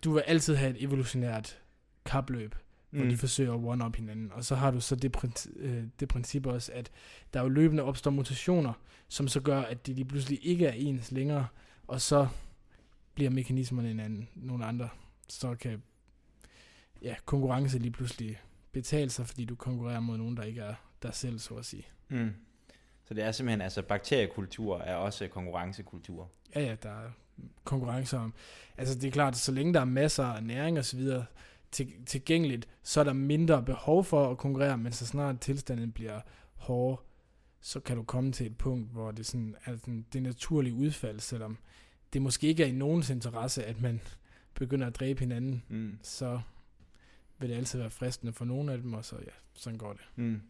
[0.05, 1.60] du vil altid have et evolutionært
[2.05, 2.55] kapløb,
[2.91, 2.99] mm.
[2.99, 4.33] hvor de forsøger at one-up hinanden.
[4.33, 6.91] Og så har du så det, princi- øh, det princip også, at
[7.35, 8.73] der jo løbende opstår mutationer,
[9.09, 11.47] som så gør, at de lige pludselig ikke er ens længere,
[11.87, 12.29] og så
[13.15, 14.89] bliver mekanismerne en anden, nogle andre.
[15.29, 15.83] Så kan
[17.03, 18.41] ja, konkurrence lige pludselig
[18.73, 21.87] betale sig, fordi du konkurrerer mod nogen, der ikke er dig selv, så at sige.
[22.09, 22.31] Mm.
[23.05, 26.31] Så det er simpelthen, altså bakteriekultur er også konkurrencekultur.
[26.55, 27.11] Ja, ja, der er
[27.65, 28.35] konkurrence om.
[28.77, 31.25] Altså det er klart, så længe der er masser af næring og så videre
[31.73, 36.21] til, tilgængeligt, så er der mindre behov for at konkurrere, men så snart tilstanden bliver
[36.55, 37.05] hård,
[37.61, 41.21] så kan du komme til et punkt, hvor det sådan er sådan det naturlige udfald,
[41.21, 41.59] selvom
[42.13, 44.01] det måske ikke er i nogens interesse, at man
[44.61, 45.99] begynder at dræbe hinanden, Mm.
[46.03, 46.41] så
[47.39, 50.03] vil det altid være fristende for nogle af dem, og så ja, sådan går det.
[50.17, 50.41] Mm.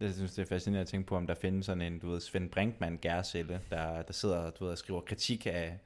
[0.00, 2.20] Jeg synes, det er fascinerende at tænke på, om der findes sådan en, du ved,
[2.20, 5.78] Svend Brinkmann gærcelle, der, der sidder du ved, og skriver kritik af,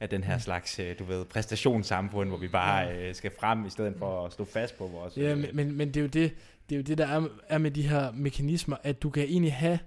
[0.00, 0.40] af den her Mm.
[0.40, 4.32] slags, øh, du ved, præstationssamfund, hvor vi bare øh, skal frem, i stedet for at
[4.32, 5.16] stå fast på vores...
[5.16, 6.32] Ja, øh, men, men, men det er jo det,
[6.68, 9.54] det, er jo det der er, er med de her mekanismer, at du kan egentlig
[9.54, 9.78] have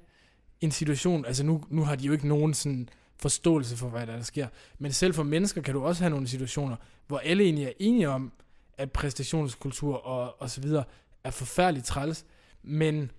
[0.61, 4.15] en situation, altså nu, nu har de jo ikke nogen sådan forståelse for, hvad der,
[4.15, 4.47] der sker,
[4.79, 6.75] men selv for mennesker kan du også have nogle situationer,
[7.07, 8.31] hvor alle egentlig er enige om,
[8.77, 10.83] at præstationskultur og, og så videre
[11.23, 12.25] er forfærdeligt træls,
[12.63, 13.11] men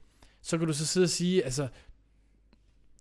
[0.42, 1.68] så kan du så sidde og sige, altså,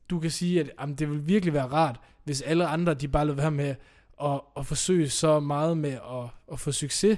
[0.10, 3.26] du kan sige, at jamen, det vil virkelig være rart, hvis alle andre, de bare
[3.26, 3.76] lader være med
[4.24, 7.18] at, at forsøge så meget med at, at få succes,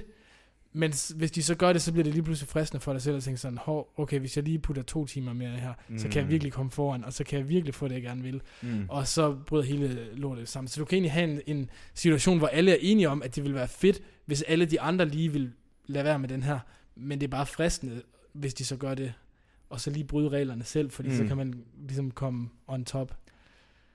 [0.72, 3.16] men hvis de så gør det, så bliver det lige pludselig fristende for dig selv
[3.16, 5.98] at tænke sådan, Hov, okay, hvis jeg lige putter to timer mere her, mm.
[5.98, 6.30] så kan jeg Mm.
[6.30, 8.40] virkelig komme foran, og så kan jeg virkelig få det, jeg gerne vil.
[8.62, 8.84] Mm.
[8.88, 10.68] Og så bryder hele lortet sammen.
[10.68, 13.44] Så du kan egentlig have en, en situation, hvor alle er enige om, at det
[13.44, 15.52] vil være fedt, hvis alle de andre lige vil
[15.86, 16.58] lade være med den her.
[16.96, 18.02] Men det er bare fristende,
[18.32, 19.12] hvis de så gør det,
[19.70, 21.16] og så lige bryde reglerne selv, fordi mm.
[21.16, 21.54] så kan man
[21.88, 23.16] ligesom komme on top.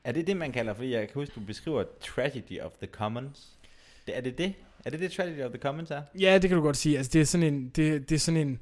[0.04, 3.48] Er det det, man kalder, fordi jeg kan huske, du beskriver tragedy of the commons.
[4.06, 4.54] Det, er det det?
[4.86, 6.02] Er det det tragedy of the commons er?
[6.20, 6.98] Ja, det kan du godt sige.
[6.98, 8.60] Altså, det er sådan en, det, det er sådan en,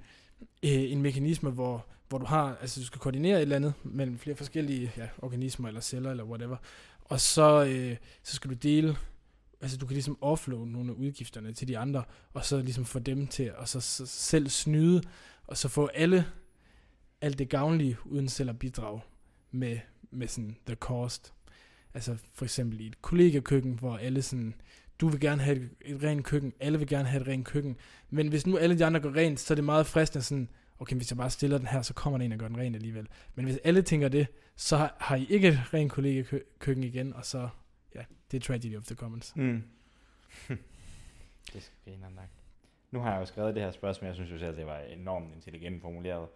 [0.64, 4.20] øh, en mekanisme, hvor, hvor du har, altså du skal koordinere et eller andet mellem
[4.20, 6.58] flere forskellige ja, organismer eller celler eller whatever,
[7.00, 8.96] og så, øh, så skal du dele,
[9.62, 13.00] altså du kan ligesom offloade nogle af udgifterne til de andre, og så ligesom få
[13.00, 15.02] dem til at så, så selv snyde,
[15.48, 16.26] og så få alle,
[17.22, 19.02] alt det gavnlige uden selv at bidrage
[19.52, 19.80] med,
[20.12, 21.34] med sådan the cost.
[21.94, 24.54] Altså for eksempel i et kollegekøkken, hvor alle sådan,
[25.00, 27.78] du vil gerne have et, et rent køkken, alle vil gerne have et rent køkken,
[28.10, 30.50] men hvis nu alle de andre går rent, så er det meget fristende sådan,
[30.80, 32.76] okay, hvis jeg bare stiller den her, så kommer der en og gør den ren
[32.76, 33.08] alligevel.
[33.36, 37.26] Men hvis alle tænker det, så har, har I ikke et rent kollegekøkken igen, og
[37.26, 37.50] så,
[37.96, 38.02] ja,
[38.32, 39.36] det er tragedy of the commons.
[39.36, 39.64] Mm.
[41.54, 42.30] det sgu grineren nok.
[42.92, 45.36] Nu har jeg jo skrevet det her spørgsmål, jeg synes jo selv, det var enormt
[45.36, 46.28] intelligent formuleret.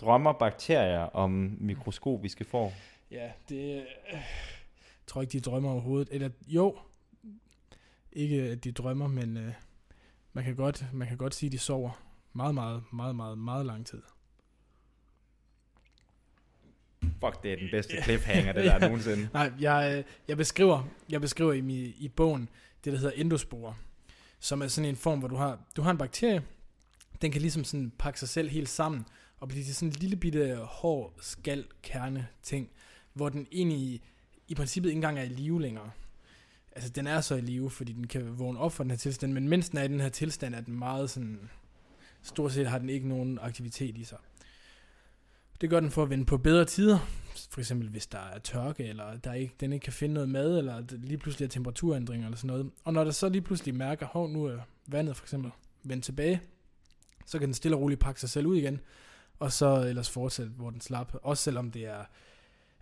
[0.00, 2.72] Drømmer bakterier om mikroskopiske får?
[3.10, 3.76] Ja, det
[4.12, 4.18] øh,
[5.06, 6.08] tror ikke, de drømmer overhovedet.
[6.12, 6.78] Eller jo,
[8.12, 9.52] ikke at de drømmer, men øh,
[10.32, 12.02] man, kan godt, man kan godt sige, at de sover
[12.32, 14.02] meget, meget, meget, meget, meget lang tid.
[17.02, 18.78] Fuck, det er den bedste cliffhanger, det der Ja.
[18.78, 19.28] nogensinde.
[19.32, 22.48] Nej, jeg, øh, jeg beskriver, jeg beskriver i, mi- i bogen
[22.84, 23.74] det, der hedder endospore,
[24.38, 26.42] som er sådan en form, hvor du har, du har en bakterie,
[27.22, 29.06] den kan ligesom sådan pakke sig selv helt sammen,
[29.40, 32.70] og blive til sådan en lille bitte hård skal kerne ting,
[33.12, 34.02] hvor den egentlig
[34.48, 35.90] i princippet ikke engang er i live længere.
[36.72, 39.32] Altså den er så i live, fordi den kan vågne op for den her tilstand,
[39.32, 41.50] men mens den er i den her tilstand, er den meget sådan,
[42.22, 44.18] stort set har den ikke nogen aktivitet i sig.
[45.60, 46.98] Det gør den for at vende på bedre tider,
[47.50, 50.58] for eksempel hvis der er tørke, eller der ikke, den ikke kan finde noget mad,
[50.58, 52.70] eller lige pludselig er temperaturændringer eller sådan noget.
[52.84, 55.50] Og når der så lige pludselig mærker, hov, nu er vandet for eksempel
[55.82, 56.40] vendt tilbage,
[57.26, 58.80] så kan den stille og roligt pakke sig selv ud igen,
[59.38, 61.14] og så ellers fortsætte, hvor den slap.
[61.22, 62.04] Også selvom det er,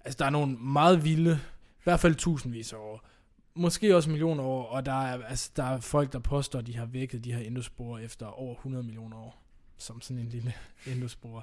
[0.05, 1.41] altså der er nogle meget vilde,
[1.79, 3.09] i hvert fald tusindvis af år,
[3.55, 6.77] måske også millioner år, og der er, altså, der er folk, der påstår, at de
[6.77, 9.43] har vækket de her endosporer efter over 100 millioner år,
[9.79, 10.55] som sådan en lille
[10.93, 11.43] endospore.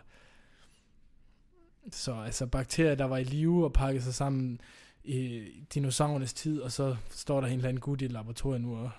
[1.92, 4.62] Så altså bakterier, der var i live og pakket sig sammen
[5.04, 8.78] i dinosaurernes tid, og så står der en eller anden gut i et laboratorium nu
[8.78, 8.92] og,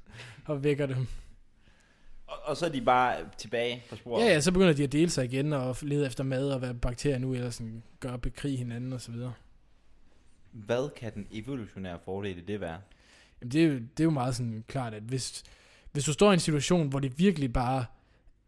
[0.44, 1.06] og vækker dem.
[2.32, 4.24] Og, og så er de bare tilbage på sporet.
[4.24, 6.74] Ja, ja, så begynder de at dele sig igen og lede efter mad, og hvad
[6.74, 9.32] bakterier nu ellers sådan gør, bekrige hinanden og så videre.
[10.52, 12.78] Hvad kan den evolutionære fordel i det være?
[13.40, 15.42] Jamen, det, er jo, det er jo meget sådan klart, at hvis,
[15.92, 17.84] hvis du står i en situation, hvor det virkelig bare,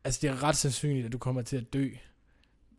[0.04, 1.88] altså det er ret sandsynligt, at du kommer til at dø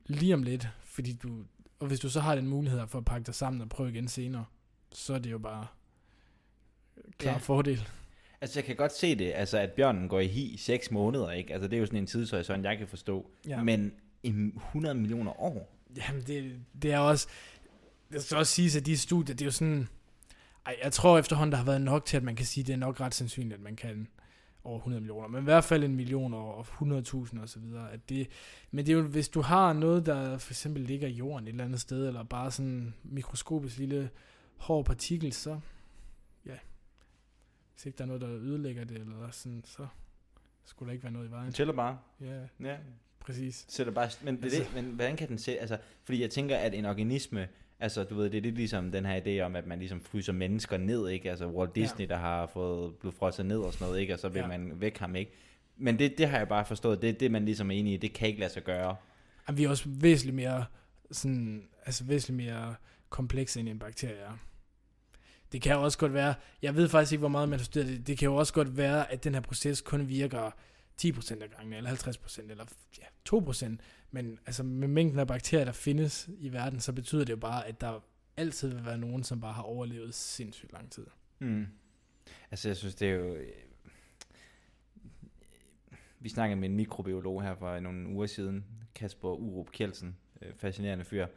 [0.06, 1.44] lige om lidt, fordi du,
[1.80, 4.08] og hvis du så har den mulighed for at pakke dig sammen og prøve igen
[4.08, 4.46] senere,
[4.92, 5.68] så er det jo bare
[7.18, 7.34] klar Ja.
[7.34, 7.38] ja.
[7.38, 7.88] fordel.
[8.42, 11.32] Altså, jeg kan godt se det, altså, at bjørnen går i hi i 6 måneder,
[11.32, 11.54] ikke?
[11.54, 13.32] Altså, det er jo sådan en tidshorisont, jeg kan forstå.
[13.48, 13.64] Ja.
[13.64, 13.94] Men
[14.24, 15.76] i 100 millioner år?
[15.98, 17.28] Jamen, det, det er også...
[18.12, 19.88] Det skal også siges, at de studier, det er jo sådan...
[20.66, 22.74] Ej, jeg tror efterhånden, der har været nok til, at man kan sige, at det
[22.74, 24.08] er nok ret sandsynligt, at man kan
[24.66, 27.92] over 100 millioner, men i hvert fald en million og 100.000 og så videre.
[27.92, 28.28] At det,
[28.72, 31.52] men det er jo, hvis du har noget, der for eksempel ligger i jorden et
[31.52, 34.10] eller andet sted, eller bare sådan en mikroskopisk lille
[34.58, 35.60] hård partikel, så
[36.46, 36.56] ja,
[37.76, 39.88] hvis ikke der er noget, der ødelægger det, eller sådan, så
[40.66, 41.46] skulle der ikke være noget i vejen.
[41.46, 41.98] Den tæller bare.
[42.22, 42.78] Ja, Ja.
[43.20, 43.66] præcis.
[43.70, 46.30] Så det bare, men, det, Altså- det, men hvordan kan den se, altså, fordi jeg
[46.30, 47.48] tænker, at en organisme,
[47.80, 50.34] altså du ved, det er lidt ligesom den her idé om, at man ligesom fryser
[50.34, 51.30] mennesker ned, ikke?
[51.30, 52.10] Altså Walt Disney, ja.
[52.10, 54.14] der har fået, blevet frosset ned og sådan noget, ikke?
[54.14, 54.48] Og så vil Ja.
[54.48, 55.32] man væk ham, ikke?
[55.78, 57.98] Men det, det har jeg bare forstået, det er det, man ligesom er enig i,
[57.98, 58.96] det kan ikke lade sig gøre.
[59.48, 60.66] Jamen, vi er også væsentligt mere,
[61.12, 62.76] sådan, altså væsentligt mere
[63.10, 64.38] komplekse end en bakterie er.
[65.56, 67.90] Det kan jo også godt være, jeg ved faktisk ikke, hvor meget man har studeret
[67.90, 70.52] det, det kan jo også godt være, at den her proces kun virker
[71.02, 72.66] 10% af gangen, eller 50%, eller
[72.98, 73.76] ja, 2%.
[74.12, 77.68] Men altså med mængden af bakterier, der findes i verden, så betyder det jo bare,
[77.68, 78.04] at der
[78.38, 81.06] altid vil være nogen, som bare har overlevet sindssygt lang tid.
[81.40, 81.68] Mm.
[82.52, 83.36] Altså jeg synes, det er jo...
[83.36, 83.48] Øh,
[86.20, 88.66] vi snakkede med en mikrobiolog her for nogle uger siden,
[88.96, 91.28] Kasper Urup Kjeldsen, øh, fascinerende fyr,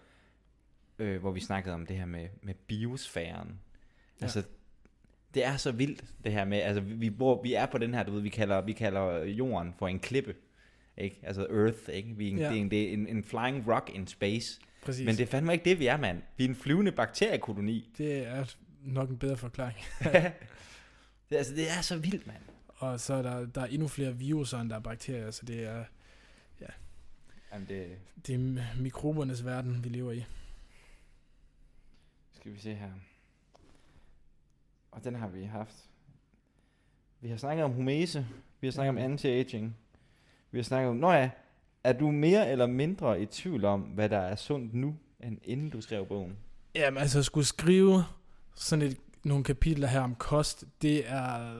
[0.99, 3.61] øh, hvor vi snakkede om det her med, med biosfæren.
[4.21, 4.25] Ja.
[4.25, 4.43] Altså,
[5.35, 8.03] det er så vildt, det her med, altså vi, bor, vi er på den her,
[8.03, 10.35] du ved, vi kalder, vi kalder jorden for en klippe,
[10.97, 11.21] ikke?
[11.23, 12.17] Altså Earth, ikke?
[12.17, 12.45] Vi er en, Ja.
[12.45, 12.51] ja.
[12.51, 14.61] det er en, det er en, en flying rock in space.
[14.83, 15.07] Præcis.
[15.07, 16.23] Men det er fandme ikke det, vi er, mand.
[16.37, 17.91] Vi er en flyvende bakteriekoloni.
[17.99, 19.79] det er nok en bedre forklaring.
[21.31, 22.43] det, altså, det er så vildt, mand.
[22.69, 25.65] Og så er der, der er endnu flere viruser, end der er bakterier, så det
[25.65, 25.85] er,
[27.53, 27.87] Jamen, det,
[28.27, 30.25] det er mikrobernes verden, vi lever i.
[32.33, 32.91] Skal vi se her.
[34.99, 35.75] Og den har vi haft.
[37.21, 38.27] Vi har snakket om humese.
[38.61, 39.77] Vi har snakket om anti-aging.
[40.51, 41.31] Vi har snakket om, nå ja,
[41.85, 45.71] er du mere eller mindre i tvivl om, hvad der er sundt nu, end inden
[45.71, 46.37] du skrev bogen?
[46.75, 48.05] Jamen altså, at skulle skrive
[48.55, 51.55] sådan et, nogle kapitler her om kost, det er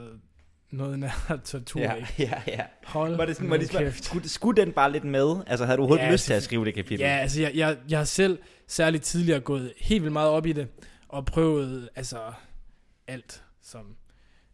[0.71, 2.13] noget nær tortur, ja, ikke?
[2.19, 2.65] ja, ja.
[2.83, 5.43] Hold Var det sådan, var det sådan, skulle, skulle den bare lidt med?
[5.47, 6.99] Altså, havde du overhovedet Ja, lyst til at skrive det kapitel?
[6.99, 10.53] Ja, altså jeg, jeg, jeg har selv særligt tidligere gået helt vildt meget op i
[10.53, 10.67] det,
[11.07, 12.17] og prøvet altså
[13.09, 13.95] alt som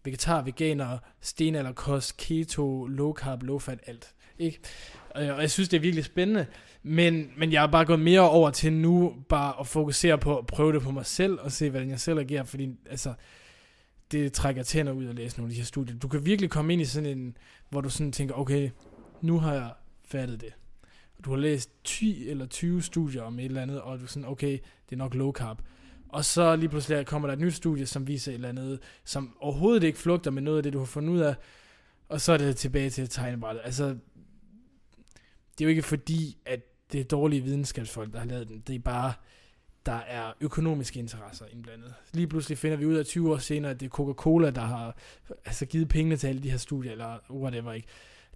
[0.03, 4.13] vegetar, veganer, stenalderkost, keto, low carb, low fat, alt.
[4.39, 4.59] Ikke?
[5.09, 6.45] Og jeg, synes, det er virkelig spændende,
[6.83, 10.47] men, men jeg er bare gået mere over til nu bare at fokusere på at
[10.47, 13.13] prøve det på mig selv, og se, hvordan jeg selv agerer, fordi altså,
[14.11, 15.97] det trækker tænder ud at læse nogle af de her studier.
[15.97, 17.37] Du kan virkelig komme ind i sådan en,
[17.69, 18.69] hvor du sådan tænker, okay,
[19.21, 19.69] nu har jeg
[20.07, 20.53] fattet det.
[21.25, 24.29] Du har læst 10 eller 20 studier om et eller andet, og du er sådan,
[24.29, 24.51] okay,
[24.89, 25.61] det er nok low carb.
[26.15, 29.37] Og så lige pludselig kommer der et nyt studie, som viser et eller andet, som
[29.39, 31.35] overhovedet ikke flugter med noget af det, du har fundet ud af,
[32.09, 33.61] og så er det tilbage til tegnebrættet.
[33.65, 36.59] Altså, det er jo ikke fordi, at
[36.91, 38.63] det er dårlige videnskabsfolk, der har lavet den.
[38.67, 39.13] Det er bare,
[39.85, 41.93] der er økonomiske interesser indblandet.
[42.13, 44.97] Lige pludselig finder vi ud af 20 år senere, at det er Coca-Cola, der har
[45.45, 47.87] altså, givet pengene til alle de her studier, eller whatever, ikke?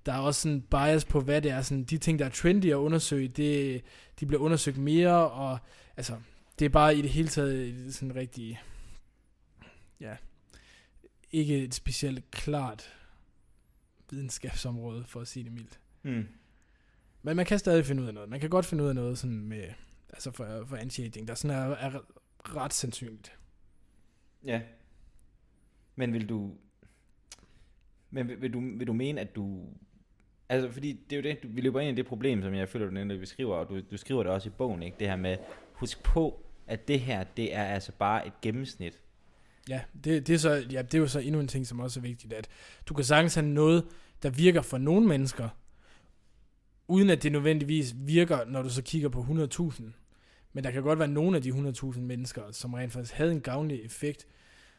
[0.06, 1.62] Der er også sådan bias på, hvad det er.
[1.62, 3.82] Sådan, de ting, der er trendy at undersøge, det,
[4.20, 5.60] de bliver undersøgt mere, og
[5.98, 6.14] altså,
[6.60, 8.62] det er bare i det hele taget sådan rigtig,
[10.00, 10.16] ja,
[11.32, 12.94] ikke et specielt klart
[14.10, 15.80] videnskabsområde, for at sige det mildt.
[16.02, 16.28] Hmm.
[17.22, 18.30] Men man kan stadig finde ud af noget.
[18.30, 19.64] Man kan godt finde ud af noget sådan med,
[20.10, 22.00] altså for, for anti-aging, der sådan er, er
[22.56, 23.38] ret sandsynligt.
[24.46, 24.62] Ja.
[25.96, 26.58] Men vil du...
[28.10, 29.74] Men vil, vil, du, vil du mene, at du...
[30.50, 32.70] Altså, fordi det er jo det, du, vi løber ind i det problem, som jeg
[32.70, 34.98] føler, du nævnte, vi skriver, og du, du skriver det også i bogen, ikke?
[35.00, 35.38] Det her med,
[35.74, 39.00] husk på, at det her, det er altså bare et gennemsnit.
[39.70, 42.00] Ja, det, det, er så, ja, det er jo så endnu en ting, som også
[42.00, 42.48] er vigtigt, at
[42.86, 43.86] du kan sagtens have noget,
[44.24, 45.50] der virker for nogle mennesker,
[46.88, 49.84] uden at det nødvendigvis virker, når du så kigger på 100.000.
[50.54, 53.42] Men der kan godt være nogle af de 100.000 mennesker, som rent faktisk havde en
[53.42, 54.28] gavnlig effekt,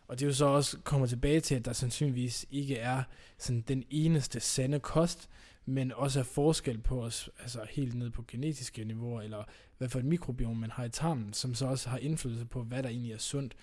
[0.09, 3.03] og det er jo så også kommer tilbage til, at der sandsynligvis ikke er
[3.39, 5.29] sådan den eneste sande kost,
[5.67, 9.45] men også er forskel på os, altså helt ned på genetiske niveauer, eller
[9.81, 12.83] hvad for et mikrobiom man har i tarmen, som så også har indflydelse på, hvad
[12.83, 13.57] der egentlig er sundt,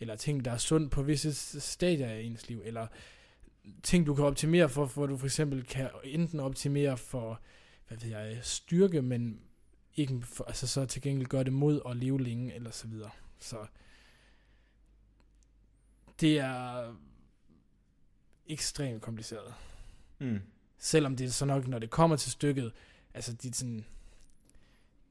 [0.00, 2.86] eller ting, der er sundt på visse stadier af ens liv, eller
[3.82, 7.40] ting, du kan optimere for, hvor du for eksempel kan enten optimere for,
[7.88, 9.40] hvad ved jeg, styrke, men
[9.96, 13.10] ikke for, altså så til gengæld gøre det mod at leve længe, eller så videre.
[13.38, 13.66] Så
[16.20, 16.94] det er
[18.46, 19.54] ekstremt kompliceret.
[20.18, 20.40] Mm.
[20.78, 22.72] Selvom det er så nok, når det kommer til stykket,
[23.14, 23.84] altså de, sådan,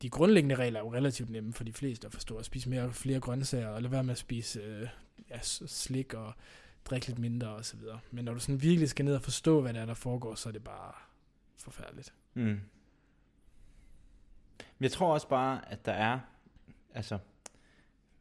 [0.02, 2.38] de grundlæggende regler er jo relativt nemme for de fleste at forstå.
[2.38, 4.88] At spise mere, flere grøntsager, og lade være med at spise øh,
[5.30, 6.34] ja, slik og
[6.86, 8.00] drikke lidt mindre og så videre.
[8.12, 10.50] Men når du sådan virkelig skal ned og forstå, hvad der er, der foregår, så
[10.50, 10.94] er det bare
[11.58, 12.14] forfærdeligt.
[12.34, 12.60] Mm.
[14.80, 16.20] Jeg tror også bare, at der er,
[16.94, 17.18] altså,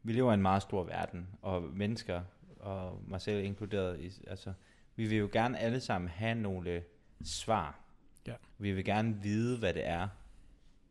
[0.03, 2.21] vi lever i en meget stor verden, og mennesker,
[2.59, 4.53] og mig selv inkluderet, altså,
[4.95, 6.83] vi vil jo gerne alle sammen have nogle
[7.23, 7.79] svar.
[8.27, 8.33] Ja.
[8.57, 10.07] Vi vil gerne vide, hvad det er,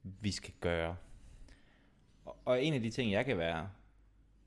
[0.02, 0.96] vi skal gøre.
[2.24, 3.70] Og, og en af de ting, jeg kan være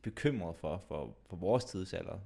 [0.01, 2.19] bekymret for, for, for vores tidsalder,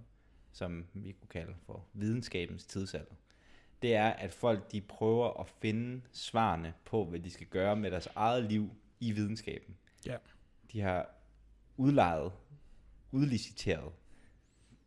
[0.52, 3.16] som vi kunne kalde for videnskabens tidsalder,
[3.82, 7.91] det er, at folk de prøver at finde svarene på, hvad de skal gøre med
[7.91, 9.78] deres eget liv i videnskaben.
[10.06, 10.18] Ja.
[10.72, 11.10] De har
[11.78, 12.32] udlejet,
[13.12, 13.91] udliciteret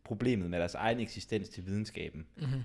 [0.03, 2.27] problemet med deres egen eksistens til videnskaben.
[2.37, 2.63] Mm-hmm.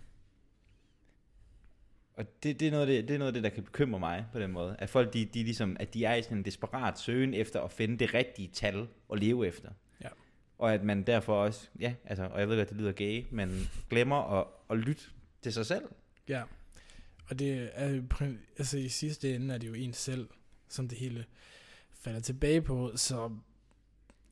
[2.17, 4.01] Og det, det, er noget af det, det er noget af det, der kan bekymre
[4.01, 4.77] mig på den måde.
[4.79, 7.73] At folk, de, de ligesom, at de er i sådan en desperat søgen efter at
[7.73, 9.71] finde det rigtige tal at leve efter.
[10.03, 10.09] Ja.
[10.59, 13.71] Og at man derfor også, ja, altså, og jeg ved godt, det lyder gay, men
[13.91, 15.03] glemmer at, at lytte
[15.43, 15.85] til sig selv.
[16.29, 16.43] Ja,
[17.29, 17.99] og det er
[18.59, 20.29] altså i sidste ende er det jo en selv,
[20.69, 21.25] som det hele
[21.93, 23.31] falder tilbage på, så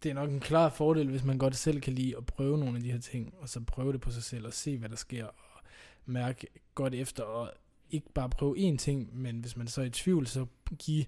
[0.03, 2.77] det er nok en klar fordel, hvis man godt selv kan lide at prøve nogle
[2.77, 4.97] af de her ting, og så prøve det på sig selv og se, hvad der
[4.97, 5.63] sker, og
[6.07, 7.53] mærke godt efter, og
[7.95, 10.47] ikke bare prøve én ting, men hvis man så er i tvivl, så
[10.79, 11.05] give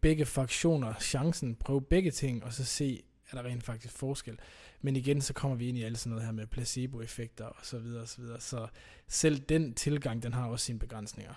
[0.00, 4.38] begge fraktioner chancen, prøve begge ting, og så se, er der rent faktisk forskel.
[4.80, 7.78] Men igen, så kommer vi ind i alt sådan noget her med placeboeffekter og så
[7.78, 8.40] videre og så videre.
[8.40, 8.68] Så
[9.08, 11.34] selv den tilgang, den har også sine begrænsninger.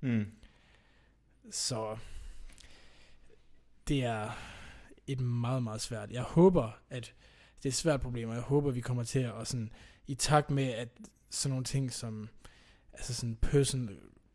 [0.00, 0.26] Mm.
[1.50, 1.96] Så
[3.88, 4.30] det er
[5.06, 6.10] et meget, meget svært.
[6.10, 7.14] Jeg håber, at
[7.56, 9.72] det er et svært problem, og jeg håber, vi kommer til at sådan,
[10.06, 10.88] i takt med, at
[11.30, 12.28] sådan nogle ting som
[12.92, 13.90] altså sådan person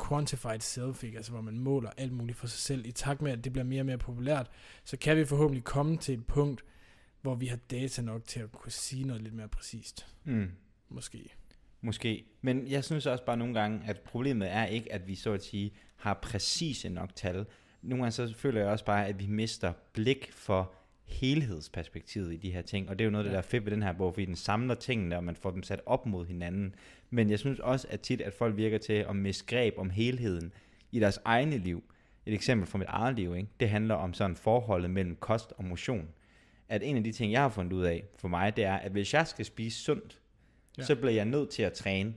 [0.08, 1.18] quantified self, ikke?
[1.18, 3.66] altså hvor man måler alt muligt for sig selv, i takt med, at det bliver
[3.66, 4.50] mere og mere populært,
[4.84, 6.64] så kan vi forhåbentlig komme til et punkt,
[7.22, 10.08] hvor vi har data nok til at kunne sige noget lidt mere præcist.
[10.24, 10.52] Mm.
[10.90, 11.36] Måske.
[11.82, 12.26] Måske.
[12.42, 15.44] Men jeg synes også bare nogle gange, at problemet er ikke, at vi så at
[15.44, 17.46] sige har præcise nok tal.
[17.82, 20.74] Nogle gange så føler jeg også bare, at vi mister blik for
[21.08, 22.90] helhedsperspektivet i de her ting.
[22.90, 23.32] Og det er jo noget, ja.
[23.32, 25.64] der er fedt ved den her bog, fordi den samler tingene, og man får dem
[25.64, 26.76] sat op mod hinanden.
[27.10, 30.54] Men jeg synes også at tit, at folk virker til at miste greb om helheden
[30.92, 31.84] i deres egne liv.
[32.26, 33.50] Et eksempel fra mit eget liv, ikke?
[33.60, 36.08] det handler om sådan forholdet mellem kost og motion.
[36.70, 38.92] At en af de ting, jeg har fundet ud af for mig, det er, at
[38.92, 40.20] hvis jeg skal spise sundt,
[40.78, 40.84] Ja.
[40.84, 42.14] så bliver jeg nødt til at træne.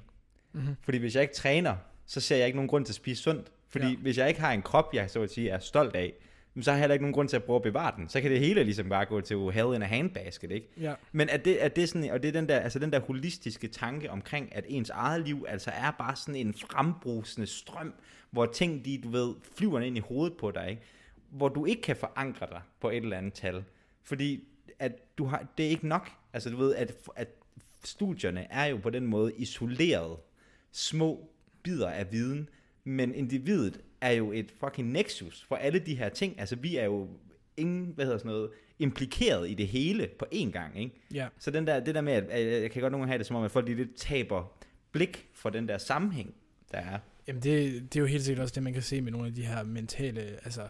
[0.53, 0.77] Mm-hmm.
[0.81, 1.77] Fordi hvis jeg ikke træner,
[2.07, 3.53] så ser jeg ikke nogen grund til at spise sundt.
[3.69, 3.97] Fordi Ja.
[3.97, 6.13] hvis jeg ikke har en krop, jeg så at sige er stolt af,
[6.61, 8.09] så har jeg heller ikke nogen grund til at prøve at bevare den.
[8.09, 10.69] Så kan det hele ligesom bare gå til hell in a handbasket, ikke?
[10.81, 10.95] Ja.
[11.13, 13.69] Men er det, er det sådan, og det er den der, altså den der holistiske
[13.69, 17.95] tanke omkring, at ens eget liv altså er bare sådan en frembrusende strøm,
[18.31, 20.83] hvor ting, de, du ved, flyver ind i hovedet på dig, ikke?
[21.31, 23.65] hvor du ikke kan forankre dig på et eller andet tal.
[24.03, 24.45] Fordi
[24.79, 26.11] at du har, det er ikke nok.
[26.33, 27.29] Altså du ved, at, at
[27.85, 30.17] studierne er jo på den måde isoleret
[30.73, 31.31] små
[31.63, 32.49] bidder af viden,
[32.85, 36.41] men individet er jo et fucking nexus for alle de her ting.
[36.41, 37.09] Altså vi er jo
[37.57, 40.95] ingen, hvad hedder sådan noget, implikeret i det hele på én gang, ikke?
[41.15, 41.29] Ja.
[41.39, 43.37] Så den der, det der med, at, jeg kan godt nogle gange have det som
[43.37, 44.53] om, at folk de lidt taber
[44.93, 46.35] blik for den der sammenhæng,
[46.73, 46.99] der er.
[47.27, 49.35] Jamen det, det er jo helt sikkert også det, man kan se med nogle af
[49.35, 50.69] de her mentale, altså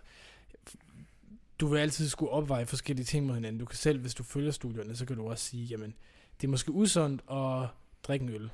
[1.60, 3.58] du vil altid skulle opveje forskellige ting mod hinanden.
[3.58, 5.94] Du kan selv, hvis du følger studierne, så kan du også sige, jamen,
[6.40, 7.68] det er måske usundt at
[8.02, 8.50] drikke en øl.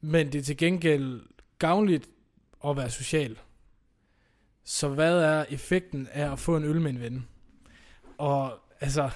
[0.00, 1.22] Men det er til gengæld
[1.58, 2.08] gavnligt
[2.66, 3.38] at være social.
[4.64, 7.26] Så hvad er effekten af at få en øl med en ven?
[8.18, 9.10] Og altså,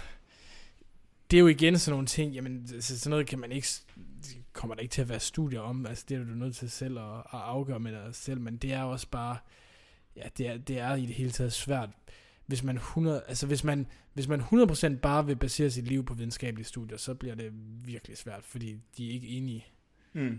[1.30, 3.68] det er jo igen sådan nogle ting, jamen så sådan noget kan man ikke,
[4.52, 6.98] kommer der ikke til at være studier om, altså det er du nødt til selv
[6.98, 9.36] at, at afgøre med dig selv, men det er også bare,
[10.16, 11.90] ja, det er, det er i det hele taget svært,
[12.46, 16.14] hvis man 100, altså hvis man, hvis man 100% bare vil basere sit liv på
[16.14, 17.50] videnskabelige studier, så bliver det
[17.84, 19.66] virkelig svært, fordi de er ikke enige.
[20.12, 20.38] Mm.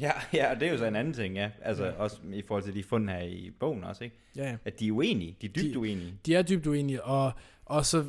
[0.00, 1.50] Ja, ja, og det er jo så en anden ting, ja.
[1.62, 1.90] Altså Ja.
[1.90, 4.16] også i forhold til de fund her i bogen også, ikke?
[4.36, 4.56] Ja, ja.
[4.64, 6.14] At de er uenige, de er dybt De- uenige.
[6.26, 7.32] De er dybt uenige, og,
[7.64, 8.04] og så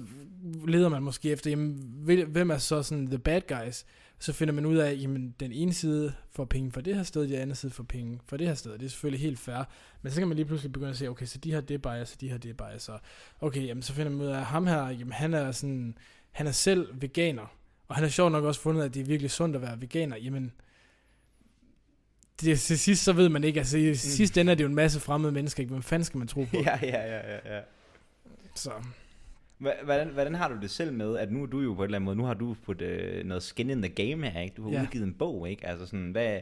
[0.68, 1.74] leder man måske efter, jamen,
[2.28, 3.86] hvem er så sådan the bad guys?
[4.20, 7.22] Så finder man ud af, jamen, den ene side får penge fra det her sted,
[7.28, 8.72] den anden side får penge fra det her sted.
[8.74, 9.64] Det er selvfølgelig helt fair.
[10.02, 12.14] Men så kan man lige pludselig begynde at se, okay, så de har det bias,
[12.14, 12.90] og de har det bias.
[12.90, 13.00] Og
[13.42, 15.98] okay, jamen, så finder man ud af, at ham her, jamen, han er sådan,
[16.32, 17.56] han er selv veganer.
[17.88, 20.18] Og han har sjovt nok også fundet, at det er virkelig sundt at være veganer.
[20.18, 20.52] Jamen,
[22.42, 24.76] det, til sidst så ved man ikke, altså i sidste ende er det jo en
[24.76, 25.72] masse fremmede mennesker, ikke?
[25.72, 26.58] Hvem fanden skal man tro på?
[26.66, 27.62] Ja, ja, ja, ja, ja.
[28.56, 28.72] Så,
[29.84, 31.96] Hvordan, hvordan har du det selv med, at nu er du jo på en eller
[31.98, 34.54] anden måde, nu har du fået øh, noget skin in the game her, ikke?
[34.58, 34.82] Du har Ja.
[34.82, 35.68] udgivet en bog, ikke?
[35.68, 36.40] Altså sådan, hvad,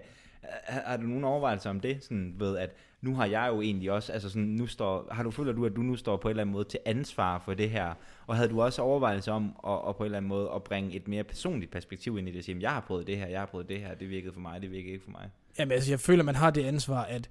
[0.63, 2.03] har, har du nogen overvejelser om det?
[2.03, 2.69] Sådan ved, at
[3.01, 5.75] nu har jeg jo egentlig også, altså sådan, nu står, har du føler du, at
[5.75, 7.93] du nu står på en eller anden måde til ansvar for det her?
[8.27, 10.95] Og havde du også overvejelser om at, at på en eller anden måde at bringe
[10.95, 13.27] et mere personligt perspektiv ind i det, og sige, "Jamen, jeg har prøvet det her,
[13.27, 15.29] jeg har prøvet det her, det virkede for mig, det virkede ikke for mig.
[15.59, 17.29] Jamen altså, jeg føler, man har det ansvar, at,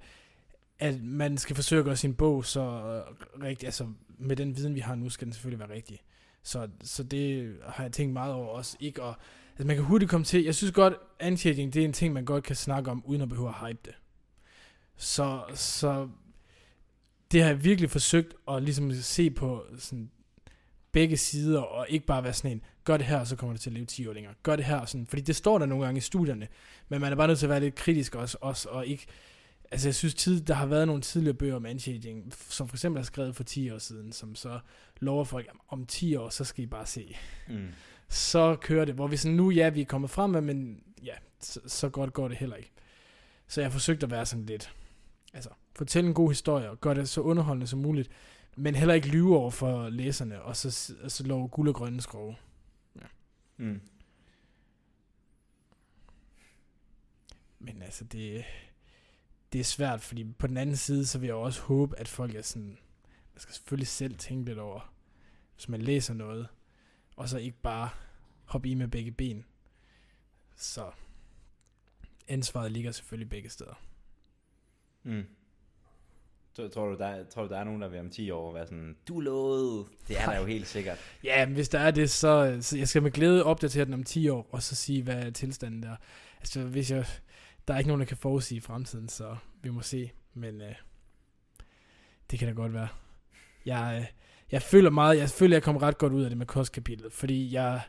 [0.79, 3.87] at man skal forsøge at gøre sin bog så øh, rigtig, altså
[4.17, 5.99] med den viden, vi har nu, skal den selvfølgelig være rigtig.
[6.43, 9.15] Så, så det har jeg tænkt meget over også, ikke at,
[9.49, 12.25] altså man kan hurtigt komme til, jeg synes godt, anti det er en ting, man
[12.25, 13.93] godt kan snakke om, uden at behøve at hype det.
[14.97, 16.09] Så, så
[17.31, 20.11] det har jeg virkelig forsøgt at ligesom se på sådan
[20.91, 23.69] begge sider, og ikke bare være sådan en, gør det her, så kommer det til
[23.69, 24.33] at leve 10 år længere.
[24.43, 26.47] Gør det her, sådan, fordi det står der nogle gange i studierne,
[26.89, 29.05] men man er bare nødt til at være lidt kritisk også, også og ikke,
[29.71, 32.99] altså jeg synes, tid, der har været nogle tidligere bøger om anti som for eksempel
[32.99, 34.59] er skrevet for 10 år siden, som så
[34.99, 37.15] lover folk, at om 10 år, så skal I bare se.
[37.49, 37.67] Mm.
[38.09, 41.13] Så kører det, hvor vi sådan, nu ja, vi er kommet frem med, men ja,
[41.39, 42.71] så, så godt går det heller ikke.
[43.47, 44.71] Så jeg har forsøgt at være sådan lidt,
[45.33, 48.09] altså, fortælle en god historie, og gøre det så underholdende som muligt,
[48.57, 52.35] men heller ikke lyve over for læserne, og så, så love guld og grønne skrove.
[53.61, 53.81] Mm.
[57.59, 58.45] Men altså, det,
[59.53, 62.35] det er svært, fordi på den anden side, så vil jeg også håbe, at folk
[62.35, 62.77] er sådan,
[63.33, 64.93] man skal selvfølgelig selv tænke lidt over,
[65.55, 66.47] hvis man læser noget,
[67.15, 67.89] og så ikke bare
[68.45, 69.45] hoppe i med begge ben.
[70.55, 70.91] Så
[72.27, 73.83] ansvaret ligger selvfølgelig begge steder.
[75.03, 75.25] Mm.
[76.53, 78.65] Så, tror, du, der, tror du, der er nogen, der vil om 10 år være
[78.65, 79.85] sådan, du lovede.
[80.07, 80.97] Det er der jo helt sikkert.
[81.23, 84.03] ja, men hvis der er det, så, så jeg skal med glæde opdatere den om
[84.03, 85.95] 10 år, og så sige, hvad er tilstanden der.
[86.39, 87.05] Altså, hvis jeg,
[87.67, 90.11] der er ikke nogen, der kan forudsige fremtiden, så vi må se.
[90.33, 90.75] Men øh,
[92.31, 92.87] det kan da godt være.
[93.65, 94.07] Jeg, øh,
[94.51, 97.53] jeg føler meget, jeg føler, jeg kom ret godt ud af det med kostkapitlet, fordi
[97.53, 97.81] jeg,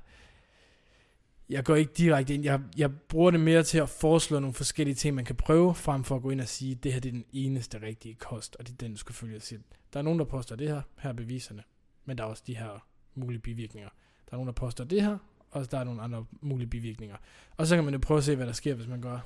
[1.53, 2.45] jeg går ikke direkte ind.
[2.45, 6.05] Jeg, jeg bruger det mere til at foreslå nogle forskellige ting, man kan prøve, frem
[6.05, 8.67] for at gå ind og sige, det her det er den eneste rigtige kost, og
[8.67, 9.41] det er den, du skal følge.
[9.41, 9.61] Sige,
[9.93, 11.63] der er nogen, der poster det her, her er beviserne,
[12.05, 13.89] men der er også de her mulige bivirkninger.
[14.27, 15.19] Der er nogen, der poster det her,
[15.51, 17.17] og der er nogle andre mulige bivirkninger.
[17.57, 19.19] Og så kan man jo prøve at se, hvad der sker, hvis man gør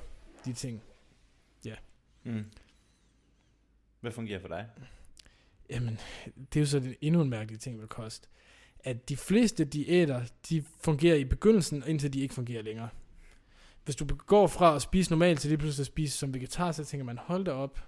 [0.45, 0.81] de ting.
[1.65, 1.75] Ja.
[2.23, 2.45] Mm.
[4.01, 4.67] Hvad fungerer for dig?
[5.69, 5.99] Jamen,
[6.53, 8.29] det er jo så endnu en mærkelig ting ved kost
[8.83, 12.89] at de fleste diæter, de fungerer i begyndelsen, indtil de ikke fungerer længere.
[13.85, 16.85] Hvis du går fra at spise normalt til lige pludselig at spise som vegetar, så
[16.85, 17.79] tænker man, hold da op,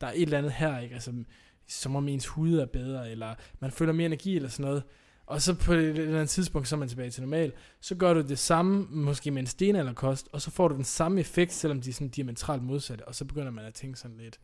[0.00, 0.94] der er et eller andet her, ikke?
[0.94, 1.24] Altså,
[1.66, 4.82] som om ens hud er bedre, eller man føler mere energi, eller sådan noget.
[5.26, 7.52] Og så på et eller andet tidspunkt, så er man tilbage til normal.
[7.80, 11.20] Så gør du det samme, måske med en stenalderkost, og så får du den samme
[11.20, 13.08] effekt, selvom de er sådan diametralt modsatte.
[13.08, 14.40] Og så begynder man at tænke sådan lidt,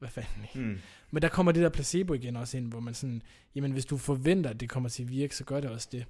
[0.00, 0.46] hvad fanden.
[0.54, 0.78] Mm.
[1.10, 3.22] Men der kommer det der placebo igen også ind, hvor man sådan,
[3.54, 6.04] jamen hvis du forventer, at det kommer til at virke, så gør det også det.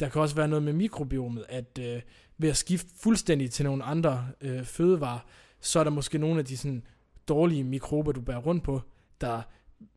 [0.00, 2.02] Der kan også være noget med mikrobiomet, at øh,
[2.38, 5.18] ved at skifte fuldstændig til nogle andre øh, fødevarer,
[5.60, 6.82] så er der måske nogle af de sådan
[7.28, 8.80] dårlige mikrober, du bærer rundt på,
[9.20, 9.42] der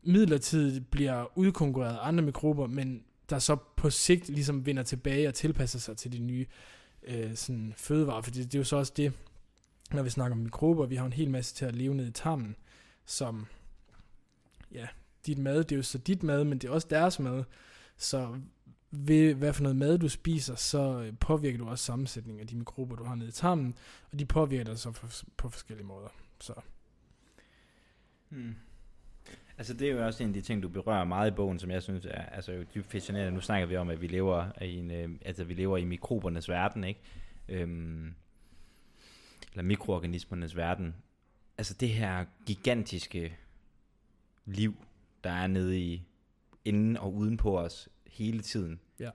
[0.02, 5.34] midlertidigt bliver udkonkurreret af andre mikrober, men der så på sigt ligesom vinder tilbage og
[5.34, 6.46] tilpasser sig til de nye
[7.02, 8.22] øh, sådan fødevarer.
[8.22, 9.12] For det, det er jo så også det,
[9.92, 12.12] når vi snakker om mikrober, vi har en hel masse til at leve ned i
[12.12, 12.56] tarmen,
[13.08, 13.46] som,
[14.72, 14.86] ja,
[15.26, 17.44] dit mad, det er jo så dit mad, men det er også deres mad.
[17.96, 18.40] Så
[18.90, 22.56] ved hvad for noget mad du spiser, så øh, påvirker du også sammensætningen af de
[22.56, 23.74] mikrober, du har nede i tarmen,
[24.12, 25.06] og de påvirker dig så på,
[25.36, 26.08] på forskellige måder.
[26.40, 26.52] Så.
[28.28, 28.54] Hmm.
[29.58, 31.70] Altså det er jo også en af de ting, du berører meget i bogen, som
[31.70, 33.32] jeg synes er altså, jo dybt fascinerende.
[33.32, 36.48] Nu snakker vi om, at vi lever i, en, øh, altså, vi lever i mikrobernes
[36.48, 37.00] verden, ikke?
[37.48, 38.14] Øhm,
[39.52, 40.94] eller mikroorganismernes verden
[41.58, 43.36] altså det her gigantiske
[44.46, 44.74] liv,
[45.24, 46.02] der er nede i
[46.64, 48.80] inden og uden på os hele tiden.
[49.00, 49.10] Ja.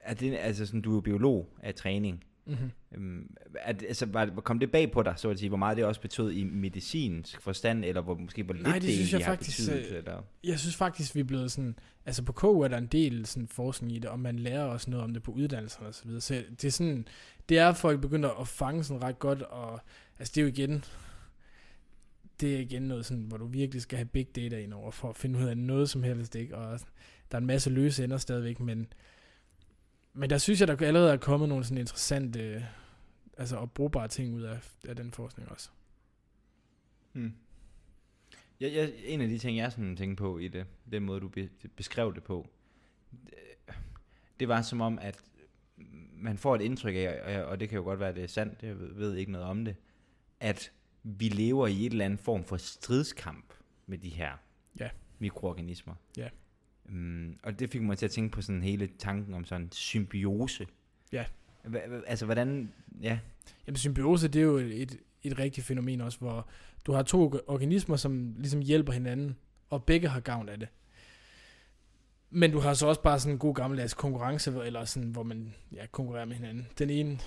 [0.00, 2.24] Er det, altså sådan, du er jo biolog af træning.
[2.46, 2.70] Mm-hmm.
[2.94, 5.84] Øhm, at, altså, var, kom det bag på dig, så at sige, hvor meget det
[5.84, 9.22] også betød i medicinsk forstand, eller hvor, måske hvor lidt Nej, det, det synes jeg
[9.22, 10.22] faktisk, betydet, øh, eller?
[10.44, 13.48] Jeg synes faktisk, vi er blevet sådan, altså på KU er der en del sådan
[13.48, 16.20] forskning i det, og man lærer også noget om det på uddannelserne og så videre.
[16.20, 17.08] Så det er sådan,
[17.48, 19.80] det er folk begynder at fange sådan ret godt, og
[20.18, 20.84] altså det er jo igen,
[22.40, 25.08] det er igen noget sådan, hvor du virkelig skal have big data ind over, for
[25.08, 26.56] at finde ud af noget som helst, ikke?
[26.56, 26.80] Og
[27.30, 28.92] der er en masse løse ender stadigvæk, men,
[30.12, 32.66] men der synes jeg, der allerede er kommet nogle sådan interessante,
[33.38, 35.70] altså og brugbare ting ud af, af den forskning også.
[37.12, 37.32] Hmm.
[38.60, 41.28] Jeg, jeg, en af de ting, jeg sådan tænkte på i det, den måde, du
[41.28, 42.46] be, beskrev det på,
[44.40, 45.20] det var som om, at
[46.12, 48.62] man får et indtryk af, og det kan jo godt være, at det er sandt,
[48.62, 49.76] jeg ved, ved ikke noget om det,
[50.40, 50.72] at
[51.02, 53.52] vi lever i et eller andet form for stridskamp
[53.86, 54.30] med de her
[54.80, 54.88] ja.
[55.18, 55.94] mikroorganismer.
[56.16, 56.28] Ja.
[56.88, 60.66] Um, og det fik mig til at tænke på sådan hele tanken om sådan symbiose.
[61.12, 61.24] Ja.
[61.64, 61.74] H-
[62.06, 62.72] altså hvordan,
[63.02, 63.18] ja.
[63.66, 66.48] Jamen symbiose, det er jo et, et rigtigt fænomen også, hvor
[66.86, 69.36] du har to organismer, som ligesom hjælper hinanden,
[69.70, 70.68] og begge har gavn af det.
[72.30, 75.54] Men du har så også bare sådan en god gammeldags konkurrence, eller sådan, hvor man
[75.72, 76.66] ja, konkurrerer med hinanden.
[76.78, 77.18] Den ene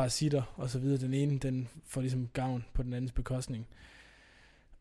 [0.00, 1.00] parasitter og så videre.
[1.00, 3.66] Den ene, den får ligesom gavn på den andens bekostning.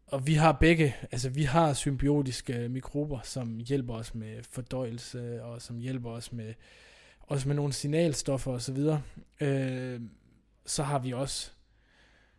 [0.08, 5.44] Og vi har begge, altså vi har symbiotiske øh, mikrober, som hjælper os med fordøjelse,
[5.44, 6.54] og som hjælper os med,
[7.20, 9.02] også med nogle signalstoffer og så videre.
[9.41, 10.02] Øh,
[10.66, 11.52] så har vi også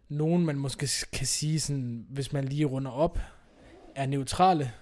[0.09, 3.19] nogen, man måske kan sige, sådan, hvis man lige runder op,
[3.95, 4.73] er neutrale.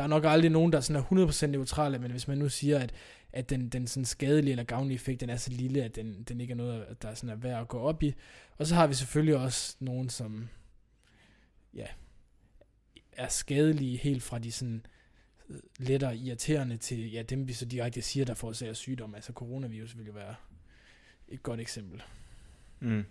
[0.00, 2.78] Der er nok aldrig nogen, der sådan er 100% neutrale, men hvis man nu siger,
[2.78, 2.92] at,
[3.32, 6.40] at den, den sådan skadelige eller gavnlige effekt, den er så lille, at den, den
[6.40, 8.14] ikke er noget, der sådan er værd at gå op i.
[8.58, 10.48] Og så har vi selvfølgelig også nogen, som
[11.74, 11.86] ja,
[13.12, 14.86] er skadelige helt fra de sådan
[15.48, 19.14] øh, lettere irriterende til ja, dem, vi så direkte siger, der forårsager sygdom.
[19.14, 20.34] Altså coronavirus vil jo være
[21.28, 22.02] et godt eksempel.
[22.80, 23.04] Mm.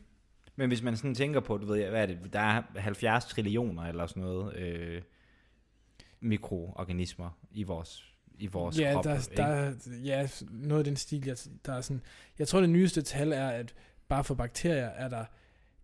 [0.56, 3.84] Men hvis man sådan tænker på, du ved, hvad er det, der er 70 trillioner
[3.84, 5.02] eller sådan noget øh,
[6.20, 8.10] mikroorganismer i vores
[8.40, 9.04] i vores ja, krop.
[9.04, 9.36] Der, ikke?
[9.36, 9.74] der,
[10.04, 12.02] ja, noget af den stil, jeg, der er sådan,
[12.40, 13.74] jeg tror det nyeste tal er, at
[14.08, 15.26] bare for bakterier er der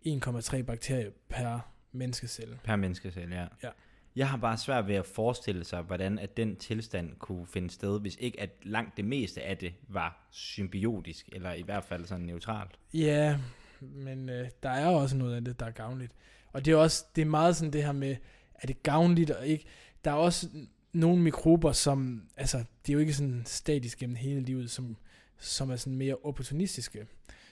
[0.05, 1.59] 1,3 bakterier per
[1.91, 2.59] menneskecelle.
[2.63, 3.47] Per menneskecelle, ja.
[3.63, 3.69] ja.
[4.15, 7.99] Jeg har bare svært ved at forestille sig, hvordan at den tilstand kunne finde sted,
[7.99, 12.25] hvis ikke at langt det meste af det var symbiotisk, eller i hvert fald sådan
[12.25, 12.79] neutralt.
[12.93, 13.39] Ja,
[13.81, 16.11] men øh, der er også noget af det, der er gavnligt.
[16.53, 18.15] Og det er også, det er meget sådan det her med,
[18.53, 19.65] er det gavnligt og ikke?
[20.05, 20.49] Der er også
[20.93, 24.97] nogle mikrober, som, altså, det er jo ikke sådan statisk gennem hele livet, som,
[25.37, 27.07] som er sådan mere opportunistiske.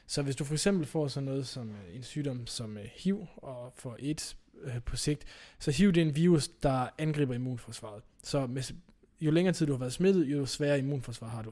[0.08, 3.28] Så hvis du for eksempel får sådan noget som øh, en sygdom som øh, HIV
[3.38, 5.26] og får AIDS øh, på sigt,
[5.60, 8.04] så HIV det er en virus, der angriber immunforsvaret.
[8.24, 8.64] Så med,
[9.22, 11.52] jo længere tid du har været smittet, jo sværere immunforsvar har du.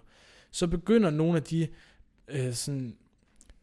[0.51, 1.67] Så begynder nogle af de
[2.27, 2.97] øh, sådan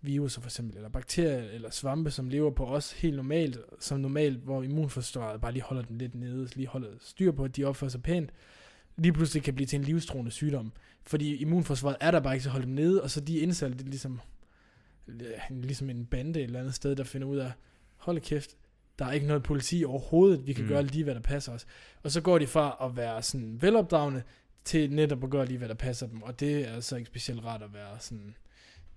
[0.02, 4.38] viruser for eksempel, eller bakterier, eller svampe, som lever på os helt normalt, som normalt,
[4.38, 7.90] hvor immunforsvaret bare lige holder den lidt nede, lige holder styr på, at de opfører
[7.90, 8.30] sig pænt,
[8.96, 10.72] lige pludselig kan blive til en livstruende sygdom.
[11.02, 13.78] Fordi immunforsvaret er der bare ikke til at holde dem nede, og så de indsatte,
[13.78, 14.20] det er ligesom,
[15.50, 17.52] ligesom en bande et eller andet sted, der finder ud af,
[17.96, 18.56] hold kæft,
[18.98, 20.68] der er ikke noget politi overhovedet, vi kan mm.
[20.68, 21.66] gøre lige, hvad der passer os.
[22.02, 24.22] Og så går de fra at være sådan velopdragende,
[24.64, 27.44] til netop at gøre lige, hvad der passer dem, og det er altså ikke specielt
[27.44, 28.36] rart at være sådan,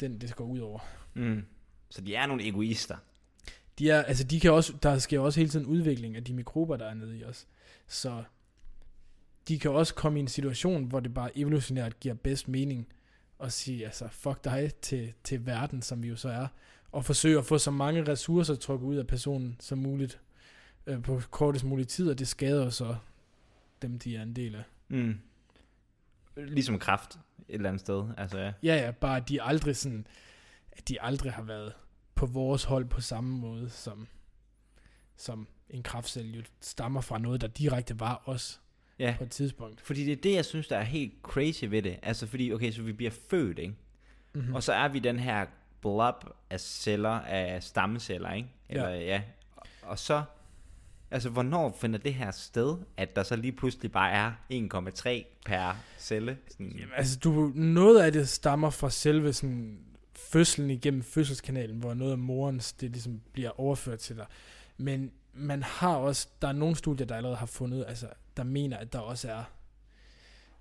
[0.01, 0.79] den det går ud over.
[1.13, 1.45] Mm.
[1.89, 2.97] Så de er nogle egoister.
[3.79, 6.77] De er, altså de kan også, der sker også hele tiden udvikling af de mikrober,
[6.77, 7.47] der er nede i os.
[7.87, 8.23] Så
[9.47, 12.87] de kan også komme i en situation, hvor det bare evolutionært giver bedst mening
[13.39, 16.47] at sige, altså fuck dig til, til verden, som vi jo så er,
[16.91, 20.19] og forsøge at få så mange ressourcer trukket ud af personen som muligt
[20.87, 22.95] øh, på kortest mulig tid, og det skader så
[23.81, 24.63] dem, de er en del af.
[24.89, 25.19] Mm.
[26.35, 28.03] Ligesom kraft et eller andet sted.
[28.17, 28.53] Altså, ja.
[28.63, 30.07] ja, ja, bare de aldrig sådan,
[30.71, 31.73] at de aldrig har været
[32.15, 34.07] på vores hold på samme måde, som,
[35.15, 38.61] som en kraftcelle jo stammer fra noget, der direkte var os
[38.99, 39.15] ja.
[39.17, 39.81] på et tidspunkt.
[39.81, 41.99] Fordi det er det, jeg synes, der er helt crazy ved det.
[42.03, 43.75] Altså fordi, okay, så vi bliver født, ikke?
[44.33, 44.55] Mm-hmm.
[44.55, 45.45] Og så er vi den her
[45.81, 48.49] blob af celler, af stamceller, ikke?
[48.69, 48.99] Eller, ja.
[48.99, 49.21] ja.
[49.81, 50.23] Og så,
[51.11, 55.09] altså hvornår finder det her sted, at der så lige pludselig bare er 1,3
[55.45, 56.38] per celle?
[56.49, 56.71] Sådan.
[56.71, 59.79] Jamen, altså du, noget af det stammer fra selve sådan,
[60.15, 64.25] fødslen igennem fødselskanalen, hvor noget af morens, det ligesom bliver overført til dig.
[64.77, 68.07] Men man har også, der er nogle studier, der allerede har fundet, altså,
[68.38, 69.43] der mener, at der også er,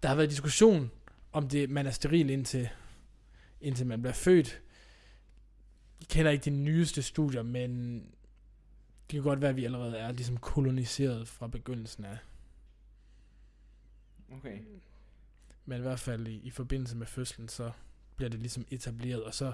[0.02, 0.90] der har været diskussion,
[1.32, 2.68] om det, man er steril indtil,
[3.60, 4.60] indtil man bliver født.
[6.00, 8.02] Jeg kender ikke de nyeste studier, men
[9.10, 12.18] det kan godt være, at vi allerede er ligesom koloniseret fra begyndelsen af.
[14.32, 14.58] Okay.
[15.64, 17.70] Men i hvert fald i, i forbindelse med fødslen, så
[18.16, 19.52] bliver det ligesom etableret, og så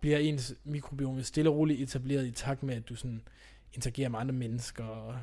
[0.00, 3.22] bliver ens mikrobiom stille og roligt etableret i takt med, at du sådan
[3.72, 5.18] interagerer med andre mennesker, og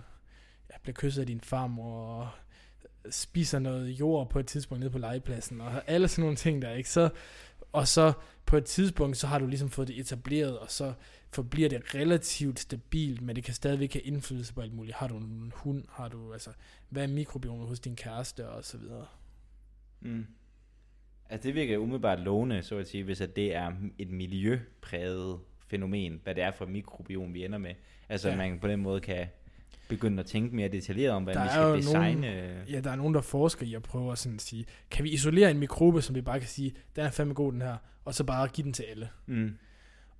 [0.71, 2.29] ja, bliver kysset af din farmor, og
[3.09, 6.71] spiser noget jord på et tidspunkt nede på legepladsen, og alle sådan nogle ting der,
[6.71, 6.89] ikke?
[6.89, 7.09] Så,
[7.71, 8.13] og så
[8.45, 10.93] på et tidspunkt, så har du ligesom fået det etableret, og så
[11.33, 14.95] forbliver det relativt stabilt, men det kan stadigvæk have indflydelse på alt muligt.
[14.95, 16.49] Har du en hund, har du, altså,
[16.89, 19.05] hvad er mikrobiomet hos din kæreste, og så videre.
[20.01, 20.25] Mm.
[21.29, 26.19] Altså det virker umiddelbart lovende, så at sige, hvis at det er et miljøpræget fænomen,
[26.23, 27.73] hvad det er for mikrobiom, vi ender med.
[28.09, 28.35] Altså ja.
[28.35, 29.27] man på den måde kan
[29.89, 32.21] begynde at tænke mere detaljeret om, hvad vi skal designe.
[32.21, 35.09] Nogen, ja, der er nogen, der forsker i at prøve at sådan sige, kan vi
[35.09, 38.13] isolere en mikrobe, som vi bare kan sige, den er fandme god den her, og
[38.13, 39.09] så bare give den til alle.
[39.25, 39.57] Mm.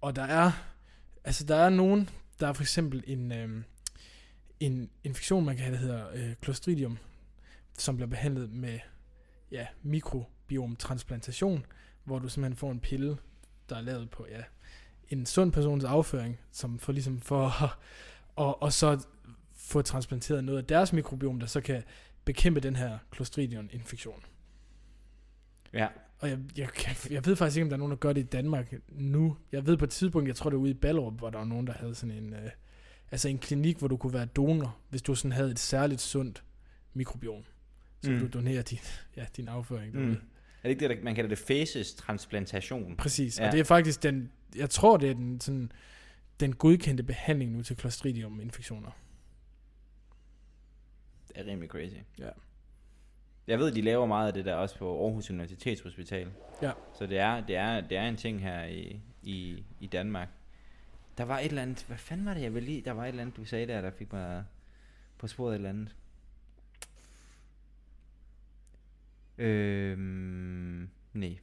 [0.01, 0.51] Og der er,
[1.23, 2.09] altså der er nogen,
[2.39, 3.63] der er for eksempel en, øh,
[4.59, 6.97] en infektion, man kan have, der hedder øh, Clostridium,
[7.77, 8.79] som bliver behandlet med
[9.51, 11.65] ja, mikrobiomtransplantation,
[12.03, 13.17] hvor du simpelthen får en pille,
[13.69, 14.41] der er lavet på ja,
[15.09, 17.75] en sund persons afføring, som for ligesom for
[18.35, 19.05] og, og så
[19.53, 21.83] få transplanteret noget af deres mikrobiom, der så kan
[22.25, 24.25] bekæmpe den her Clostridium-infektion.
[25.73, 25.87] Ja.
[26.23, 26.69] Og jeg, jeg,
[27.09, 29.37] jeg, ved faktisk ikke, om der er nogen, der gør det i Danmark nu.
[29.51, 31.45] Jeg ved på et tidspunkt, jeg tror det var ude i Ballerup, hvor der var
[31.45, 32.49] nogen, der havde sådan en, øh,
[33.11, 36.43] altså en klinik, hvor du kunne være donor, hvis du sådan havde et særligt sundt
[36.93, 37.43] mikrobiom.
[38.01, 38.19] Så mm.
[38.19, 38.79] Du donerer din,
[39.17, 39.95] ja, din afføring.
[39.95, 40.11] Mm.
[40.11, 40.15] Er
[40.63, 42.95] det ikke det, man kalder det faces-transplantation?
[42.95, 43.39] Præcis.
[43.39, 43.45] Ja.
[43.45, 45.71] og det er faktisk den, jeg tror det er den, sådan,
[46.39, 48.91] den godkendte behandling nu til Clostridium-infektioner.
[51.27, 51.95] Det er rimelig crazy.
[52.19, 52.29] Ja.
[53.47, 56.31] Jeg ved, de laver meget af det der også på Aarhus Universitetshospital.
[56.61, 56.71] Ja.
[56.97, 60.27] Så det er, det er, det er en ting her i, i, i Danmark.
[61.17, 63.07] Der var et eller andet, hvad fanden var det, jeg ville lige, der var et
[63.07, 64.43] eller andet, du sagde der, der fik mig
[65.17, 65.95] på sporet et eller andet.
[69.37, 71.37] Øhm, nej.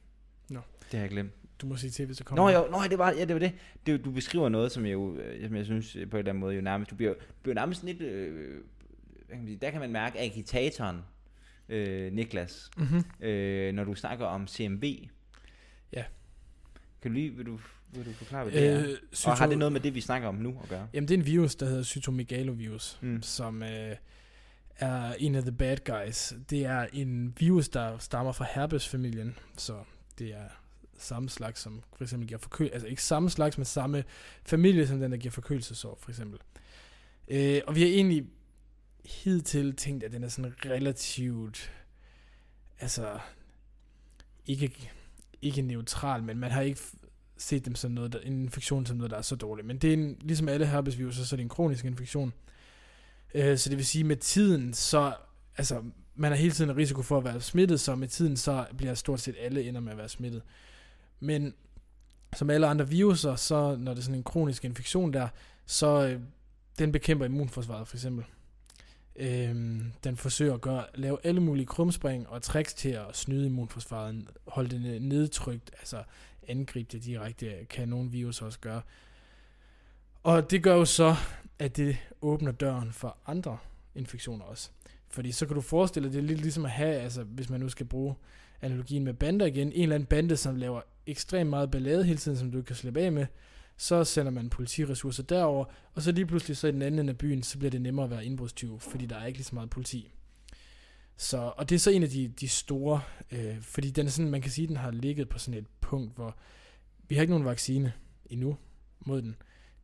[0.49, 0.59] Nå.
[0.91, 1.31] Det har jeg glemt.
[1.61, 3.39] Du må sige til, hvis der kommer Nå, jo, nå det, var, ja, det var
[3.39, 3.53] det.
[3.85, 4.05] det.
[4.05, 6.39] Du beskriver noget, som jeg, jo, øh, som jeg synes øh, på en eller anden
[6.39, 8.53] måde jo nærmest, du bliver, du bliver nærmest lidt, øh,
[9.25, 10.97] hvad kan man sige, der kan man mærke agitatoren,
[11.71, 13.25] øh, Niklas, Mm-hmm.
[13.27, 14.83] øh, når du snakker om CMV.
[15.93, 16.03] Ja.
[17.01, 17.59] Kan du lige, vil du,
[17.93, 18.79] vil du forklare, hvad det er?
[18.89, 20.87] Øh, Og har det noget med det, vi snakker om nu at gøre?
[20.93, 23.21] Jamen, det er en virus, der hedder cytomegalovirus, mm.
[23.21, 23.95] som øh,
[24.75, 26.33] er en af the bad guys.
[26.49, 29.73] Det er en virus, der stammer fra herpesfamilien, så
[30.19, 30.47] det er
[30.97, 32.73] samme slags, som for eksempel giver forkølelse.
[32.73, 34.03] Altså ikke samme slags, men samme
[34.45, 36.39] familie, som den, der giver forkølelsesår, for eksempel.
[37.27, 38.25] Øh, og vi har egentlig
[39.05, 41.71] hidtil tænkt, at den er sådan relativt,
[42.79, 43.19] altså
[44.45, 44.91] ikke,
[45.41, 46.81] ikke neutral, men man har ikke
[47.37, 49.67] set dem som noget, der, en infektion som noget, der er så dårligt.
[49.67, 52.33] Men det er en, ligesom alle herpesvirus, så er det en kronisk infektion.
[53.33, 55.13] Øh, så det vil sige, med tiden, så,
[55.57, 55.83] altså,
[56.15, 58.93] man har hele tiden en risiko for at være smittet, så med tiden, så bliver
[58.93, 60.41] stort set alle ender med at være smittet.
[61.19, 61.53] Men
[62.35, 65.27] som alle andre viruser, så når det er sådan en kronisk infektion der,
[65.65, 66.19] så øh,
[66.79, 68.25] den bekæmper immunforsvaret for eksempel.
[69.15, 74.27] Øhm, den forsøger at gøre, lave alle mulige krumspring og tricks til at snyde immunforsvaret,
[74.47, 76.03] holde det nedtrykt, altså
[76.47, 78.81] angribe det direkte, kan nogle virus også gøre.
[80.23, 81.15] Og det gør jo så,
[81.59, 83.57] at det åbner døren for andre
[83.95, 84.69] infektioner også.
[85.07, 87.59] Fordi så kan du forestille dig, det er lidt ligesom at have, altså hvis man
[87.59, 88.15] nu skal bruge
[88.61, 92.37] analogien med bander igen, en eller anden bande, som laver ekstremt meget ballade hele tiden,
[92.37, 93.25] som du ikke kan slippe af med,
[93.81, 97.17] så sender man politiressourcer derover, og så lige pludselig så i den anden ende af
[97.17, 99.69] byen, så bliver det nemmere at være indbrudstyv, fordi der er ikke lige så meget
[99.69, 100.11] politi.
[101.17, 103.01] Så, og det er så en af de, de store,
[103.31, 106.15] øh, fordi den er sådan, man kan sige, den har ligget på sådan et punkt,
[106.15, 106.37] hvor
[107.07, 107.93] vi har ikke nogen vaccine
[108.25, 108.57] endnu
[108.99, 109.35] mod den.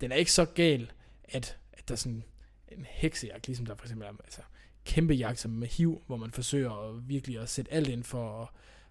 [0.01, 0.91] Den er ikke så gal,
[1.23, 2.23] at, at der er sådan
[2.67, 4.41] en heksejagt, ligesom der for eksempel er altså,
[4.85, 8.41] kæmpe jagt som med HIV, hvor man forsøger at virkelig at sætte alt ind for
[8.41, 8.47] at,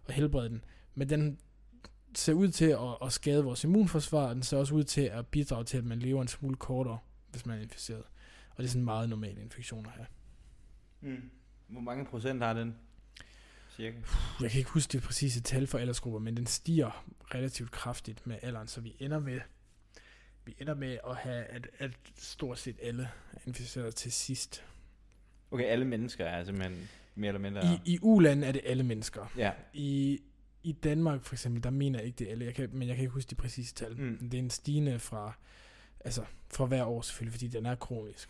[0.07, 0.65] at helbrede den.
[0.95, 1.39] Men den
[2.19, 5.27] ser ud til at, at skade vores immunforsvar, og den ser også ud til at
[5.27, 6.99] bidrage til, at man lever en smule kortere,
[7.31, 8.05] hvis man er inficeret.
[8.51, 10.05] Og det er sådan meget normale infektioner her.
[11.01, 11.31] Mm.
[11.67, 12.77] Hvor mange procent har den?
[13.77, 13.97] Cirka.
[14.41, 18.39] Jeg kan ikke huske det præcise tal for aldersgrupper, men den stiger relativt kraftigt med
[18.43, 19.41] alderen, så vi ender med,
[20.45, 24.65] vi ender med at have, at, at stort set alle er inficeret til sidst.
[25.51, 27.63] Okay, alle mennesker er simpelthen mere eller mindre...
[27.85, 29.33] I, i U-land er det alle mennesker.
[29.37, 29.53] Ja.
[29.73, 30.21] I,
[30.67, 33.03] I Danmark for eksempel, der mener jeg ikke det alle, jeg kan, men jeg kan
[33.03, 33.97] ikke huske de præcise tal.
[34.01, 34.19] Mm.
[34.31, 35.33] Det er en stigende fra,
[36.05, 36.23] altså
[36.55, 38.29] fra hver år selvfølgelig, fordi den er kronisk.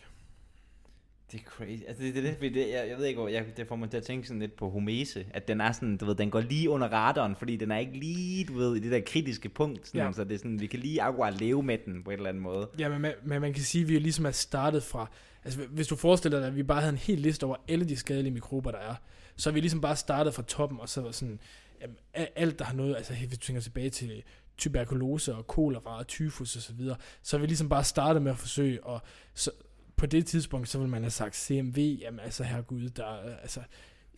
[1.32, 1.82] Det er crazy.
[1.88, 3.90] Altså, det, det, det, det, det jeg, jeg ved ikke, hvor jeg, det får mig
[3.90, 5.26] til at tænke sådan lidt på homese.
[5.34, 7.98] At den er sådan, du ved, den går lige under radaren, fordi den er ikke
[7.98, 9.86] lige, du ved, i det der kritiske punkt.
[9.86, 10.12] Sådan, Ja.
[10.12, 12.42] Så det er sådan, vi kan lige akkurat leve med den på en eller anden
[12.42, 12.68] måde.
[12.78, 15.10] Ja, men, man- men man kan sige, at vi jo ligesom er startet fra...
[15.44, 17.96] Altså, hvis du forestiller dig, at vi bare havde en hel liste over alle de
[17.96, 18.94] skadelige mikrober, der er,
[19.36, 21.40] så er vi ligesom bare startet fra toppen, og så sådan...
[21.80, 22.96] Jamen, alt, der har noget...
[22.96, 24.22] Altså, hvis du tænker tilbage til
[24.58, 28.38] tuberkulose og kolera og tyfus og så videre, så vi ligesom bare startet med at
[28.38, 29.00] forsøge, og
[29.34, 29.50] så,
[29.96, 33.60] på det tidspunkt, så vil man have sagt CMV, jamen altså herregud, der er- altså,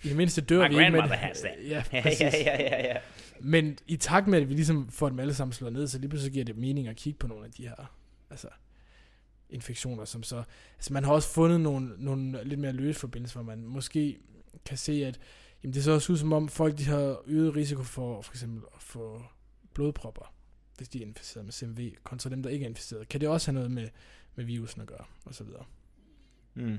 [0.04, 1.36] i det mindste dør My vi ikke, that.
[1.68, 2.20] ja, Ja, præcis.
[2.20, 2.96] ja, ja, ja, ja.
[3.40, 6.08] Men i takt med, at vi ligesom får dem alle sammen slået ned, så lige
[6.08, 7.92] pludselig giver det mening at kigge på nogle af de her
[8.30, 8.48] altså,
[9.50, 10.42] infektioner, som så...
[10.76, 14.18] Altså man har også fundet nogle, nogle lidt mere løse forbindelser, hvor man måske
[14.64, 15.18] kan se, at
[15.62, 18.62] jamen, det ser også ud som om folk de har øget risiko for for eksempel
[18.76, 19.22] at få
[19.74, 20.34] blodpropper,
[20.76, 23.08] hvis de er inficeret med CMV, kontra dem, der ikke er inficeret.
[23.08, 23.88] Kan det også have noget med,
[24.34, 25.64] med virusen at gøre, og så videre.
[26.54, 26.78] Mm.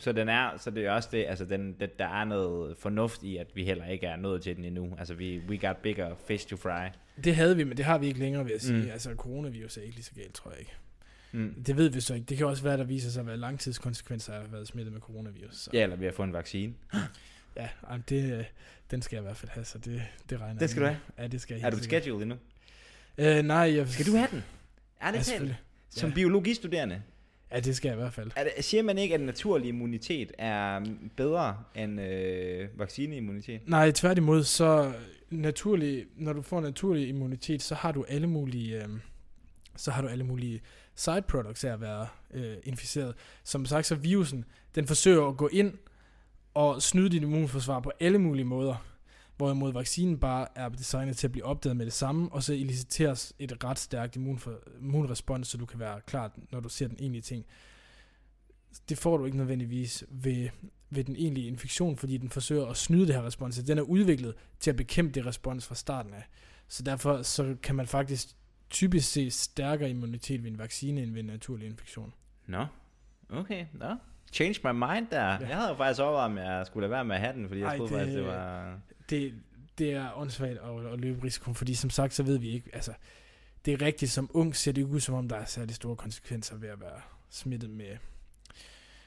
[0.00, 3.22] Så, den er, så det er også det, altså den, det, der er noget fornuft
[3.22, 4.94] i, at vi heller ikke er nået til den endnu.
[4.98, 6.88] Altså vi, we got bigger fish to fry.
[7.24, 8.78] Det havde vi, men det har vi ikke længere, vil jeg sige.
[8.78, 8.84] Mm.
[8.84, 8.90] Mm.
[8.90, 10.72] Altså coronavirus er ikke lige så galt, tror jeg ikke.
[11.32, 11.64] Mm.
[11.66, 12.26] Det ved vi så ikke.
[12.26, 14.92] Det kan også være, der viser sig at være langtidskonsekvenser af at have været smittet
[14.92, 15.56] med coronavirus.
[15.56, 15.70] Så.
[15.72, 16.74] Ja, eller vi har fået en vaccine.
[17.58, 18.44] Ja, ej, det, øh,
[18.90, 20.94] den skal jeg i hvert fald have, så det, det regner jeg skal du med.
[20.94, 21.22] have?
[21.24, 22.02] Ja, det skal jeg Er du sikkert.
[22.02, 22.36] scheduled endnu?
[23.18, 23.88] Øh, nej, jeg...
[23.88, 24.44] Skal du have den?
[25.00, 25.26] Er Ja, det talt?
[25.26, 25.58] selvfølgelig.
[25.90, 26.14] Som Ja.
[26.14, 27.02] biologistuderende?
[27.52, 28.30] Ja, det skal jeg i hvert fald.
[28.36, 30.80] Er det, siger man ikke, at naturlig immunitet er
[31.16, 33.60] bedre end øh, vaccineimmunitet?
[33.68, 34.92] Nej, tværtimod, så
[35.30, 38.88] naturlig, når du får naturlig immunitet, så har du alle mulige, øh,
[39.76, 40.60] så har du alle mulige
[40.94, 43.14] side products af at være øh, inficeret.
[43.44, 44.44] Som sagt, så virusen,
[44.74, 45.74] den forsøger at gå ind
[46.54, 48.84] og snyde dit immunforsvar på alle mulige måder.
[49.36, 53.32] Hvorimod vaccinen bare er designet til at blive opdaget med det samme, og så eliciteres
[53.38, 57.22] et ret stærkt immunfor, immunrespons, så du kan være klar, når du ser den egentlige
[57.22, 57.46] ting.
[58.88, 60.48] Det får du ikke nødvendigvis ved,
[60.90, 63.56] ved den egentlige infektion, fordi den forsøger at snyde det her respons.
[63.56, 66.28] Den er udviklet til at bekæmpe det respons fra starten af.
[66.68, 68.28] Så derfor så kan man faktisk
[68.70, 72.14] typisk se stærkere immunitet ved en vaccine end ved en naturlig infektion.
[72.46, 72.66] Nå,
[73.30, 73.96] okay, nå.
[74.32, 75.24] Change my mind der.
[75.24, 75.36] Ja.
[75.38, 77.60] Jeg havde jo faktisk overvejet, om jeg skulle lade være med at have den, fordi
[77.60, 78.78] jeg Ej, troede det- faktisk, det var...
[79.10, 79.34] det,
[79.78, 82.92] det er åndssvagt at, at løbe risikoen, fordi som sagt, så ved vi ikke, altså,
[83.64, 85.96] det er rigtigt, som ung ser det ikke ud, som om der er særlig store
[85.96, 87.00] konsekvenser ved at være
[87.30, 87.96] smittet med,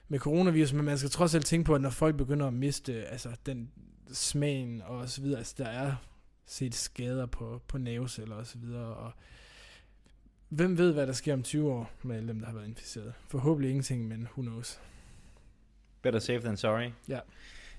[0.08, 3.06] med coronavirus, men man skal trods alt tænke på, at når folk begynder at miste
[3.06, 3.72] altså, den
[4.14, 5.96] smagen og så videre, altså der er
[6.46, 9.12] set skader på, på nerveceller og så videre, og
[10.50, 13.14] hvem ved, hvad der sker om 20 år med alle dem, der har været inficeret.
[13.28, 14.80] Forhåbentlig ingenting, men who knows.
[16.02, 16.90] Better safe than sorry.
[17.10, 17.20] Ja.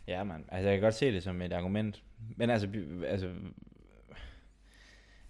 [0.08, 0.44] Ja, man.
[0.48, 2.02] Altså, jeg kan godt se det som et argument.
[2.36, 2.68] Men altså,
[3.06, 3.26] altså...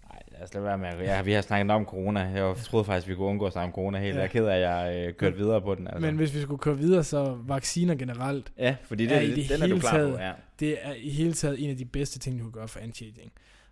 [0.09, 0.99] Nej, lad os lade være med at...
[1.03, 2.19] Ja, vi har snakket om corona.
[2.19, 4.15] Jeg troede faktisk, vi kunne undgå at snakke om corona helt.
[4.15, 4.19] Ja.
[4.19, 5.87] Jeg er ked af, at jeg øh, kørte videre på den.
[5.87, 5.99] Altså.
[6.01, 9.49] Men hvis vi skulle køre videre, så vacciner generelt, ja, fordi det, er det, det
[9.49, 10.19] den er du klar taget- på.
[10.19, 10.31] Ja.
[10.59, 13.29] det er i hele taget en af de bedste ting, du kan gøre for anti-aging.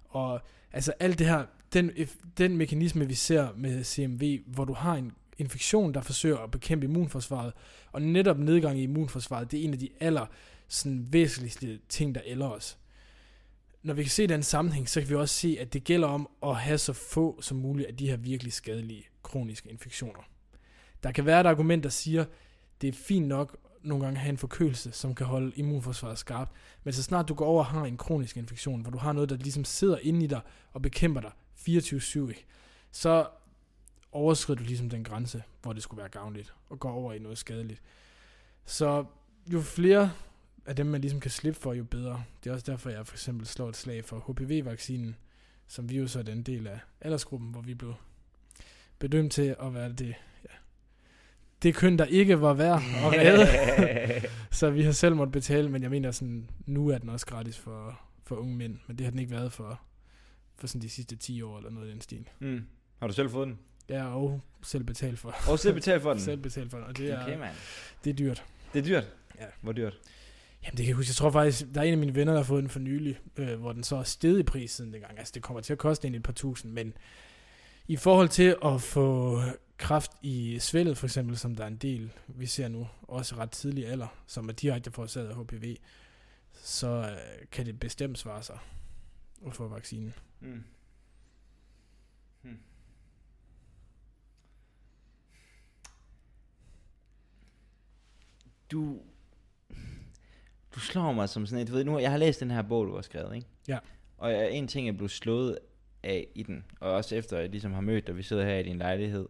[0.09, 0.41] Og
[0.73, 1.43] altså alt det her,
[1.73, 1.91] den,
[2.37, 6.85] den mekanisme, vi ser med CMV, hvor du har en infektion, der forsøger at bekæmpe
[6.85, 7.53] immunforsvaret,
[7.91, 10.25] og netop nedgang i immunforsvaret, det er en af de aller
[10.67, 12.77] sådan, væsentligste ting, der ælder os.
[13.83, 16.29] Når vi kan se den sammenhæng, så kan vi også se, at det gælder om
[16.43, 20.21] at have så få som muligt af de her virkelig skadelige kroniske infektioner.
[21.03, 22.25] Der kan være et argument, der siger,
[22.81, 26.51] det er fint nok nogle gange at have en forkølelse, som kan holde immunforsvaret skarpt,
[26.83, 29.29] men så snart du går over og har en kronisk infektion, hvor du har noget,
[29.29, 30.41] der ligesom sidder inde i dig
[30.73, 32.33] og bekæmper dig 24-7,
[32.91, 33.27] så
[34.11, 37.37] overskrider du ligesom den grænse, hvor det skulle være gavnligt, og går over i noget
[37.37, 37.81] skadeligt.
[38.65, 39.05] Så
[39.53, 40.11] jo flere
[40.65, 42.23] af dem, man ligesom kan slippe for, jo bedre.
[42.43, 45.15] Det er også derfor, jeg for eksempel slår et slag for HPV-vaccinen,
[45.67, 47.93] som vi jo så er den del af aldersgruppen, hvor vi blev
[48.99, 50.07] bedømt til at være det,
[50.43, 50.53] ja,
[51.63, 54.27] det køn, der ikke var værd at redde.
[54.51, 57.57] Så vi har selv måttet betale, men jeg mener sådan, nu er den også gratis
[57.57, 59.81] for, for unge mænd, men det har den ikke været for,
[60.55, 62.29] for sådan de sidste 10 år eller noget i den stil.
[62.39, 62.65] mm.
[62.99, 63.59] Har du selv fået den?
[63.89, 66.21] Jeg er jo selv betalt for, Og selv betalt for den?
[66.29, 67.55] selv betalt for den, og det er, Okay, mand.
[68.03, 68.43] det er dyrt.
[68.73, 69.07] Det er dyrt?
[69.39, 69.45] Ja.
[69.61, 69.99] Hvor dyrt?
[70.63, 72.39] Jamen det kan jeg huske, jeg tror faktisk, der er en af mine venner, der
[72.39, 75.19] har fået den for nylig, øh, hvor den så er steget i pris siden dengang.
[75.19, 76.93] Altså det kommer til at koste en et par tusind, men
[77.87, 79.39] i forhold til at få
[79.77, 83.51] kraft i svældet for eksempel, som der er en del, vi ser nu, også ret
[83.51, 85.75] tidlig alder, som er direkte forårsaget af HPV,
[86.53, 88.57] så øh, kan det bestemt svare sig
[89.47, 90.13] at få vaccinen.
[90.39, 90.63] Mm.
[98.71, 98.99] Du,
[100.75, 102.87] du slår mig som sådan et, du ved nu, jeg har læst den her bog,
[102.87, 103.47] du har skrevet, ikke?
[103.67, 103.77] Ja.
[104.17, 105.57] Og jeg- en ting, jeg blev slået
[106.03, 108.63] af i den, og også efter jeg ligesom har mødt dig, vi sidder her i
[108.63, 109.27] din lejlighed,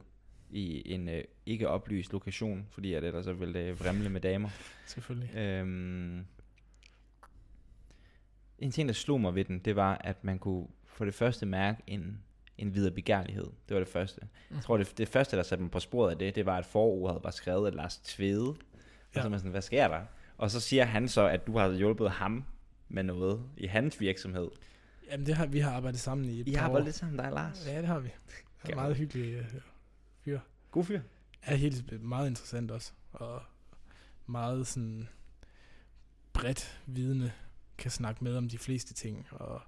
[0.50, 4.50] i en øh, ikke oplyst lokation, fordi at ellers så vil det vrimle med damer.
[4.88, 5.36] Selvfølgelig.
[5.36, 6.26] Øhm,
[8.60, 11.46] en ting, der slog mig ved den, det var, at man kunne for det første
[11.46, 12.22] mærke en,
[12.58, 13.48] en videre begærlighed.
[13.70, 14.22] Det var det første.
[14.50, 14.56] Mm.
[14.56, 16.66] Jeg tror, det, det første, der satte mig på sporet af det, det var, at
[16.66, 18.56] forordet var skrevet af Lars Tvede.
[19.12, 19.22] Og Ja.
[19.22, 20.02] så er man sådan, hvad sker der?
[20.38, 22.44] Og så siger han så, at du har hjulpet ham
[22.90, 24.48] med noget i hans virksomhed.
[25.12, 27.18] Jamen det har, vi har arbejdet sammen i et I par har arbejdet lidt sammen,
[27.18, 27.68] dig og Lars.
[27.68, 28.10] Ja, det har vi.
[28.66, 29.46] Det er meget hyggelige øh,
[30.26, 30.40] fyr.
[30.72, 31.02] God fyr.
[31.42, 33.42] er helt meget interessant også, og
[34.28, 35.08] meget sådan
[36.34, 37.32] bredt vidne
[37.78, 39.62] kan snakke med om de fleste ting, og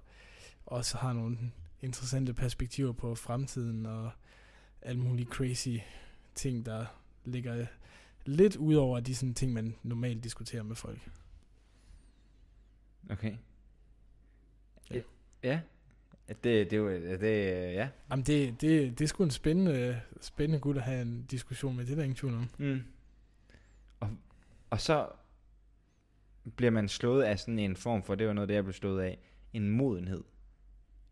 [0.66, 1.38] også har nogle
[1.82, 4.10] interessante perspektiver på fremtiden, og
[4.82, 5.76] alle mulige crazy
[6.34, 6.86] ting, der
[7.24, 7.66] ligger
[8.24, 11.10] lidt ud over de sådan ting, man normalt diskuterer med folk.
[13.10, 13.36] Okay.
[14.90, 15.00] Ja.
[15.42, 15.60] Ja.
[16.28, 17.22] Det, det, er jo, det,
[17.74, 17.88] ja.
[18.10, 21.86] Jamen det, det, det er sgu en spændende, spændende gut at have en diskussion med,
[21.86, 22.50] det er der ingen tvivl om.
[22.58, 22.82] Mm.
[24.00, 24.10] Og,
[24.70, 25.08] og så
[26.56, 29.02] bliver man slået af sådan en form for, det var noget, det jeg blev slået
[29.02, 29.18] af,
[29.52, 30.24] en modenhed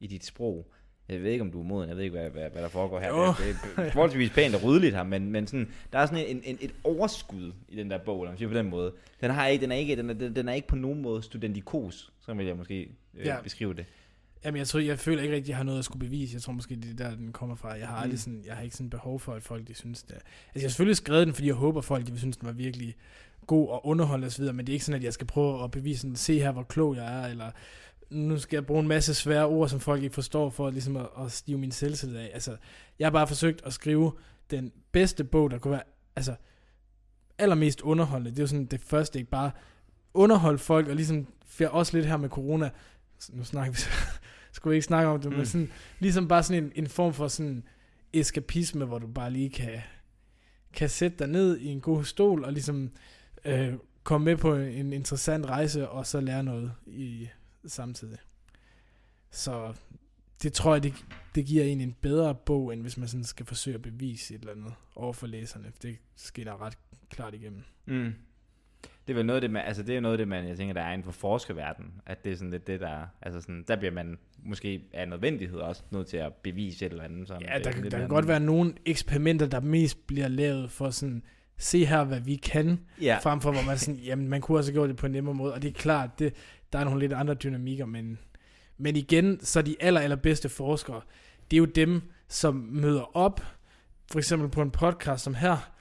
[0.00, 0.72] i dit sprog.
[1.12, 3.00] Jeg ved ikke, om du er moden, jeg ved ikke, hvad, hvad, hvad der foregår
[3.00, 3.08] her.
[3.08, 3.26] Jo.
[3.26, 3.56] Det
[3.86, 6.74] er forholdsvis pænt og ryddeligt her, men, men sådan, der er sådan en, en, et
[6.84, 8.92] overskud i den der bog, lad mig sige på den måde.
[9.20, 12.12] Den, har ikke, den, er ikke, den, er, den er ikke på nogen måde studentikos,
[12.20, 12.80] så vil jeg måske
[13.18, 13.36] øh, Ja.
[13.42, 13.84] beskrive det.
[14.44, 16.34] Jamen, jeg tror, jeg føler ikke rigtig, at jeg har noget at skulle bevise.
[16.34, 17.68] Jeg tror måske, det er der, den kommer fra.
[17.72, 18.16] Jeg har aldrig Mm.
[18.18, 20.10] sådan, jeg har ikke sådan behov for, at folk de synes det.
[20.10, 22.52] er- Altså, jeg har selvfølgelig skrevet den, fordi jeg håber, folk de synes, den var
[22.52, 22.96] virkelig
[23.46, 26.00] god og underholdende osv., men det er ikke sådan, at jeg skal prøve at bevise
[26.00, 27.50] sådan, se her, hvor klog jeg er, eller
[28.12, 31.06] nu skal jeg bruge en masse svære ord, som folk ikke forstår, for ligesom at,
[31.24, 32.30] at stive min selvtillid af.
[32.34, 32.56] Altså,
[32.98, 34.12] jeg har bare forsøgt at skrive
[34.50, 35.82] den bedste bog, der kunne være,
[36.16, 36.34] altså,
[37.38, 38.30] allermest underholdende.
[38.30, 39.50] Det er jo sådan det første, ikke bare
[40.14, 42.70] underholde folk, og ligesom, for også lidt her med corona,
[43.30, 43.78] nu snakker vi
[44.52, 45.36] skulle vi ikke snakke om det, mm.
[45.36, 47.64] Men sådan, ligesom bare sådan en, en form for sådan
[48.12, 49.80] eskapisme, hvor du bare lige kan,
[50.72, 52.90] kan sætte dig ned i en god stol, og ligesom
[53.44, 57.28] øh, komme med på en interessant rejse, og så lære noget i
[57.66, 58.18] samtidig.
[59.30, 59.72] Så
[60.42, 60.94] det tror jeg, det,
[61.34, 64.40] det giver en en bedre bog, end hvis man sådan skal forsøge at bevise et
[64.40, 65.72] eller andet over for læserne.
[65.82, 66.78] Det skinner ret
[67.10, 67.62] klart igennem.
[67.86, 68.14] Mm.
[69.06, 70.56] Det er vel noget af det, man, altså det er noget af det, man, jeg
[70.56, 73.64] tænker, der er inden for forskerverdenen, at det er sådan lidt det, der, altså sådan,
[73.68, 77.28] der bliver man måske af nødvendighed også nødt til at bevise et eller andet.
[77.28, 80.70] Sådan, Ja, der, er kan- der kan godt være nogle eksperimenter, der mest bliver lavet
[80.70, 81.22] for sådan,
[81.56, 84.70] se her, hvad vi kan, Ja, frem for, hvor man sådan, jamen, man kunne også
[84.72, 86.34] have gjort det på en nemmere måde, og det er klart, det,
[86.72, 88.18] der er nogle lidt andre dynamikker, men,
[88.78, 91.00] men igen, så de aller, allerbedste forskere,
[91.50, 93.40] det er jo dem, som møder op,
[94.10, 95.72] for eksempel på en podcast som her,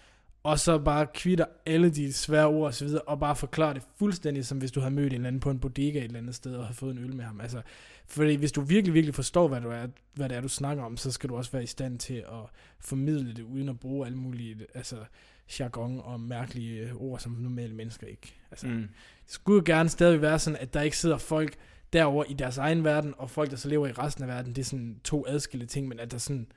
[0.44, 3.84] og så bare kvitter alle de svære ord og så videre, og bare forklarer det
[4.00, 6.36] fuldstændig, som hvis du havde mødt en eller anden på en bodega et eller andet
[6.36, 7.42] sted, og havde fået en øl med ham.
[7.42, 7.62] Altså,
[8.08, 10.98] fordi hvis du virkelig, virkelig forstår, hvad, du er, hvad det er, du snakker om,
[10.98, 12.50] så skal du også være i stand til at
[12.80, 14.96] formidle det, uden at bruge alle mulige altså,
[15.60, 18.34] jargon og mærkelige ord, som normale mennesker ikke.
[18.52, 18.82] Altså, mm.
[19.26, 21.56] Det skulle jo gerne stadig være sådan, at der ikke sidder folk
[21.94, 24.62] derover i deres egen verden, og folk, der så lever i resten af verden, det
[24.62, 26.48] er sådan to adskilte ting, men at der sådan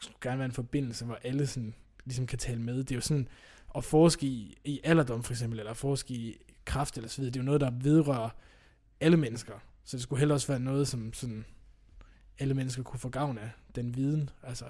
[0.00, 1.74] skulle gerne være en forbindelse, hvor alle sådan
[2.04, 2.76] ligesom kan tale med.
[2.78, 3.28] Det er jo sådan
[3.76, 7.38] at forske i, i alderdom for eksempel, eller forske i kraft eller så videre, det
[7.38, 8.30] er jo noget, der vedrører
[9.00, 9.52] alle mennesker.
[9.84, 11.44] Så det skulle heller også være noget, som sådan
[12.38, 14.64] alle mennesker kunne få gavn af, den viden, altså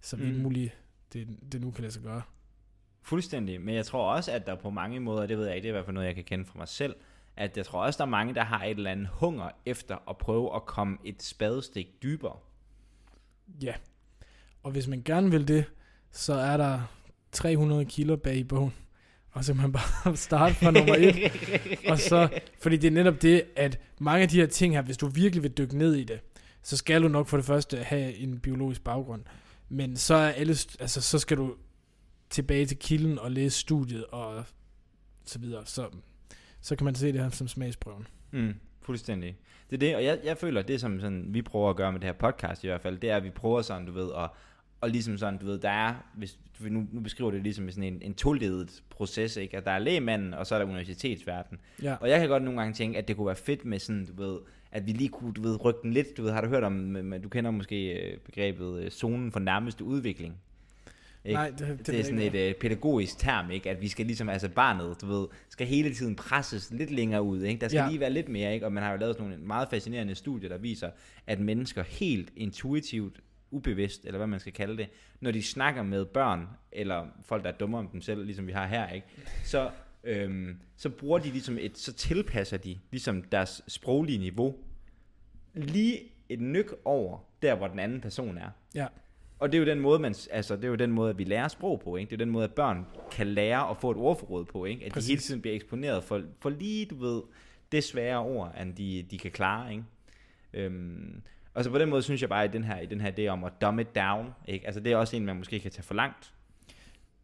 [0.00, 0.42] så vidt Mm.
[0.42, 0.76] muligt
[1.12, 2.22] det, det nu kan lade sig gøre.
[3.02, 5.68] Fuldstændig, men jeg tror også, at der på mange måder, det ved jeg ikke, det
[5.68, 6.94] er i hvert fald noget, jeg kan kende fra mig selv,
[7.36, 10.16] at jeg tror også, der er mange, der har et eller andet hunger efter at
[10.16, 12.36] prøve at komme et spadestik dybere.
[13.62, 13.74] Ja,
[14.62, 15.64] og hvis man gerne vil det,
[16.10, 16.80] så er der
[17.32, 18.74] 300 kilo bag i bogen,
[19.30, 21.32] og så kan man bare starte fra nummer et,
[21.88, 24.96] og så, fordi det er netop det, at mange af de her ting her, hvis
[24.96, 26.20] du virkelig vil dykke ned i det,
[26.62, 29.22] så skal du nok for det første have en biologisk baggrund,
[29.68, 31.54] men så er alle, altså så skal du
[32.32, 34.44] tilbage til kilden og læse studiet og
[35.24, 35.88] så videre, så,
[36.60, 38.06] så kan man se det her som smagsprøven.
[38.30, 39.36] Mm, fuldstændig.
[39.70, 42.00] Det er det, og jeg, jeg føler, det som sådan, vi prøver at gøre med
[42.00, 44.30] det her podcast i hvert fald, det er, at vi prøver sådan, du ved, at,
[44.80, 48.02] og ligesom sådan, du ved, der er, hvis, nu, nu beskriver det ligesom sådan en,
[48.02, 49.56] en toledet proces, ikke?
[49.56, 51.60] At der er lægemanden, og så er der universitetsverden.
[51.82, 54.06] Ja, Og jeg kan godt nogle gange tænke, at det kunne være fedt med sådan,
[54.06, 54.38] du ved,
[54.72, 56.96] at vi lige kunne, du ved, rykke den lidt, du ved, har du hørt om,
[57.22, 60.36] du kender måske øh, begrebet øh, zonen for nærmeste udvikling?
[61.24, 61.34] Ikke?
[61.34, 63.70] nej, det, det, Det, er sådan et øh, pædagogisk term, ikke?
[63.70, 67.42] At vi skal ligesom, altså barnet, du ved, skal hele tiden presses lidt længere ud,
[67.42, 67.60] ikke?
[67.60, 67.88] Der skal ja.
[67.88, 68.66] lige være lidt mere, ikke?
[68.66, 70.90] Og man har jo lavet sådan nogle meget fascinerende studier, der viser,
[71.26, 73.20] at mennesker helt intuitivt,
[73.50, 74.88] ubevidst, eller hvad man skal kalde det,
[75.20, 78.52] når de snakker med børn, eller folk, der er dummere om dem selv, ligesom vi
[78.52, 79.06] har her, ikke?
[79.44, 79.70] Så,
[80.04, 84.54] øhm, så bruger de ligesom et, så tilpasser de ligesom deres sproglige niveau,
[85.54, 88.50] lige et nyk over, der hvor den anden person er.
[88.74, 88.86] ja,
[89.42, 91.24] Og det er jo den måde, man, altså, det er jo den måde, at vi
[91.24, 92.10] lærer sprog på, ikke?
[92.10, 94.84] Det er den måde, at børn kan lære at få et ordforråd på, ikke?
[94.84, 95.06] At Præcis.
[95.06, 97.22] de hele tiden bliver eksponeret for, for lige, du ved,
[97.72, 99.84] det svære ord, end de, de kan klare, ikke?
[100.54, 101.22] Øhm,
[101.54, 103.26] og så på den måde synes jeg bare, at den her, i den her idé
[103.26, 104.66] om at dumb it down, ikke?
[104.66, 106.32] Altså det er også en, man måske kan tage for langt.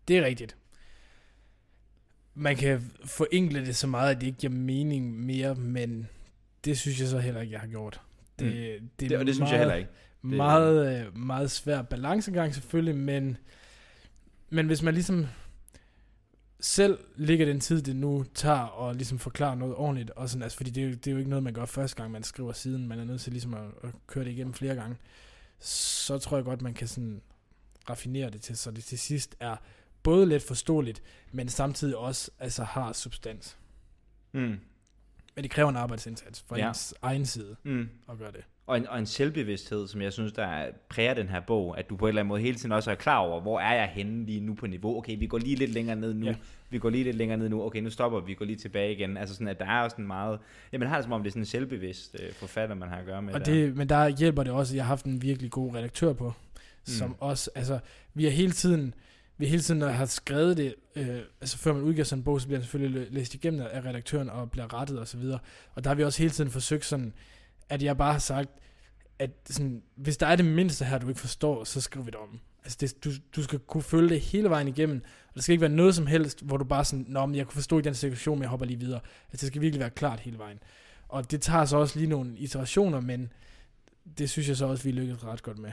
[0.08, 0.56] Det er rigtigt.
[2.34, 6.08] Man kan forenkle det så meget, at det ikke giver mening mere, men
[6.64, 8.00] det synes jeg så heller ikke, jeg har gjort.
[8.38, 8.88] Det, mm.
[9.00, 9.90] det, Det, og det synes jeg heller ikke.
[10.22, 13.36] Det- Meget, øh, meget svær balancegang selvfølgelig, men,
[14.50, 15.26] men hvis man ligesom
[16.60, 20.56] selv ligger den tid, det nu tager, og ligesom forklare noget ordentligt, og sådan, altså,
[20.56, 22.52] fordi det er, jo, det er jo ikke noget, man gør første gang, man skriver
[22.52, 24.96] siden, man er nødt til ligesom at, at køre det igennem flere gange,
[25.60, 27.22] så tror jeg godt, man kan sådan
[27.90, 29.56] raffinere det til, så det til sidst er
[30.02, 33.56] både let forståeligt, men samtidig også altså har substans.
[34.32, 34.40] Mm.
[35.34, 36.56] Men det kræver en arbejdsindsats fra.
[36.58, 36.68] Ja.
[36.68, 37.88] ens egen side Mm.
[38.10, 38.44] at gøre det.
[38.68, 41.90] Og en, og en selvbevidsthed, som jeg synes, der er- præger den her bog, at
[41.90, 43.86] du på en eller anden måde hele tiden også er klar over, hvor er jeg
[43.94, 44.98] henne lige nu på niveau.
[44.98, 46.26] Okay, vi går lige lidt længere ned nu.
[46.26, 46.34] Ja.
[46.70, 47.62] Vi går lige lidt længere ned nu.
[47.62, 49.16] Okay, nu stopper vi, går lige tilbage igen.
[49.16, 50.38] Altså sådan, at der er også en meget...
[50.72, 52.96] Ja, man har det som om, det er sådan en selvbevidst øh, forfatter, man har
[52.96, 53.34] at gøre med.
[53.34, 53.52] Og der.
[53.52, 56.32] det, men der hjælper det også, at jeg har haft en virkelig god redaktør på,
[56.84, 57.14] som Mm.
[57.20, 57.78] også, altså,
[58.14, 58.94] vi har hele tiden,
[59.38, 61.06] vi hele tiden, når jeg har skrevet det, øh,
[61.40, 63.84] altså før man udgiver sådan en bog, så bliver den selvfølgelig læ- læst igennem af
[63.84, 65.38] redaktøren og bliver rettet og så videre.
[65.74, 67.12] Og der har vi også hele tiden forsøgt sådan,
[67.68, 68.50] at jeg bare har sagt,
[69.18, 72.40] at sådan, hvis der er det mindste her, du ikke forstår, så skriv det om.
[72.64, 75.60] Altså det, du, du skal kunne følge det hele vejen igennem, og der skal ikke
[75.60, 77.94] være noget som helst, hvor du bare sådan, Nå, men jeg kunne forstå i den
[77.94, 79.00] situation, men jeg hopper lige videre.
[79.32, 80.58] Altså det skal virkelig være klart hele vejen.
[81.08, 83.32] Og det tager så også lige nogle iterationer, men
[84.18, 85.72] det synes jeg så også, vi lykkedes ret godt med.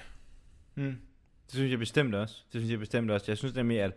[0.75, 0.97] Mm.
[1.45, 2.35] Det synes jeg bestemt også.
[2.53, 3.25] Det synes jeg bestemt også.
[3.27, 3.91] Jeg synes nemlig, at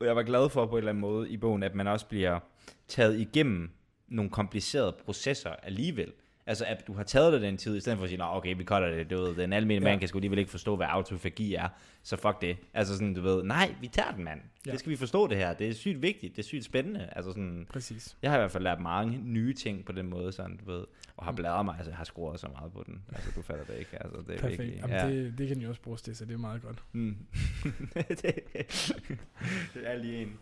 [0.00, 2.40] jeg var glad for på en eller anden måde i bogen, at man også bliver
[2.88, 3.70] taget igennem
[4.08, 6.12] nogle komplicerede processer alligevel.
[6.46, 8.56] Altså, at du har taget dig den tid, i stedet for at sige, Nå, okay,
[8.56, 9.92] vi cutter det, du ved, den almindelige ja.
[9.92, 11.68] mand kan sgu alligevel ikke forstå, hvad autofagi er,
[12.02, 12.56] så fuck det.
[12.74, 14.40] Altså sådan, du ved, nej, vi tager den, mand.
[14.66, 14.70] Ja.
[14.70, 15.54] Det skal vi forstå det her.
[15.54, 17.08] Det er sygt vigtigt, det er sygt spændende.
[17.12, 18.16] Altså sådan, Præcis.
[18.22, 20.84] jeg har i hvert fald lært mange nye ting på den måde, sådan, du ved,
[21.16, 23.02] og har bladret mig, altså jeg har scoret så meget på den.
[23.14, 24.02] Altså, du fatter det ikke.
[24.02, 24.62] Altså, det er Perfekt.
[24.62, 26.82] virkelig, Jamen, det, det kan jo også bruges til, så det er meget godt.
[26.92, 27.16] Mm.
[28.08, 28.20] det,
[29.74, 30.38] det er lige en.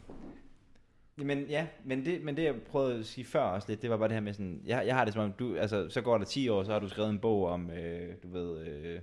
[1.16, 3.96] Men ja, men det, men det jeg prøvede at sige før også lidt, det var
[3.96, 6.18] bare det her med sådan, jeg, jeg har det som om, du, altså, så går
[6.18, 9.00] der 10 år, så har du skrevet en bog om, øh, du ved, øh,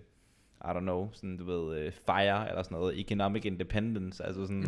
[0.62, 4.66] I don't know, sådan, du ved, øh, FIRE eller sådan noget, Economic Independence, altså sådan.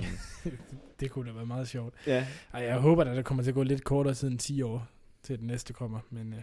[0.99, 1.93] det kunne da være meget sjovt.
[2.07, 2.27] ja.
[2.53, 4.88] Ej, jeg håber at der kommer til at gå lidt kortere siden 10 år,
[5.23, 6.41] til den næste kommer, men øh,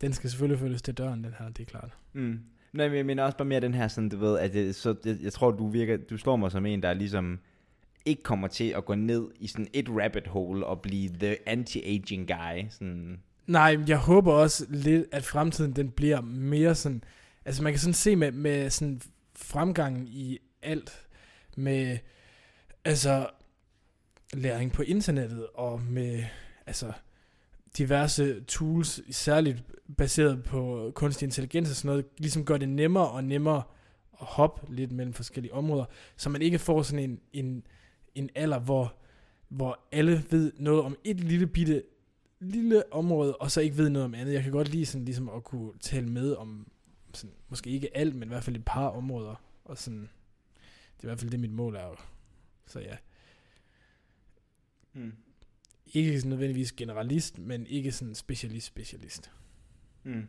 [0.00, 1.96] den skal selvfølgelig følges til døren, den her, det er klart.
[2.12, 2.40] Mm.
[2.72, 4.94] Nej, men jeg mener også bare mere den her sådan, du ved, at jeg, så,
[5.04, 7.40] jeg, jeg tror, du virker, du slår mig som en, der er ligesom,
[8.08, 12.26] ikke kommer til at gå ned i sådan et rabbit hole og blive the anti-aging
[12.26, 12.66] guy.
[12.70, 13.20] Sådan.
[13.46, 17.04] Nej, jeg håber også lidt, at fremtiden den bliver mere sådan...
[17.44, 19.00] Altså man kan sådan se med, med sådan
[19.36, 21.06] fremgangen i alt,
[21.56, 21.98] med
[22.84, 23.26] altså
[24.34, 26.24] læring på internettet og med
[26.66, 26.92] altså
[27.78, 29.62] diverse tools, særligt
[29.96, 33.62] baseret på kunstig intelligens og sådan noget, ligesom gør det nemmere og nemmere
[34.20, 35.84] at hoppe lidt mellem forskellige områder,
[36.16, 37.62] så man ikke får sådan en, en
[38.18, 38.96] en alder, hvor,
[39.48, 41.82] hvor alle ved noget om et lille bitte
[42.40, 44.34] lille område, og så ikke ved noget om andet.
[44.34, 46.70] Jeg kan godt lide sådan ligesom at kunne tale med om,
[47.14, 49.34] sådan, måske ikke alt, men i hvert fald et par områder.
[49.64, 50.00] Og sådan,
[50.96, 52.08] det er i hvert fald det, mit mål er.
[52.66, 52.96] Så ja.
[54.92, 55.12] Mm.
[55.86, 59.30] Ikke sådan nødvendigvis generalist, men ikke sådan specialist-specialist.
[60.04, 60.26] Mm.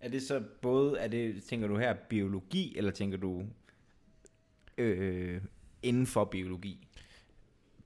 [0.00, 3.44] Er det så både, er det, tænker du her biologi, eller tænker du
[4.78, 5.42] øh,
[5.82, 6.87] inden for biologi?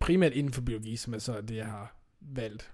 [0.02, 2.72] Primært inden for biologi, som er så det, jeg har valgt.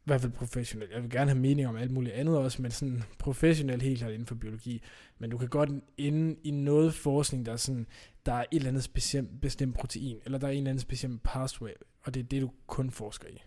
[0.00, 0.92] I hvert fald professionelt.
[0.92, 4.12] Jeg vil gerne have mening om alt muligt andet også, men sådan professionelt helt klart
[4.12, 4.82] inden for biologi.
[5.18, 7.86] Men du kan godt inde i noget forskning, der er sådan,
[8.26, 11.22] der er et eller andet specielt, bestemt protein, eller der er en eller anden bestemt
[11.22, 11.70] pathway,
[12.02, 13.42] og det er det, du kun forsker i.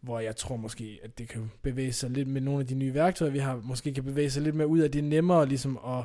[0.00, 2.94] Hvor jeg tror måske, at det kan bevæge sig lidt med nogle af de nye
[2.94, 6.04] værktøjer, vi har, måske kan bevæge sig lidt mere ud af det nemmere ligesom at,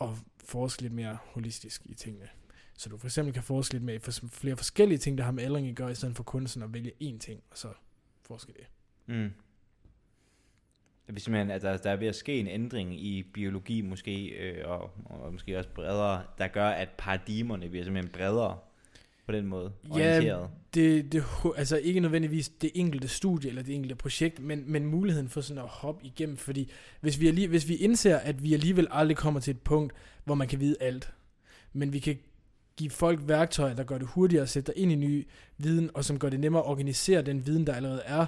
[0.00, 0.08] at
[0.44, 2.28] forske lidt mere holistisk i tingene.
[2.76, 5.44] Så du for eksempel kan forske lidt med for flere forskellige ting, der har med
[5.44, 7.68] aldring at gøre, i stedet for kun sådan at vælge én ting, og så
[8.22, 8.66] forske det.
[9.06, 9.30] Mm.
[11.06, 14.26] Det er simpelthen, at der, der er ved at ske en ændring i biologi måske,
[14.26, 18.58] øh, og, og måske også bredere, der gør, at paradigmerne bliver simpelthen bredere
[19.26, 20.40] på den måde orienteret.
[20.40, 21.24] Ja, det, det,
[21.56, 25.62] altså ikke nødvendigvis det enkelte studie eller det enkelte projekt, men, men muligheden for sådan
[25.62, 26.70] at hoppe igennem, fordi
[27.00, 29.92] hvis vi, alligevel, hvis vi indser, at vi alligevel aldrig kommer til et punkt,
[30.24, 31.12] hvor man kan vide alt,
[31.72, 32.18] men vi kan
[32.76, 35.26] give folk værktøjer, der gør det hurtigere at sætte dig ind i ny
[35.58, 38.26] viden, og som gør det nemmere at organisere den viden, der allerede er,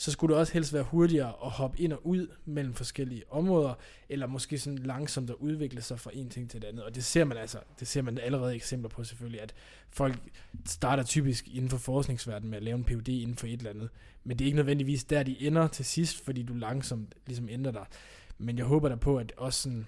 [0.00, 3.74] så skulle det også helst være hurtigere at hoppe ind og ud mellem forskellige områder,
[4.08, 6.84] eller måske sådan langsomt at udvikle sig fra en ting til det andet.
[6.84, 9.54] Og det ser man altså, det ser man allerede eksempler på selvfølgelig, at
[9.90, 10.18] folk
[10.66, 13.88] starter typisk inden for forskningsverdenen med at lave en PhD inden for et eller andet.
[14.24, 17.72] Men det er ikke nødvendigvis der, de ender til sidst, fordi du langsomt ligesom ændrer
[17.72, 17.86] dig.
[18.38, 19.86] Men jeg håber da på, at også sådan,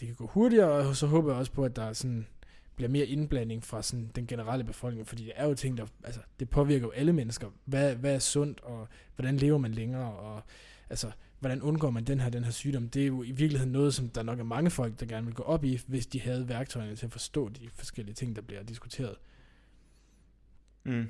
[0.00, 2.26] det kan gå hurtigere, og så håber jeg også på, at der er sådan
[2.76, 6.20] bliver mere indblanding fra sådan den generelle befolkning, fordi det er jo ting, der, altså,
[6.40, 7.50] det påvirker jo alle mennesker.
[7.64, 10.42] Hvad, hvad er sundt, og hvordan lever man længere, og
[10.90, 11.10] altså,
[11.40, 12.88] hvordan undgår man den her, den her sygdom?
[12.88, 15.34] Det er jo i virkeligheden noget, som der nok er mange folk, der gerne vil
[15.34, 18.62] gå op i, hvis de havde værktøjerne til at forstå de forskellige ting, der bliver
[18.62, 19.16] diskuteret.
[20.84, 21.06] Mm.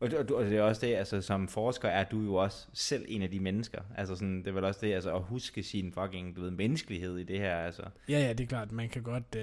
[0.00, 3.04] Og, og, og det er også det, altså som forsker er du jo også selv
[3.08, 3.82] en af de mennesker.
[3.96, 7.18] Altså sådan, det er vel også det, altså at huske sin fucking, du ved, menneskelighed
[7.18, 7.82] i det her, altså.
[8.08, 9.42] Ja, ja, det er klart, man kan godt, uh,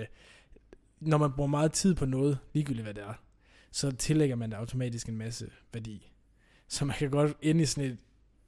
[1.05, 3.13] når man bruger meget tid på noget, ligegyldigt hvad det er,
[3.71, 6.11] så tillægger man det automatisk en masse værdi.
[6.67, 7.97] Så man kan godt ende i sådan et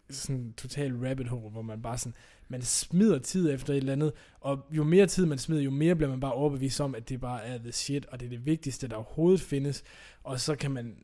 [0.09, 2.13] sådan total rabbit hole, hvor man bare sådan,
[2.47, 5.95] man smider tid efter et eller andet, og jo mere tid man smider, jo mere
[5.95, 8.45] bliver man bare overbevist om, at det bare er the shit, og det er det
[8.45, 9.83] vigtigste, der overhovedet findes,
[10.23, 10.95] og så kan man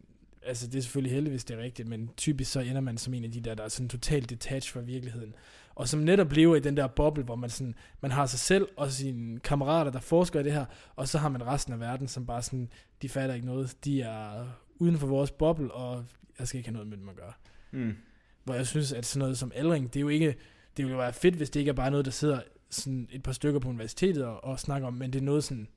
[0.45, 3.13] altså det er selvfølgelig heldigt, hvis det er rigtigt, men typisk så ender man som
[3.13, 5.35] en af de der, der er sådan totalt detached fra virkeligheden.
[5.75, 8.67] Og som netop lever i den der boble, hvor man, sådan, man har sig selv
[8.77, 12.07] og sine kammerater, der forsker i det her, og så har man resten af verden,
[12.07, 12.69] som bare sådan,
[13.01, 13.77] de fatter ikke noget.
[13.85, 14.45] De er
[14.79, 16.05] uden for vores boble, og
[16.39, 17.33] jeg skal ikke have noget med dem at gøre.
[17.71, 17.95] Mm.
[18.43, 20.35] Hvor jeg synes, at sådan noget som aldring, det er jo ikke
[20.77, 23.23] det ville jo være fedt, hvis det ikke er bare noget, der sidder sådan et
[23.23, 25.67] par stykker på universitetet og, og snakker om, men det er noget sådan,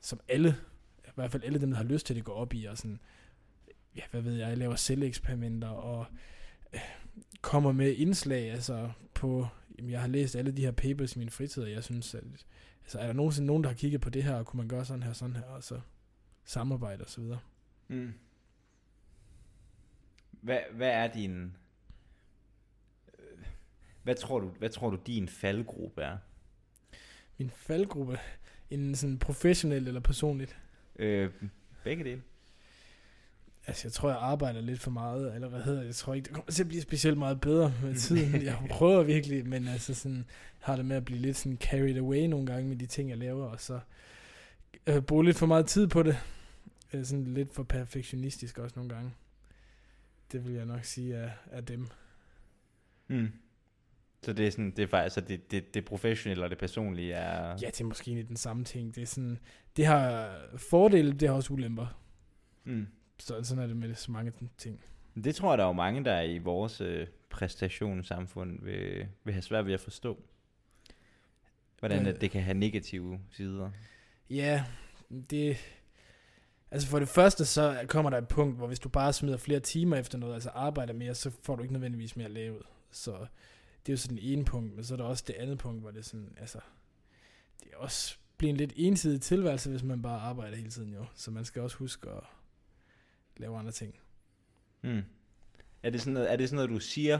[0.00, 0.56] som alle,
[1.06, 3.00] i hvert fald alle dem, der har lyst til det, går op i, og sådan,
[3.96, 6.06] ja, hvad ved jeg, jeg laver celleeksperimenter, og
[6.74, 6.80] øh,
[7.40, 9.46] kommer med indslag, altså på,
[9.78, 12.24] jamen, jeg har læst alle de her papers i min fritid, og jeg synes, at,
[12.84, 14.84] altså er der nogensinde nogen, der har kigget på det her, og kunne man gøre
[14.84, 15.80] sådan her, sådan her, og så
[16.44, 17.38] samarbejde og så videre.
[17.88, 18.12] Mm.
[20.30, 21.56] Hvad, hvad er din...
[23.18, 23.44] øh,
[24.02, 26.18] Hvad tror, du, hvad tror du, din faldgruppe er?
[27.38, 28.18] Min faldgruppe,
[28.70, 30.56] en sådan professionel eller personligt,
[30.96, 31.32] Øh,
[31.84, 32.22] begge dele.
[33.66, 35.86] Altså, jeg tror, jeg arbejder lidt for meget, eller hvad hedder det?
[35.86, 38.42] Jeg tror ikke, det kommer til at blive specielt meget bedre med tiden.
[38.42, 40.24] Jeg prøver virkelig, men altså sådan,
[40.58, 43.18] har det med at blive lidt sådan carried away nogle gange med de ting, jeg
[43.18, 43.80] laver, og så
[44.86, 46.16] øh, bruge lidt for meget tid på det.
[46.92, 49.14] Øh, sådan lidt for perfektionistisk også nogle gange.
[50.32, 51.88] Det vil jeg nok sige er, er dem.
[53.08, 53.32] Mm.
[54.22, 57.12] Så det er sådan, det er faktisk, så det, det, det professionelle og det personlige
[57.12, 57.58] er...
[57.62, 58.94] Ja, det er måske egentlig den samme ting.
[58.94, 59.38] Det er sådan,
[59.76, 62.00] det har fordele, det har også ulemper.
[62.64, 62.86] Mm.
[63.18, 64.80] Så sådan er det med så mange ting.
[65.24, 69.42] Det tror jeg, der er jo mange, der i vores øh, præstationssamfund vil, vil have
[69.42, 70.22] svært ved at forstå.
[71.78, 72.20] Hvordan Øh.
[72.20, 73.70] det kan have negative sider.
[74.30, 74.64] Ja,
[75.30, 75.56] det...
[76.70, 79.60] Altså for det første, så kommer der et punkt, hvor hvis du bare smider flere
[79.60, 82.62] timer efter noget, altså arbejder mere, så får du ikke nødvendigvis mere lavet.
[82.90, 83.12] Så
[83.86, 85.80] det er jo så den ene punkt, men så er der også det andet punkt,
[85.80, 86.58] hvor det er sådan, altså...
[87.60, 91.04] Det er også bliver en lidt ensidig tilværelse, hvis man bare arbejder hele tiden jo.
[91.14, 92.20] Så man skal også huske at
[93.36, 93.94] lave andre ting.
[94.82, 95.02] Mm.
[95.82, 97.18] Er, det sådan noget, er det sådan noget, du siger,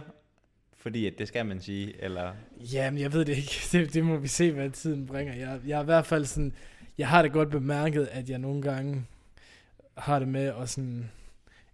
[0.76, 2.34] fordi at det skal man sige, eller...
[2.72, 3.60] Jamen, jeg ved det ikke.
[3.72, 5.34] Det, det må vi se, hvad tiden bringer.
[5.34, 6.52] Jeg, jeg er i hvert fald sådan...
[6.98, 9.06] Jeg har det godt bemærket, at jeg nogle gange
[9.98, 11.10] har det med at sådan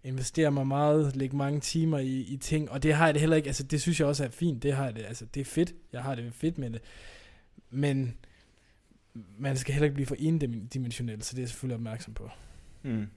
[0.03, 3.35] investere mig meget, lægge mange timer i, i ting, og det har jeg det heller
[3.35, 5.45] ikke, altså det synes jeg også er fint, det har jeg det, altså det er
[5.45, 6.81] fedt, jeg har det fedt med det,
[7.69, 8.17] men
[9.37, 12.29] man skal heller ikke blive for endimensionel, så det er jeg selvfølgelig opmærksom på.
[12.83, 13.07] Mm.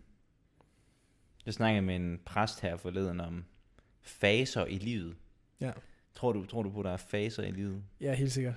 [1.46, 3.44] Jeg snakkede med en præst her forleden om
[4.02, 5.16] faser i livet.
[5.60, 5.72] Ja.
[6.14, 7.82] Tror du, tror du på, at der er faser i livet?
[8.00, 8.54] Ja, helt sikkert.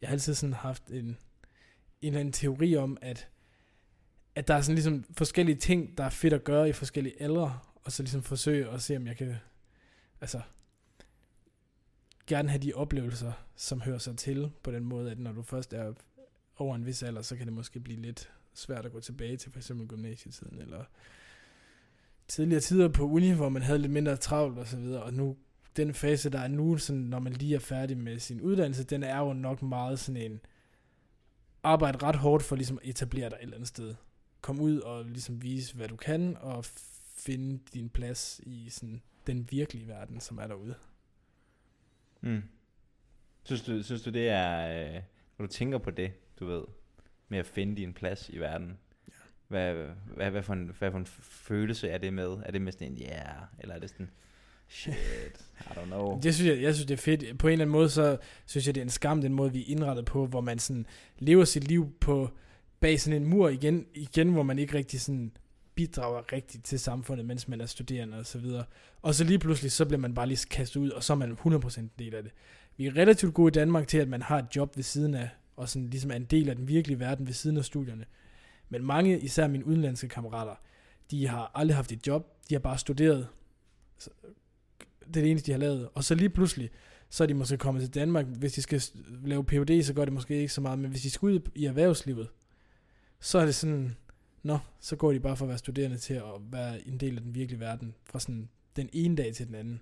[0.00, 1.16] Jeg har altid sådan haft en, en
[2.02, 3.28] eller anden teori om, at,
[4.34, 7.58] at der er sådan ligesom forskellige ting, der er fedt at gøre i forskellige aldre,
[7.74, 9.36] og så ligesom forsøge at se, om jeg kan,
[10.20, 10.40] altså,
[12.26, 15.72] gerne have de oplevelser, som hører sig til, på den måde, at når du først
[15.72, 15.92] er
[16.56, 19.52] over en vis alder, så kan det måske blive lidt svært at gå tilbage til
[19.52, 20.84] for eksempel gymnasietiden, eller
[22.28, 25.36] tidligere tider på uni, hvor man havde lidt mindre travlt og så videre, og nu,
[25.76, 29.02] den fase, der er nu, sådan, når man lige er færdig med sin uddannelse, den
[29.02, 30.40] er jo nok meget sådan en,
[31.62, 33.94] arbejde ret hårdt for ligesom at etablere dig et eller andet sted.
[34.40, 36.64] Kom ud og ligesom vise, hvad du kan, og
[37.16, 40.74] finde din plads i sådan den virkelige verden, som er derude.
[42.20, 42.42] Mm.
[43.44, 44.84] Synes, du, synes du, det er...
[44.94, 45.02] Øh,
[45.38, 46.62] når du tænker på det, du ved,
[47.28, 48.78] med at finde din plads i verden,
[49.52, 49.74] hvad,
[50.16, 52.28] hvad, hvad, for en, hvad for en følelse er det med?
[52.28, 54.10] Er det med sådan en, ja, yeah, eller er det sådan,
[54.68, 54.94] shit,
[55.60, 56.18] I don't know.
[56.22, 57.38] Det synes jeg, jeg synes, det er fedt.
[57.38, 58.16] På en eller anden måde, så
[58.46, 60.86] synes jeg, det er en skam, den måde, vi er indrettet på, hvor man sådan
[61.18, 62.30] lever sit liv på
[62.80, 65.32] bag sådan en mur igen, igen hvor man ikke rigtig sådan
[65.74, 68.64] bidrager rigtigt til samfundet, mens man er studerende og så videre.
[69.02, 71.38] Og så lige pludselig, så bliver man bare lige kastet ud, og så er man
[71.46, 72.32] 100% en del af det.
[72.76, 75.28] Vi er relativt gode i Danmark til, at man har et job ved siden af,
[75.56, 78.04] og sådan ligesom er en del af den virkelige verden ved siden af studierne.
[78.72, 80.54] Men mange, især mine udenlandske kammerater,
[81.10, 83.28] de har aldrig haft et job, de har bare studeret.
[84.98, 85.88] Det er det eneste, de har lavet.
[85.94, 86.70] Og så lige pludselig,
[87.08, 88.26] så er de måske kommet til Danmark.
[88.26, 88.82] Hvis de skal
[89.24, 90.78] lave PhD, så gør det måske ikke så meget.
[90.78, 92.28] Men hvis de skal ud i erhvervslivet,
[93.20, 93.96] så er det sådan,
[94.42, 97.22] nå, så går de bare fra at være studerende til at være en del af
[97.22, 97.94] den virkelige verden.
[98.04, 99.80] Fra sådan den ene dag til den anden.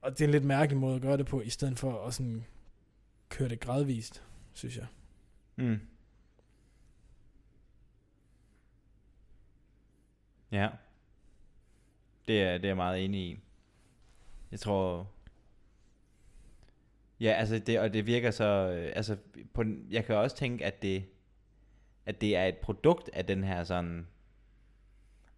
[0.00, 2.14] Og det er en lidt mærkelig måde at gøre det på, i stedet for at
[2.14, 2.44] sådan
[3.28, 4.22] køre det gradvist,
[4.52, 4.86] synes jeg.
[5.56, 5.78] Mm.
[10.52, 10.68] Ja.
[12.28, 13.38] Det er, det er jeg meget enig i.
[14.50, 15.10] Jeg tror...
[17.20, 18.44] Ja, altså det, og det virker så...
[18.44, 19.16] øh, Altså,
[19.54, 21.04] på, jeg kan også tænke, at det,
[22.06, 24.06] at det er et produkt af den her sådan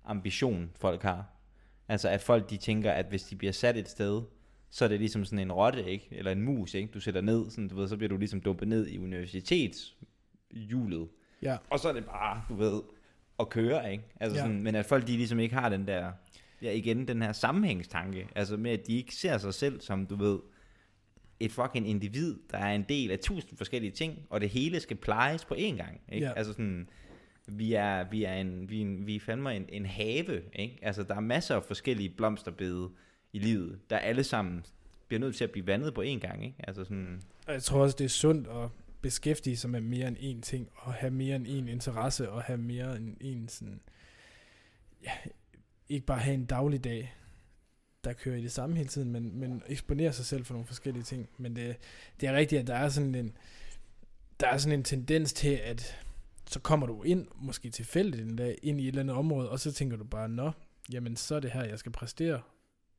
[0.04, 1.26] ambition, folk har.
[1.88, 4.22] Altså, at folk de tænker, at hvis de bliver sat et sted,
[4.70, 6.08] så er det ligesom sådan en rotte, ikke?
[6.10, 6.92] Eller en mus, ikke?
[6.92, 11.08] Du sætter ned, sådan, du ved, så bliver du ligesom dumpet ned i universitetshjulet.
[11.42, 12.82] Ja, Og så er det bare, du ved,
[13.40, 14.04] at køre, ikke?
[14.20, 14.42] Altså Ja.
[14.44, 16.12] sådan, men at folk, de ligesom ikke har den der,
[16.62, 18.28] ja igen, den her sammenhængstanke.
[18.34, 20.38] Altså med, at de ikke ser sig selv som, du ved,
[21.40, 24.96] et fucking individ, der er en del af tusind forskellige ting, og det hele skal
[24.96, 26.26] plejes på én gang, ikke?
[26.26, 26.32] Ja.
[26.32, 26.88] Altså sådan,
[27.48, 30.78] vi er, vi er, en, vi er, en, vi er fandme en, en have, ikke?
[30.82, 32.88] Altså der er masser af forskellige blomsterbede
[33.32, 34.64] i livet, der alle sammen
[35.08, 36.56] bliver nødt til at blive vandet på én gang, ikke?
[36.58, 38.68] Altså sådan, Og jeg tror også, det er sundt at
[39.02, 42.58] beskæftige sig med mere end én ting, og have mere end én interesse, og have
[42.58, 43.80] mere end én sådan,
[45.02, 45.12] ja,
[45.88, 47.14] ikke bare have en dagligdag,
[48.04, 51.02] der kører i det samme hele tiden, men, men eksponere sig selv for nogle forskellige
[51.02, 51.28] ting.
[51.38, 51.76] Men det,
[52.20, 53.36] det er rigtigt, at der er sådan en,
[54.40, 55.98] der er sådan en tendens til, at
[56.46, 59.60] så kommer du ind, måske tilfældigt en dag, ind i et eller andet område, og
[59.60, 60.50] så tænker du bare, nå,
[60.92, 62.40] jamen så er det her, jeg skal præstere,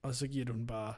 [0.03, 0.93] og så giver du den bare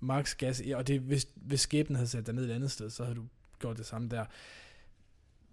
[0.00, 3.04] max gas, og det, hvis, hvis skæbnen havde sat dig ned et andet sted, så
[3.04, 3.24] havde du
[3.64, 4.24] gjort det samme der.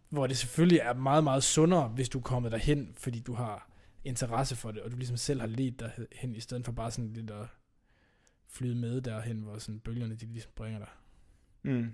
[0.10, 3.70] Hvor det selvfølgelig er meget, meget sundere, hvis du er kommet derhen, fordi du har
[4.04, 6.92] interesse for det, og du ligesom selv har ledt dig hen, i stedet for bare
[6.92, 7.48] sådan lidt at
[8.48, 10.90] flyde med derhen, hvor sådan bølgerne de ligesom bringer dig.
[11.64, 11.92] Mm.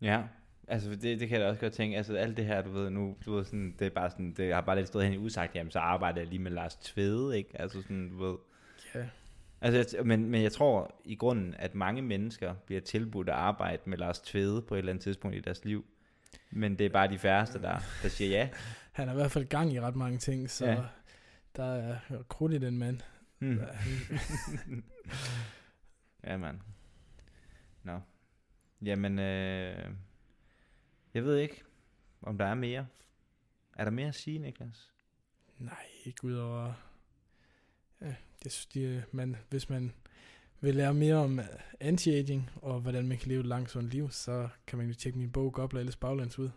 [0.00, 0.22] Ja,
[0.68, 2.90] altså det, det kan jeg da også godt tænke, altså alt det her, du ved
[2.90, 5.18] nu, du ved sådan, det er bare sådan, det har bare lidt stået hen i
[5.18, 7.60] usagt, jamen så arbejder jeg lige med Lars Tvede, ikke?
[7.60, 8.36] Altså sådan, du ved.
[8.94, 9.08] Ja.
[9.60, 13.98] Altså, men, men jeg tror i grunden, at mange mennesker bliver tilbudt at arbejde med
[13.98, 15.84] Lars Tvede på et eller andet tidspunkt i deres liv.
[16.50, 18.48] Men det er bare de færreste, der, der siger ja.
[18.92, 20.82] Han har i hvert fald gang i ret mange ting, så Ja.
[21.56, 21.98] der er
[22.28, 23.00] krudt i den mand.
[23.38, 23.60] Hmm.
[26.24, 26.58] Ja, mand.
[27.82, 28.00] Nå.
[28.82, 29.90] Jamen, øh,
[31.14, 31.62] jeg ved ikke,
[32.22, 32.86] om der er mere.
[33.76, 34.92] Er der mere at sige, Niklas?
[35.58, 36.72] Nej, ikke udover...
[38.00, 38.14] Ja,
[38.44, 39.92] jeg synes, de, man, hvis man
[40.60, 41.44] vil lære mere om øh,
[41.80, 45.18] anti-aging, og hvordan man kan leve et langt sundt liv, så kan man jo tjekke
[45.18, 46.50] min bog Gobler Elles Baglands ud.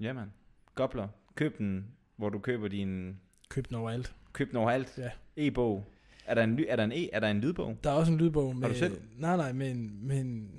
[0.00, 0.30] Ja, mand.
[0.74, 1.08] Gobler.
[1.34, 3.20] Køb den, hvor du køber din...
[3.48, 4.14] Køb den overalt.
[4.32, 4.98] Køb den overalt.
[4.98, 5.10] Ja.
[5.36, 5.84] E-bog.
[6.26, 7.78] Er der en, ly- er der en, e, er der en lydbog?
[7.84, 8.68] Der er også en lydbog med...
[8.68, 9.00] du selv?
[9.16, 10.50] Nej, nej, men, men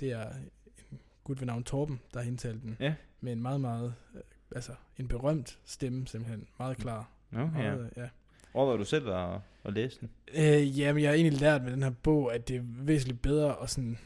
[0.00, 0.30] det er
[0.92, 2.76] en gut ved navn Torben, der har indtalt den.
[2.80, 2.94] Ja.
[3.20, 3.94] Med en meget, meget...
[4.14, 4.20] øh,
[4.50, 6.48] Altså, en berømt stemme, simpelthen.
[6.58, 7.10] Meget klar.
[7.32, 7.44] Ja.
[7.46, 8.08] Meget, ja.
[8.54, 10.10] Overvejer du selv at, at læse den?
[10.34, 13.62] Øh, jamen, jeg har egentlig lært med den her bog, at det er væsentligt bedre
[13.62, 13.98] at sådan...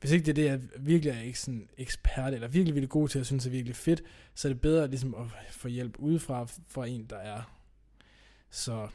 [0.00, 3.08] Hvis ikke det er det, jeg virkelig er ikke sådan ekspert, eller virkelig, virkelig god
[3.08, 4.02] til at synes er virkelig fedt,
[4.34, 7.56] så er det bedre ligesom at få hjælp udefra fra en, der er.
[8.50, 8.88] Så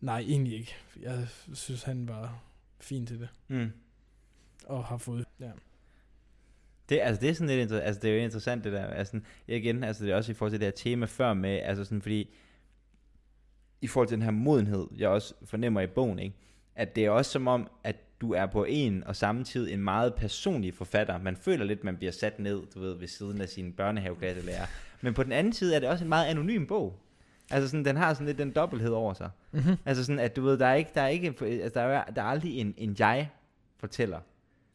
[0.00, 0.74] nej, egentlig ikke.
[1.02, 2.42] Jeg synes, han var
[2.80, 3.70] fin til det, Mm.
[4.66, 5.24] og har fået...
[5.40, 5.50] Ja.
[6.88, 8.86] Det, altså, det er sådan lidt inter- altså, det er jo interessant det der.
[8.86, 11.84] Altså, igen, altså, det er også i forhold til det her tema før med, altså
[11.84, 12.34] sådan, fordi
[13.86, 16.36] i forhold til den her modenhed, jeg også fornemmer i bogen, ikke?
[16.76, 19.80] at det er også som om, at du er på en og samme tid en
[19.80, 21.18] meget personlig forfatter.
[21.18, 24.66] Man føler lidt, man bliver sat ned, du ved, ved siden af sin børnehaveklasselærer.
[25.00, 27.00] Men på den anden side er det også en meget anonym bog.
[27.50, 29.30] Altså sådan, den har sådan lidt den dobbelthed over sig.
[29.52, 29.76] Mm-hmm.
[29.86, 32.22] Altså sådan, at du ved, der er ikke, der er ikke, altså der er, der
[32.22, 33.28] er aldrig en, en jeg
[33.78, 34.18] fortæller,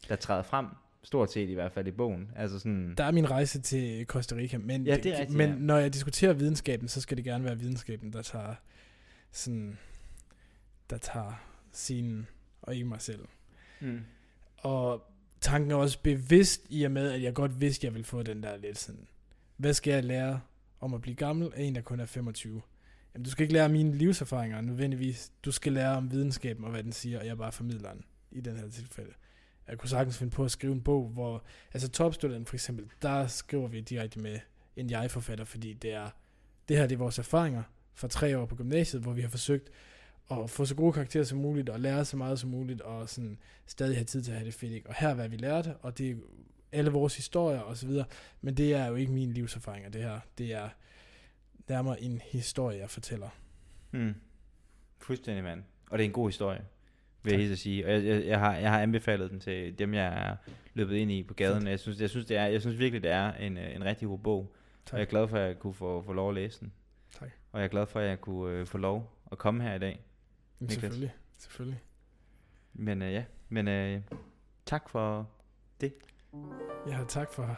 [0.10, 0.66] der træder frem,
[1.04, 2.32] stort set i hvert fald i bogen.
[2.36, 5.50] Altså sådan, Der er min rejse til Costa Rica, men, Ja, det er rigtigt, men
[5.50, 5.56] ja.
[5.60, 8.56] når jeg diskuterer videnskaben, så skal det gerne være videnskaben, der tager
[9.32, 9.78] sådan,
[10.90, 11.34] der tager
[11.72, 12.28] scenen,
[12.62, 13.28] og ikke mig selv.
[13.80, 14.02] mm.
[14.58, 18.06] Og tanken er også bevidst i og med, at jeg godt vidste, at jeg ville
[18.06, 19.08] få den der lidt sådan,
[19.58, 20.42] hvad skal jeg lære
[20.80, 22.62] om at blive gammel af en, der kun er 25?
[23.14, 25.32] Jamen, du skal ikke lære mine livserfaringer nødvendigvis.
[25.46, 28.42] Du skal lære om videnskaben og hvad den siger, og jeg er bare formidleren i
[28.42, 29.14] den her tilfælde.
[29.68, 31.44] Jeg kunne sagtens finde på at skrive en bog, hvor,
[31.74, 34.40] altså topstudenten for eksempel, der skriver vi direkte med
[34.76, 36.10] en jeg-forfatter, fordi det er,
[36.70, 37.64] det her det er vores erfaringer
[37.94, 39.70] fra tre år på gymnasiet, hvor vi har forsøgt
[40.32, 43.38] at få så gode karakterer som muligt, og lære så meget som muligt, og sådan
[43.66, 44.74] stadig have tid til at have det fedt.
[44.74, 44.90] Ikke?
[44.90, 46.16] Og her er, hvad vi lærte, og det er
[46.72, 48.06] alle vores historier og så videre,
[48.42, 50.20] men det er jo ikke min livserfaringer, det her.
[50.38, 50.70] Det er
[51.70, 53.30] nærmere en historie, jeg fortæller.
[53.92, 54.14] Mm.
[54.98, 55.64] Fuldstændig, mand.
[55.90, 56.62] Og det er en god historie,
[57.24, 57.42] vil jeg Tak.
[57.42, 57.86] helt at sige.
[57.86, 60.36] Og jeg, jeg, jeg, har, jeg har anbefalet den til dem, jeg er
[60.74, 61.68] løbet ind i på gaden.
[61.68, 64.08] Jeg synes, jeg synes, det er, jeg synes virkelig, det er en, øh, en rigtig
[64.08, 64.54] god bog.
[64.86, 64.94] Tak.
[64.94, 66.72] Og jeg er glad for, at jeg kunne få, få lov at læse den.
[67.52, 69.80] Og jeg er glad for, at jeg kunne øh, få lov at komme her i
[69.80, 70.06] dag.
[70.60, 71.82] Men selvfølgelig, selvfølgelig.
[72.74, 74.02] Men øh, ja, men øh,
[74.66, 75.30] tak for
[76.88, 77.58] Jeg har tak for, at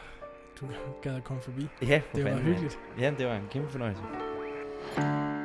[0.60, 0.68] du
[1.02, 1.68] gad at komme forbi.
[1.82, 2.78] Ja, for Det var hyggeligt.
[2.98, 5.43] Ja, det var en kæmpe fornøjelse.